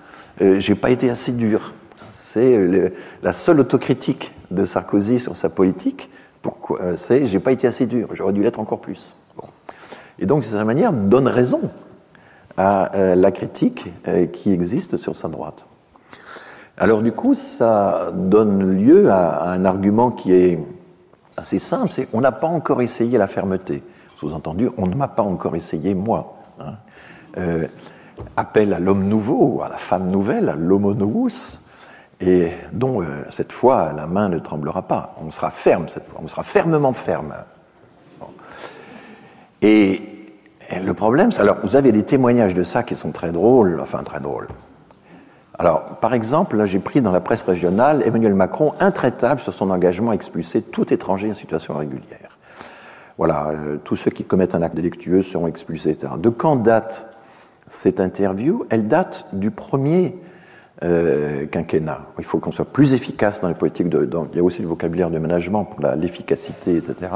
Euh, 0.41 0.59
j'ai 0.59 0.75
pas 0.75 0.89
été 0.89 1.09
assez 1.09 1.31
dur. 1.31 1.73
C'est 2.11 2.91
la 3.21 3.31
seule 3.31 3.59
autocritique 3.59 4.33
de 4.51 4.65
Sarkozy 4.65 5.19
sur 5.19 5.35
sa 5.35 5.49
politique. 5.49 6.09
Pourquoi 6.41 6.81
euh, 6.81 6.97
C'est 6.97 7.25
j'ai 7.25 7.39
pas 7.39 7.51
été 7.51 7.67
assez 7.67 7.85
dur. 7.87 8.09
J'aurais 8.13 8.33
dû 8.33 8.41
l'être 8.41 8.59
encore 8.59 8.81
plus. 8.81 9.13
Et 10.17 10.25
donc, 10.25 10.41
de 10.41 10.45
cette 10.45 10.61
manière, 10.61 10.91
donne 10.91 11.27
raison 11.27 11.61
à 12.57 12.95
euh, 12.95 13.15
la 13.15 13.31
critique 13.31 13.89
qui 14.33 14.51
existe 14.51 14.97
sur 14.97 15.15
sa 15.15 15.29
droite. 15.29 15.65
Alors, 16.77 17.01
du 17.01 17.11
coup, 17.11 17.33
ça 17.33 18.11
donne 18.13 18.77
lieu 18.77 19.11
à, 19.11 19.51
un 19.51 19.65
argument 19.65 20.11
qui 20.11 20.33
est 20.33 20.59
assez 21.37 21.59
simple. 21.59 21.91
C'est 21.91 22.07
on 22.11 22.21
n'a 22.21 22.31
pas 22.31 22.47
encore 22.47 22.81
essayé 22.81 23.17
la 23.17 23.27
fermeté. 23.27 23.83
Sous-entendu, 24.17 24.69
on 24.77 24.87
ne 24.87 24.95
m'a 24.95 25.07
pas 25.07 25.23
encore 25.23 25.55
essayé 25.55 25.93
moi. 25.93 26.37
Hein 26.59 26.75
appelle 28.37 28.73
à 28.73 28.79
l'homme 28.79 29.05
nouveau, 29.05 29.61
à 29.63 29.69
la 29.69 29.77
femme 29.77 30.09
nouvelle, 30.09 30.49
à 30.49 30.55
l'homo 30.55 30.93
novus, 30.93 31.61
et 32.21 32.51
dont 32.73 33.01
euh, 33.01 33.05
cette 33.29 33.51
fois 33.51 33.93
la 33.93 34.07
main 34.07 34.29
ne 34.29 34.39
tremblera 34.39 34.83
pas. 34.83 35.15
On 35.21 35.31
sera 35.31 35.51
ferme 35.51 35.87
cette 35.87 36.07
fois, 36.07 36.19
on 36.23 36.27
sera 36.27 36.43
fermement 36.43 36.93
ferme. 36.93 37.33
Et, 39.61 40.01
le 40.83 40.93
problème, 40.93 41.31
alors 41.39 41.57
vous 41.63 41.75
avez 41.75 41.91
des 41.91 42.03
témoignages 42.03 42.53
de 42.53 42.61
ça 42.61 42.83
qui 42.83 42.95
sont 42.95 43.11
très 43.11 43.31
drôles, 43.31 43.79
enfin 43.81 44.03
très 44.03 44.19
drôles. 44.19 44.47
Alors, 45.57 45.81
par 45.99 46.13
exemple, 46.13 46.55
là 46.57 46.65
j'ai 46.65 46.79
pris 46.79 47.01
dans 47.01 47.11
la 47.11 47.21
presse 47.21 47.41
régionale 47.41 48.03
Emmanuel 48.05 48.35
Macron 48.35 48.73
intraitable 48.79 49.39
sur 49.39 49.53
son 49.53 49.71
engagement 49.71 50.11
à 50.11 50.13
expulser 50.13 50.61
tout 50.61 50.93
étranger 50.93 51.31
en 51.31 51.33
situation 51.33 51.75
régulière. 51.75 52.37
Voilà, 53.17 53.49
euh, 53.49 53.77
tous 53.83 53.97
ceux 53.97 54.11
qui 54.11 54.23
commettent 54.23 54.55
un 54.55 54.61
acte 54.61 54.75
délictueux 54.75 55.23
seront 55.23 55.47
expulsés, 55.47 55.89
etc. 55.89 56.13
De 56.17 56.29
quand 56.29 56.55
date 56.55 57.05
cette 57.69 57.99
interview, 57.99 58.65
elle 58.69 58.87
date 58.87 59.25
du 59.31 59.51
premier 59.51 60.15
euh, 60.83 61.45
quinquennat. 61.45 62.07
Il 62.17 62.23
faut 62.23 62.39
qu'on 62.39 62.51
soit 62.51 62.71
plus 62.71 62.93
efficace 62.93 63.41
dans 63.41 63.47
les 63.47 63.53
politiques. 63.53 63.89
De, 63.89 64.09
il 64.33 64.37
y 64.37 64.39
a 64.39 64.43
aussi 64.43 64.61
le 64.61 64.67
vocabulaire 64.67 65.09
de 65.11 65.19
management 65.19 65.65
pour 65.65 65.79
l'efficacité, 65.95 66.75
etc. 66.75 67.11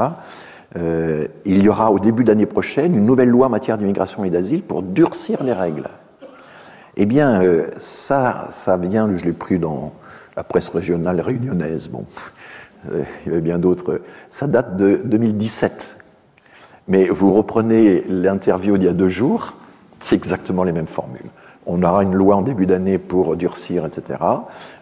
Euh, 0.77 1.27
il 1.45 1.63
y 1.63 1.69
aura 1.69 1.91
au 1.91 1.99
début 1.99 2.23
d'année 2.23 2.45
prochaine 2.45 2.95
une 2.95 3.05
nouvelle 3.05 3.29
loi 3.29 3.47
en 3.47 3.49
matière 3.49 3.77
d'immigration 3.77 4.23
et 4.23 4.29
d'asile 4.29 4.63
pour 4.63 4.83
durcir 4.83 5.43
les 5.43 5.53
règles. 5.53 5.87
Eh 6.97 7.05
bien, 7.05 7.41
euh, 7.41 7.67
ça, 7.77 8.47
ça 8.49 8.77
vient, 8.77 9.15
je 9.15 9.23
l'ai 9.23 9.33
pris 9.33 9.59
dans 9.59 9.93
la 10.35 10.43
presse 10.43 10.69
régionale 10.69 11.21
réunionnaise. 11.21 11.87
Bon, 11.87 12.05
il 12.91 13.27
y 13.27 13.29
avait 13.29 13.41
bien 13.41 13.59
d'autres. 13.59 14.01
Ça 14.29 14.47
date 14.47 14.77
de 14.77 15.01
2017. 15.05 15.99
Mais 16.89 17.05
vous 17.05 17.33
reprenez 17.33 18.03
l'interview 18.09 18.77
d'il 18.77 18.87
y 18.87 18.89
a 18.89 18.93
deux 18.93 19.07
jours, 19.07 19.53
c'est 20.03 20.15
exactement 20.15 20.63
les 20.63 20.73
mêmes 20.73 20.87
formules. 20.87 21.29
On 21.65 21.81
aura 21.81 22.03
une 22.03 22.13
loi 22.13 22.35
en 22.35 22.41
début 22.41 22.65
d'année 22.65 22.97
pour 22.97 23.37
durcir, 23.37 23.85
etc. 23.85 24.19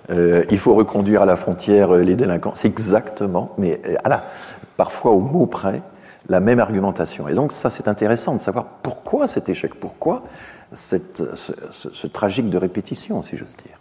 Euh, 0.09 0.43
il 0.49 0.57
faut 0.57 0.73
reconduire 0.73 1.21
à 1.21 1.25
la 1.25 1.35
frontière 1.35 1.93
euh, 1.93 2.01
les 2.01 2.15
délinquants. 2.15 2.53
C'est 2.55 2.67
exactement, 2.67 3.53
mais 3.59 3.79
euh, 3.85 4.17
parfois 4.77 5.11
au 5.11 5.19
mot 5.19 5.45
près, 5.45 5.83
la 6.27 6.39
même 6.39 6.59
argumentation. 6.59 7.27
Et 7.27 7.35
donc 7.35 7.51
ça, 7.51 7.69
c'est 7.69 7.87
intéressant 7.87 8.35
de 8.35 8.41
savoir 8.41 8.65
pourquoi 8.81 9.27
cet 9.27 9.47
échec, 9.47 9.75
pourquoi 9.75 10.23
ce, 10.73 10.97
ce 11.35 12.07
tragique 12.07 12.49
de 12.49 12.57
répétition, 12.57 13.21
si 13.21 13.37
j'ose 13.37 13.55
dire. 13.57 13.77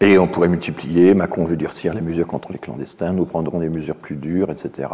Et 0.00 0.18
on 0.18 0.26
pourrait 0.26 0.48
multiplier, 0.48 1.14
Macron 1.14 1.44
veut 1.44 1.56
durcir 1.56 1.94
les 1.94 2.00
mesures 2.00 2.26
contre 2.26 2.52
les 2.52 2.58
clandestins, 2.58 3.12
nous 3.12 3.24
prendrons 3.24 3.60
des 3.60 3.68
mesures 3.68 3.94
plus 3.94 4.16
dures, 4.16 4.50
etc. 4.50 4.88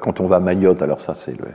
quand 0.00 0.20
on 0.20 0.26
va 0.26 0.36
à 0.36 0.40
Mayotte, 0.40 0.80
alors 0.80 1.02
ça 1.02 1.12
c'est 1.12 1.38
le, 1.38 1.48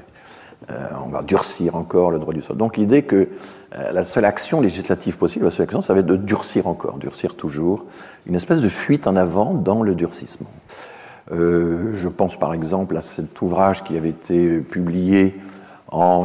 euh, 0.70 0.88
on 1.06 1.10
va 1.10 1.24
durcir 1.24 1.76
encore 1.76 2.10
le 2.12 2.20
droit 2.20 2.34
du 2.34 2.42
sol. 2.42 2.56
Donc 2.56 2.78
l'idée 2.78 3.04
que 3.04 3.28
euh, 3.76 3.92
la 3.92 4.04
seule 4.04 4.24
action 4.24 4.62
législative 4.62 5.18
possible, 5.18 5.46
la 5.46 5.52
seule 5.52 5.66
action, 5.66 5.82
ça 5.82 5.94
va 5.94 6.00
être 6.00 6.06
de 6.06 6.16
durcir 6.16 6.68
encore, 6.68 6.98
durcir 7.00 7.36
toujours, 7.36 7.86
une 8.28 8.36
espèce 8.36 8.62
de 8.62 8.70
fuite 8.70 9.06
en 9.06 9.18
avant 9.18 9.54
dans 9.54 9.84
le 9.84 9.94
durcissement. 9.94 10.52
Euh, 11.32 11.94
je 11.96 12.08
pense 12.08 12.38
par 12.38 12.54
exemple 12.54 12.96
à 12.96 13.02
cet 13.02 13.42
ouvrage 13.42 13.84
qui 13.84 13.98
avait 13.98 14.10
été 14.10 14.60
publié 14.60 15.36
à 15.92 16.24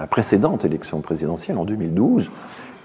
la 0.00 0.06
précédente 0.08 0.64
élection 0.64 1.00
présidentielle 1.00 1.58
en 1.58 1.64
2012, 1.64 2.30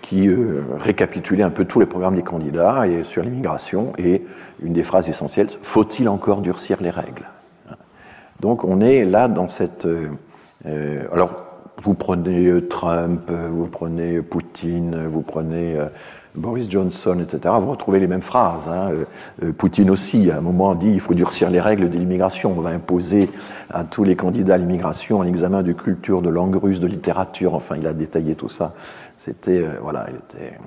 qui 0.03 0.29
récapitulait 0.77 1.41
un 1.41 1.49
peu 1.49 1.65
tous 1.65 1.79
les 1.79 1.87
programmes 1.87 2.15
des 2.15 2.21
candidats 2.21 2.85
et 2.85 3.03
sur 3.03 3.23
l'immigration, 3.23 3.93
et 3.97 4.23
une 4.61 4.73
des 4.73 4.83
phrases 4.83 5.09
essentielles, 5.09 5.47
faut-il 5.63 6.09
encore 6.09 6.41
durcir 6.41 6.77
les 6.79 6.91
règles? 6.91 7.27
Donc 8.39 8.63
on 8.63 8.81
est 8.81 9.03
là 9.03 9.27
dans 9.27 9.47
cette 9.47 9.87
alors, 10.65 11.53
vous 11.83 11.95
prenez 11.95 12.45
euh, 12.45 12.67
Trump, 12.67 13.29
euh, 13.29 13.49
vous 13.51 13.67
prenez 13.67 14.21
Poutine, 14.21 15.05
vous 15.07 15.21
prenez 15.21 15.77
Boris 16.35 16.69
Johnson, 16.69 17.19
etc., 17.19 17.53
vous 17.59 17.71
retrouvez 17.71 17.99
les 17.99 18.07
mêmes 18.07 18.21
phrases. 18.21 18.69
Hein. 18.69 18.91
Poutine 19.57 19.89
aussi, 19.89 20.31
à 20.31 20.37
un 20.37 20.41
moment, 20.41 20.75
dit 20.75 20.89
il 20.89 20.99
faut 20.99 21.13
durcir 21.13 21.49
les 21.49 21.59
règles 21.59 21.89
de 21.89 21.97
l'immigration. 21.97 22.53
On 22.57 22.61
va 22.61 22.69
imposer 22.69 23.29
à 23.69 23.83
tous 23.83 24.03
les 24.03 24.15
candidats 24.15 24.55
à 24.55 24.57
l'immigration 24.57 25.21
un 25.21 25.25
examen 25.25 25.61
de 25.61 25.73
culture, 25.73 26.21
de 26.21 26.29
langue 26.29 26.55
russe, 26.55 26.79
de 26.79 26.87
littérature. 26.87 27.53
Enfin, 27.53 27.75
il 27.77 27.85
a 27.85 27.93
détaillé 27.93 28.35
tout 28.35 28.49
ça. 28.49 28.73
C'était, 29.17 29.63
voilà, 29.81 30.07
il 30.09 30.15
était 30.15 30.55
euh, 30.55 30.59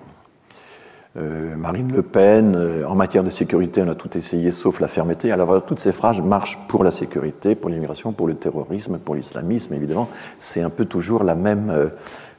Marine 1.56 1.92
Le 1.92 2.02
Pen, 2.02 2.54
euh, 2.54 2.84
en 2.84 2.94
matière 2.94 3.24
de 3.24 3.30
sécurité, 3.30 3.82
on 3.82 3.88
a 3.88 3.94
tout 3.94 4.16
essayé 4.16 4.50
sauf 4.50 4.80
la 4.80 4.88
fermeté. 4.88 5.32
Alors 5.32 5.64
toutes 5.64 5.78
ces 5.78 5.92
phrases 5.92 6.20
marchent 6.20 6.58
pour 6.68 6.84
la 6.84 6.90
sécurité, 6.90 7.54
pour 7.54 7.70
l'immigration, 7.70 8.12
pour 8.12 8.26
le 8.26 8.34
terrorisme, 8.34 8.98
pour 8.98 9.14
l'islamisme, 9.14 9.74
évidemment. 9.74 10.08
C'est 10.36 10.62
un 10.62 10.70
peu 10.70 10.84
toujours 10.84 11.24
la 11.24 11.34
même, 11.34 11.70
euh, 11.70 11.88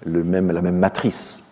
le 0.05 0.23
même, 0.23 0.51
la 0.51 0.61
même 0.61 0.77
matrice. 0.77 1.43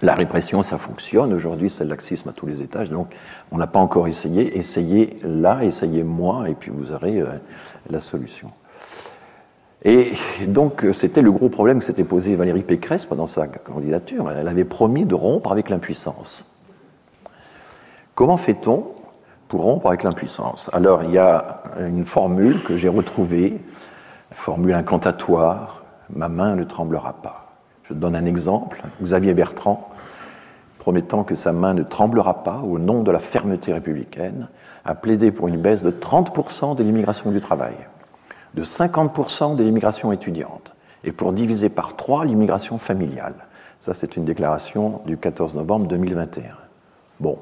La 0.00 0.14
répression, 0.14 0.62
ça 0.62 0.78
fonctionne. 0.78 1.34
Aujourd'hui, 1.34 1.68
c'est 1.68 1.84
le 1.84 1.90
laxisme 1.90 2.28
à 2.28 2.32
tous 2.32 2.46
les 2.46 2.62
étages. 2.62 2.90
Donc, 2.90 3.08
on 3.50 3.58
n'a 3.58 3.66
pas 3.66 3.80
encore 3.80 4.06
essayé. 4.06 4.56
Essayez 4.56 5.18
là, 5.24 5.64
essayez 5.64 6.04
moi, 6.04 6.48
et 6.48 6.54
puis 6.54 6.70
vous 6.70 6.92
aurez 6.92 7.20
la 7.90 8.00
solution. 8.00 8.52
Et 9.84 10.12
donc, 10.46 10.84
c'était 10.92 11.22
le 11.22 11.30
gros 11.30 11.48
problème 11.48 11.78
que 11.78 11.84
s'était 11.84 12.04
posé 12.04 12.34
Valérie 12.34 12.62
Pécresse 12.62 13.06
pendant 13.06 13.26
sa 13.26 13.46
candidature. 13.46 14.30
Elle 14.30 14.48
avait 14.48 14.64
promis 14.64 15.04
de 15.04 15.14
rompre 15.14 15.52
avec 15.52 15.70
l'impuissance. 15.70 16.56
Comment 18.14 18.36
fait-on 18.36 18.88
pour 19.46 19.62
rompre 19.62 19.86
avec 19.86 20.02
l'impuissance? 20.02 20.68
Alors 20.72 21.04
il 21.04 21.12
y 21.12 21.18
a 21.18 21.62
une 21.78 22.04
formule 22.04 22.62
que 22.64 22.74
j'ai 22.74 22.88
retrouvée, 22.88 23.60
formule 24.32 24.74
incantatoire, 24.74 25.84
ma 26.10 26.28
main 26.28 26.56
ne 26.56 26.64
tremblera 26.64 27.14
pas. 27.22 27.56
Je 27.84 27.94
donne 27.94 28.16
un 28.16 28.26
exemple, 28.26 28.82
Xavier 29.00 29.34
Bertrand, 29.34 29.88
promettant 30.78 31.22
que 31.22 31.36
sa 31.36 31.52
main 31.52 31.74
ne 31.74 31.84
tremblera 31.84 32.42
pas 32.42 32.58
au 32.58 32.78
nom 32.78 33.02
de 33.04 33.12
la 33.12 33.20
fermeté 33.20 33.72
républicaine, 33.72 34.48
a 34.84 34.94
plaidé 34.94 35.30
pour 35.30 35.48
une 35.48 35.60
baisse 35.60 35.82
de 35.82 35.90
30% 35.90 36.74
de 36.74 36.82
l'immigration 36.82 37.30
du 37.30 37.40
travail, 37.40 37.76
de 38.54 38.64
50% 38.64 39.56
de 39.56 39.62
l'immigration 39.62 40.12
étudiante, 40.12 40.74
et 41.04 41.12
pour 41.12 41.32
diviser 41.32 41.68
par 41.68 41.96
trois 41.96 42.24
l'immigration 42.24 42.78
familiale. 42.78 43.34
Ça, 43.80 43.94
c'est 43.94 44.16
une 44.16 44.24
déclaration 44.24 45.00
du 45.06 45.16
14 45.16 45.54
novembre 45.54 45.86
2021. 45.86 46.42
Bon, 47.20 47.38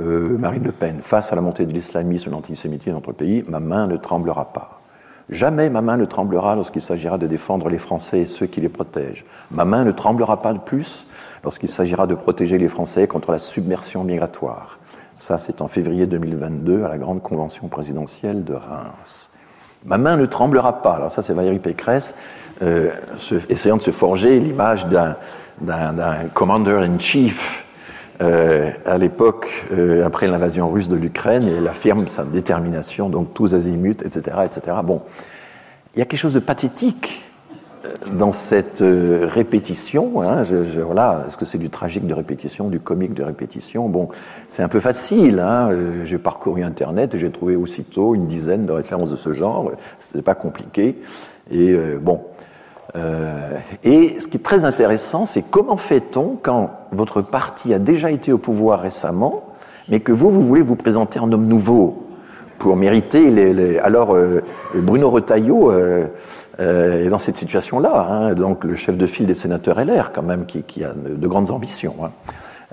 euh, 0.00 0.38
Marine 0.38 0.64
Le 0.64 0.72
Pen, 0.72 1.00
face 1.00 1.32
à 1.32 1.36
la 1.36 1.42
montée 1.42 1.66
de 1.66 1.72
l'islamisme 1.72 2.28
et 2.28 2.30
de 2.30 2.34
l'antisémitisme 2.34 2.90
dans 2.90 2.96
notre 2.96 3.12
pays, 3.12 3.42
ma 3.48 3.60
main 3.60 3.86
ne 3.86 3.96
tremblera 3.96 4.52
pas. 4.52 4.80
Jamais 5.28 5.68
ma 5.68 5.82
main 5.82 5.98
ne 5.98 6.06
tremblera 6.06 6.56
lorsqu'il 6.56 6.80
s'agira 6.80 7.18
de 7.18 7.26
défendre 7.26 7.68
les 7.68 7.78
Français 7.78 8.20
et 8.20 8.26
ceux 8.26 8.46
qui 8.46 8.62
les 8.62 8.70
protègent. 8.70 9.26
Ma 9.50 9.66
main 9.66 9.84
ne 9.84 9.90
tremblera 9.90 10.40
pas 10.40 10.54
de 10.54 10.58
plus 10.58 11.06
lorsqu'il 11.44 11.68
s'agira 11.68 12.06
de 12.06 12.14
protéger 12.14 12.56
les 12.56 12.68
Français 12.68 13.06
contre 13.06 13.32
la 13.32 13.38
submersion 13.38 14.04
migratoire. 14.04 14.78
Ça, 15.18 15.38
c'est 15.38 15.60
en 15.60 15.68
février 15.68 16.06
2022 16.06 16.84
à 16.84 16.88
la 16.88 16.96
grande 16.96 17.22
convention 17.22 17.68
présidentielle 17.68 18.44
de 18.44 18.54
Reims. 18.54 19.32
Ma 19.84 19.98
main 19.98 20.16
ne 20.16 20.26
tremblera 20.26 20.82
pas. 20.82 20.94
Alors 20.94 21.12
ça, 21.12 21.22
c'est 21.22 21.32
Valérie 21.32 21.58
Pécresse 21.58 22.14
euh, 22.62 22.90
essayant 23.48 23.76
de 23.76 23.82
se 23.82 23.92
forger 23.92 24.40
l'image 24.40 24.86
d'un 24.86 25.14
commander-in-chief 26.34 27.64
euh, 28.20 28.70
à 28.84 28.98
l'époque, 28.98 29.66
euh, 29.72 30.04
après 30.04 30.26
l'invasion 30.26 30.68
russe 30.68 30.88
de 30.88 30.96
l'Ukraine, 30.96 31.46
et 31.46 31.52
elle 31.52 31.68
affirme 31.68 32.08
sa 32.08 32.24
détermination, 32.24 33.08
donc 33.08 33.32
tous 33.32 33.54
azimuts, 33.54 34.02
etc., 34.04 34.38
etc. 34.44 34.76
Bon, 34.82 35.02
il 35.94 36.00
y 36.00 36.02
a 36.02 36.04
quelque 36.04 36.18
chose 36.18 36.34
de 36.34 36.40
pathétique 36.40 37.27
dans 38.12 38.32
cette 38.32 38.82
répétition. 38.82 40.22
Hein, 40.22 40.44
je, 40.44 40.80
voilà, 40.80 41.24
est-ce 41.26 41.36
que 41.36 41.44
c'est 41.44 41.58
du 41.58 41.70
tragique 41.70 42.06
de 42.06 42.14
répétition, 42.14 42.68
du 42.68 42.80
comique 42.80 43.14
de 43.14 43.22
répétition? 43.22 43.88
Bon, 43.88 44.08
c'est 44.48 44.62
un 44.62 44.68
peu 44.68 44.80
facile. 44.80 45.40
Hein, 45.40 45.70
j'ai 46.04 46.18
parcouru 46.18 46.62
Internet 46.62 47.14
et 47.14 47.18
j'ai 47.18 47.30
trouvé 47.30 47.56
aussitôt 47.56 48.14
une 48.14 48.26
dizaine 48.26 48.66
de 48.66 48.72
références 48.72 49.10
de 49.10 49.16
ce 49.16 49.32
genre. 49.32 49.72
C'était 49.98 50.22
pas 50.22 50.34
compliqué. 50.34 50.98
Et 51.50 51.74
bon, 52.00 52.20
euh, 52.96 53.58
et 53.84 54.18
ce 54.18 54.28
qui 54.28 54.38
est 54.38 54.42
très 54.42 54.64
intéressant, 54.64 55.26
c'est 55.26 55.42
comment 55.42 55.76
fait-on 55.76 56.38
quand 56.42 56.70
votre 56.92 57.22
parti 57.22 57.74
a 57.74 57.78
déjà 57.78 58.10
été 58.10 58.32
au 58.32 58.38
pouvoir 58.38 58.80
récemment, 58.80 59.44
mais 59.88 60.00
que 60.00 60.12
vous, 60.12 60.30
vous 60.30 60.42
voulez 60.42 60.62
vous 60.62 60.76
présenter 60.76 61.18
en 61.18 61.30
homme 61.30 61.46
nouveau 61.46 62.04
pour 62.58 62.76
mériter 62.76 63.30
les... 63.30 63.78
Alors, 63.78 64.14
euh, 64.14 64.42
Bruno 64.74 65.10
Retailleau 65.10 65.70
euh, 66.60 67.04
est 67.04 67.08
dans 67.08 67.18
cette 67.18 67.36
situation-là, 67.36 68.08
hein, 68.10 68.34
donc 68.34 68.64
le 68.64 68.74
chef 68.74 68.96
de 68.96 69.06
file 69.06 69.26
des 69.26 69.34
sénateurs 69.34 69.78
LR, 69.78 70.12
quand 70.12 70.22
même, 70.22 70.46
qui, 70.46 70.84
a 70.84 70.92
de 70.92 71.26
grandes 71.28 71.50
ambitions. 71.50 71.94
Hein. 72.04 72.10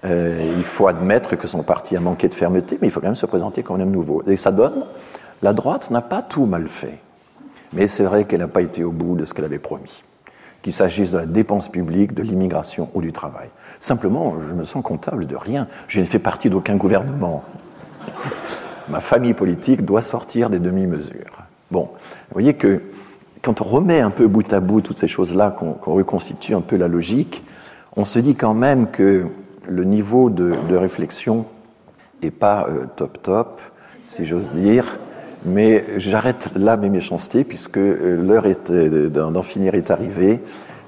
il 0.03 0.63
faut 0.63 0.87
admettre 0.87 1.35
que 1.35 1.47
son 1.47 1.63
parti 1.63 1.95
a 1.95 1.99
manqué 1.99 2.27
de 2.27 2.33
fermeté, 2.33 2.77
mais 2.81 2.87
il 2.87 2.91
faut 2.91 2.99
quand 2.99 3.07
même 3.07 3.15
se 3.15 3.25
présenter 3.25 3.63
comme 3.63 3.79
un 3.79 3.85
nouveau. 3.85 4.23
Et 4.27 4.35
ça 4.35 4.51
donne, 4.51 4.83
la 5.41 5.53
droite 5.53 5.91
n'a 5.91 6.01
pas 6.01 6.21
tout 6.21 6.45
mal 6.45 6.67
fait. 6.67 6.99
Mais 7.73 7.87
c'est 7.87 8.03
vrai 8.03 8.25
qu'elle 8.25 8.39
n'a 8.39 8.47
pas 8.47 8.61
été 8.61 8.83
au 8.83 8.91
bout 8.91 9.15
de 9.15 9.25
ce 9.25 9.33
qu'elle 9.33 9.45
avait 9.45 9.59
promis, 9.59 10.03
qu'il 10.61 10.73
s'agisse 10.73 11.11
de 11.11 11.17
la 11.17 11.25
dépense 11.25 11.69
publique, 11.69 12.13
de 12.13 12.23
l'immigration 12.23 12.89
ou 12.93 13.01
du 13.01 13.11
travail. 13.11 13.49
Simplement, 13.79 14.41
je 14.41 14.53
me 14.53 14.63
sens 14.63 14.83
comptable 14.83 15.27
de 15.27 15.35
rien. 15.35 15.67
Je 15.87 15.99
ne 16.01 16.05
fais 16.05 16.19
partie 16.19 16.49
d'aucun 16.49 16.75
gouvernement. 16.75 17.43
Ma 18.89 18.99
famille 18.99 19.33
politique 19.33 19.83
doit 19.83 20.01
sortir 20.01 20.49
des 20.49 20.59
demi-mesures. 20.59 21.43
Bon, 21.71 21.89
vous 21.91 22.33
voyez 22.33 22.53
que 22.53 22.81
quand 23.45 23.61
on 23.61 23.65
remet 23.65 23.99
un 23.99 24.09
peu 24.09 24.27
bout 24.27 24.51
à 24.51 24.59
bout 24.59 24.81
toutes 24.81 24.97
ces 24.97 25.07
choses-là, 25.07 25.51
qu'on 25.51 25.93
reconstitue 25.93 26.55
un 26.55 26.61
peu 26.61 26.77
la 26.77 26.87
logique, 26.87 27.43
on 27.95 28.03
se 28.03 28.17
dit 28.17 28.35
quand 28.35 28.55
même 28.55 28.89
que 28.89 29.25
le 29.67 29.83
niveau 29.83 30.31
de, 30.31 30.51
réflexion 30.75 31.45
n'est 32.23 32.31
pas 32.31 32.67
euh, 32.67 32.85
top 32.95 33.21
top, 33.21 33.61
si 34.03 34.25
j'ose 34.25 34.51
dire. 34.51 34.97
Mais 35.45 35.85
j'arrête 35.97 36.49
là 36.55 36.75
mes 36.75 36.89
méchancetés 36.89 37.43
puisque 37.43 37.77
euh, 37.77 38.19
l'heure 38.19 38.45
euh, 38.71 39.09
d'en 39.09 39.43
finir 39.43 39.75
est 39.75 39.91
arrivée. 39.91 40.41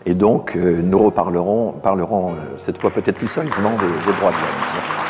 Et 0.07 0.15
donc, 0.15 0.55
nous 0.55 0.99
reparlerons 0.99 1.73
parlerons, 1.83 2.33
cette 2.57 2.79
fois 2.79 2.91
peut-être 2.91 3.17
plus 3.17 3.27
sérieusement 3.27 3.71
des, 3.71 3.87
des 3.87 4.17
droits 4.17 4.31
de 4.31 4.37
l'homme. 4.37 5.06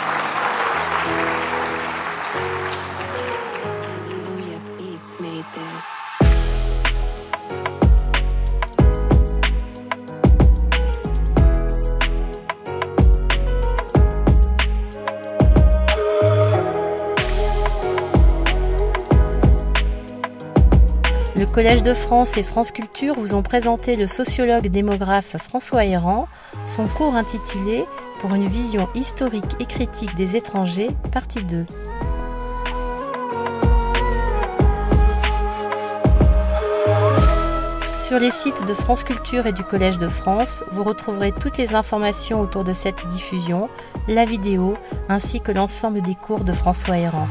Collège 21.57 21.81
de 21.81 21.95
France 21.95 22.37
et 22.37 22.43
France 22.43 22.71
Culture 22.71 23.15
vous 23.15 23.33
ont 23.33 23.41
présenté 23.41 23.95
le 23.95 24.05
sociologue 24.05 24.67
démographe 24.67 25.37
François 25.37 25.85
Héran, 25.85 26.27
son 26.67 26.85
cours 26.87 27.15
intitulé 27.15 27.83
Pour 28.21 28.35
une 28.35 28.47
vision 28.47 28.87
historique 28.93 29.55
et 29.59 29.65
critique 29.65 30.13
des 30.13 30.35
étrangers, 30.35 30.89
partie 31.11 31.41
2. 31.41 31.65
Sur 37.97 38.19
les 38.19 38.29
sites 38.29 38.63
de 38.67 38.73
France 38.75 39.03
Culture 39.03 39.47
et 39.47 39.51
du 39.51 39.63
Collège 39.63 39.97
de 39.97 40.07
France, 40.07 40.63
vous 40.69 40.83
retrouverez 40.83 41.31
toutes 41.31 41.57
les 41.57 41.73
informations 41.73 42.39
autour 42.39 42.65
de 42.65 42.73
cette 42.73 43.07
diffusion, 43.07 43.67
la 44.07 44.25
vidéo, 44.25 44.75
ainsi 45.09 45.41
que 45.41 45.51
l'ensemble 45.51 46.03
des 46.03 46.13
cours 46.13 46.43
de 46.43 46.53
François 46.53 46.99
Héran. 46.99 47.27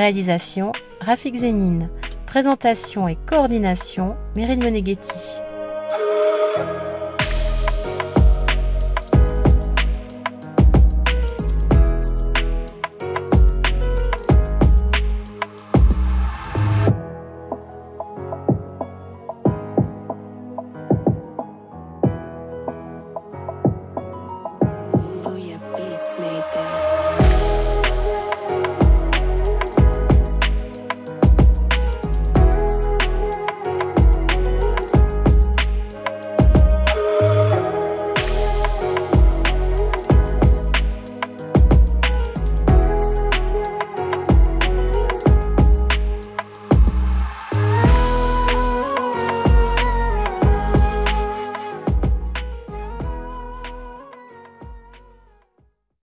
Réalisation 0.00 0.72
Rafik 1.02 1.36
Zénine. 1.36 1.90
Présentation 2.24 3.06
et 3.06 3.18
coordination 3.28 4.16
Meryl 4.34 4.58
Meneghetti. 4.58 5.12